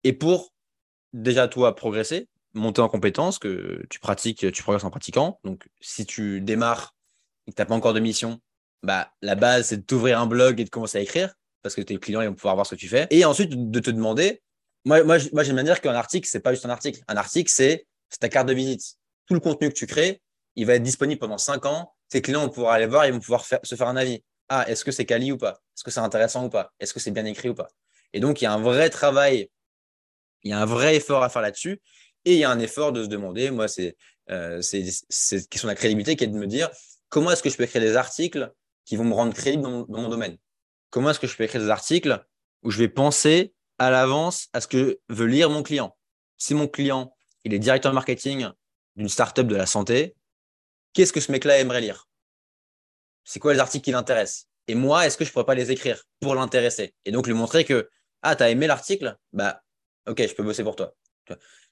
et 0.04 0.12
pour 0.12 0.52
déjà 1.12 1.48
toi 1.48 1.74
progresser, 1.74 2.28
monter 2.54 2.80
en 2.80 2.88
compétences, 2.88 3.38
que 3.38 3.84
tu 3.88 4.00
pratiques, 4.00 4.50
tu 4.52 4.62
progresses 4.62 4.84
en 4.84 4.90
pratiquant. 4.90 5.38
Donc 5.44 5.68
si 5.80 6.04
tu 6.04 6.40
démarres 6.40 6.94
et 7.46 7.52
que 7.52 7.56
tu 7.56 7.62
n'as 7.62 7.66
pas 7.66 7.74
encore 7.74 7.94
de 7.94 8.00
mission, 8.00 8.40
bah, 8.82 9.12
la 9.22 9.34
base, 9.34 9.68
c'est 9.68 9.78
de 9.78 9.82
t'ouvrir 9.82 10.20
un 10.20 10.26
blog 10.26 10.60
et 10.60 10.64
de 10.64 10.70
commencer 10.70 10.98
à 10.98 11.00
écrire, 11.00 11.32
parce 11.62 11.74
que 11.74 11.80
tes 11.80 11.98
clients 11.98 12.20
ils 12.20 12.28
vont 12.28 12.34
pouvoir 12.34 12.54
voir 12.54 12.66
ce 12.66 12.74
que 12.74 12.80
tu 12.80 12.88
fais. 12.88 13.06
Et 13.10 13.24
ensuite, 13.24 13.70
de 13.70 13.80
te 13.80 13.90
demander, 13.90 14.42
moi, 14.84 15.04
moi, 15.04 15.18
moi 15.32 15.42
j'aime 15.44 15.54
bien 15.54 15.64
dire 15.64 15.80
qu'un 15.80 15.94
article, 15.94 16.28
c'est 16.28 16.40
pas 16.40 16.52
juste 16.52 16.66
un 16.66 16.70
article. 16.70 17.00
Un 17.06 17.16
article, 17.16 17.50
c'est 17.50 17.86
ta 18.18 18.28
carte 18.28 18.48
de 18.48 18.54
visite. 18.54 18.96
Tout 19.26 19.34
le 19.34 19.40
contenu 19.40 19.68
que 19.68 19.74
tu 19.74 19.86
crées, 19.86 20.22
il 20.56 20.66
va 20.66 20.74
être 20.74 20.82
disponible 20.82 21.18
pendant 21.18 21.38
cinq 21.38 21.66
ans 21.66 21.92
tes 22.12 22.20
clients 22.20 22.42
vont 22.42 22.50
pouvoir 22.50 22.74
aller 22.74 22.86
voir, 22.86 23.06
ils 23.06 23.12
vont 23.12 23.20
pouvoir 23.20 23.44
se 23.44 23.74
faire 23.74 23.88
un 23.88 23.96
avis. 23.96 24.22
Ah, 24.50 24.68
est-ce 24.68 24.84
que 24.84 24.92
c'est 24.92 25.06
quali 25.06 25.32
ou 25.32 25.38
pas? 25.38 25.62
Est-ce 25.74 25.82
que 25.82 25.90
c'est 25.90 26.00
intéressant 26.00 26.44
ou 26.44 26.50
pas? 26.50 26.70
Est-ce 26.78 26.92
que 26.92 27.00
c'est 27.00 27.10
bien 27.10 27.24
écrit 27.24 27.48
ou 27.48 27.54
pas? 27.54 27.68
Et 28.12 28.20
donc, 28.20 28.42
il 28.42 28.44
y 28.44 28.46
a 28.46 28.52
un 28.52 28.60
vrai 28.60 28.90
travail, 28.90 29.48
il 30.42 30.50
y 30.50 30.52
a 30.52 30.60
un 30.60 30.66
vrai 30.66 30.96
effort 30.96 31.22
à 31.22 31.30
faire 31.30 31.40
là-dessus. 31.40 31.80
Et 32.26 32.34
il 32.34 32.38
y 32.38 32.44
a 32.44 32.50
un 32.50 32.58
effort 32.58 32.92
de 32.92 33.02
se 33.02 33.08
demander, 33.08 33.50
moi, 33.50 33.66
c'est 33.66 33.96
euh, 34.30 34.60
cette 34.60 35.48
question 35.48 35.68
de 35.68 35.72
la 35.72 35.74
crédibilité 35.74 36.16
qui 36.16 36.24
est 36.24 36.28
de 36.28 36.36
me 36.36 36.46
dire 36.46 36.70
comment 37.08 37.30
est-ce 37.30 37.42
que 37.42 37.48
je 37.48 37.56
peux 37.56 37.64
écrire 37.64 37.80
des 37.80 37.96
articles 37.96 38.52
qui 38.84 38.96
vont 38.96 39.04
me 39.04 39.14
rendre 39.14 39.32
crédible 39.32 39.62
dans, 39.62 39.86
mon 39.88 40.08
domaine? 40.10 40.36
Comment 40.90 41.10
est-ce 41.10 41.18
que 41.18 41.26
je 41.26 41.34
peux 41.34 41.44
écrire 41.44 41.62
des 41.62 41.70
articles 41.70 42.22
où 42.62 42.70
je 42.70 42.78
vais 42.78 42.88
penser 42.88 43.54
à 43.78 43.90
l'avance 43.90 44.48
à 44.52 44.60
ce 44.60 44.68
que 44.68 45.00
veut 45.08 45.26
lire 45.26 45.48
mon 45.48 45.62
client? 45.62 45.96
Si 46.36 46.52
mon 46.52 46.68
client, 46.68 47.16
il 47.44 47.54
est 47.54 47.58
directeur 47.58 47.92
marketing 47.92 48.48
d'une 48.96 49.08
startup 49.08 49.46
de 49.46 49.56
la 49.56 49.66
santé, 49.66 50.14
qu'est-ce 50.92 51.12
que 51.12 51.20
ce 51.20 51.32
mec-là 51.32 51.58
aimerait 51.58 51.80
lire? 51.80 52.08
C'est 53.24 53.38
quoi 53.38 53.52
les 53.52 53.60
articles 53.60 53.84
qui 53.84 53.90
l'intéressent? 53.92 54.48
Et 54.68 54.74
moi, 54.74 55.06
est-ce 55.06 55.16
que 55.16 55.24
je 55.24 55.32
pourrais 55.32 55.44
pas 55.44 55.54
les 55.54 55.70
écrire 55.70 56.02
pour 56.20 56.34
l'intéresser? 56.34 56.94
Et 57.04 57.12
donc 57.12 57.26
lui 57.26 57.34
montrer 57.34 57.64
que, 57.64 57.88
ah, 58.22 58.36
tu 58.36 58.42
as 58.42 58.50
aimé 58.50 58.66
l'article? 58.66 59.16
Bah, 59.32 59.62
ok, 60.06 60.26
je 60.26 60.34
peux 60.34 60.42
bosser 60.42 60.62
pour 60.62 60.76
toi. 60.76 60.94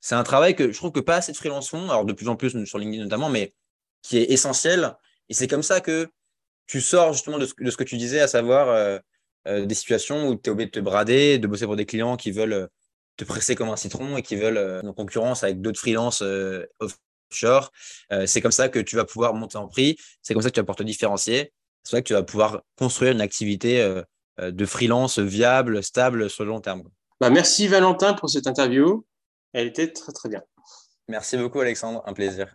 C'est 0.00 0.14
un 0.14 0.22
travail 0.22 0.54
que 0.54 0.72
je 0.72 0.76
trouve 0.76 0.92
que 0.92 1.00
pas 1.00 1.16
assez 1.16 1.32
de 1.32 1.36
freelance 1.36 1.68
font, 1.68 1.90
alors 1.90 2.04
de 2.04 2.12
plus 2.12 2.28
en 2.28 2.36
plus 2.36 2.64
sur 2.64 2.78
LinkedIn 2.78 3.04
notamment, 3.04 3.28
mais 3.28 3.52
qui 4.02 4.18
est 4.18 4.30
essentiel. 4.30 4.96
Et 5.28 5.34
c'est 5.34 5.48
comme 5.48 5.62
ça 5.62 5.80
que 5.80 6.08
tu 6.66 6.80
sors 6.80 7.12
justement 7.12 7.38
de 7.38 7.46
ce, 7.46 7.54
que 7.54 7.84
tu 7.84 7.96
disais, 7.96 8.20
à 8.20 8.28
savoir 8.28 8.68
euh, 8.68 8.98
euh, 9.48 9.66
des 9.66 9.74
situations 9.74 10.28
où 10.28 10.36
tu 10.36 10.48
es 10.48 10.52
obligé 10.52 10.66
de 10.66 10.70
te 10.72 10.80
brader, 10.80 11.38
de 11.38 11.46
bosser 11.46 11.66
pour 11.66 11.76
des 11.76 11.86
clients 11.86 12.16
qui 12.16 12.30
veulent 12.30 12.52
euh, 12.52 12.66
te 13.20 13.24
presser 13.24 13.54
comme 13.54 13.68
un 13.68 13.76
citron 13.76 14.16
et 14.16 14.22
qui 14.22 14.36
veulent 14.36 14.80
en 14.84 14.92
concurrence 14.92 15.44
avec 15.44 15.60
d'autres 15.60 15.80
freelances 15.80 16.22
offshore. 17.30 17.70
Euh, 18.12 18.26
c'est 18.26 18.40
comme 18.40 18.52
ça 18.52 18.68
que 18.68 18.78
tu 18.78 18.96
vas 18.96 19.04
pouvoir 19.04 19.34
monter 19.34 19.56
en 19.56 19.68
prix. 19.68 19.96
C'est 20.22 20.34
comme 20.34 20.42
ça 20.42 20.50
que 20.50 20.54
tu 20.54 20.60
vas 20.60 20.64
pouvoir 20.64 20.76
te 20.76 20.82
différencier. 20.82 21.52
C'est 21.82 21.92
vrai 21.92 22.02
que 22.02 22.08
tu 22.08 22.12
vas 22.12 22.22
pouvoir 22.22 22.62
construire 22.76 23.12
une 23.12 23.20
activité 23.20 23.80
euh, 23.80 24.02
euh, 24.40 24.50
de 24.50 24.66
freelance 24.66 25.18
viable, 25.18 25.82
stable 25.82 26.28
sur 26.28 26.44
le 26.44 26.50
long 26.50 26.60
terme. 26.60 26.82
Bah, 27.20 27.30
merci 27.30 27.68
Valentin 27.68 28.14
pour 28.14 28.30
cette 28.30 28.46
interview. 28.46 29.04
Elle 29.52 29.68
était 29.68 29.92
très 29.92 30.12
très 30.12 30.28
bien. 30.28 30.42
Merci 31.08 31.36
beaucoup 31.36 31.60
Alexandre, 31.60 32.02
un 32.06 32.12
plaisir. 32.12 32.54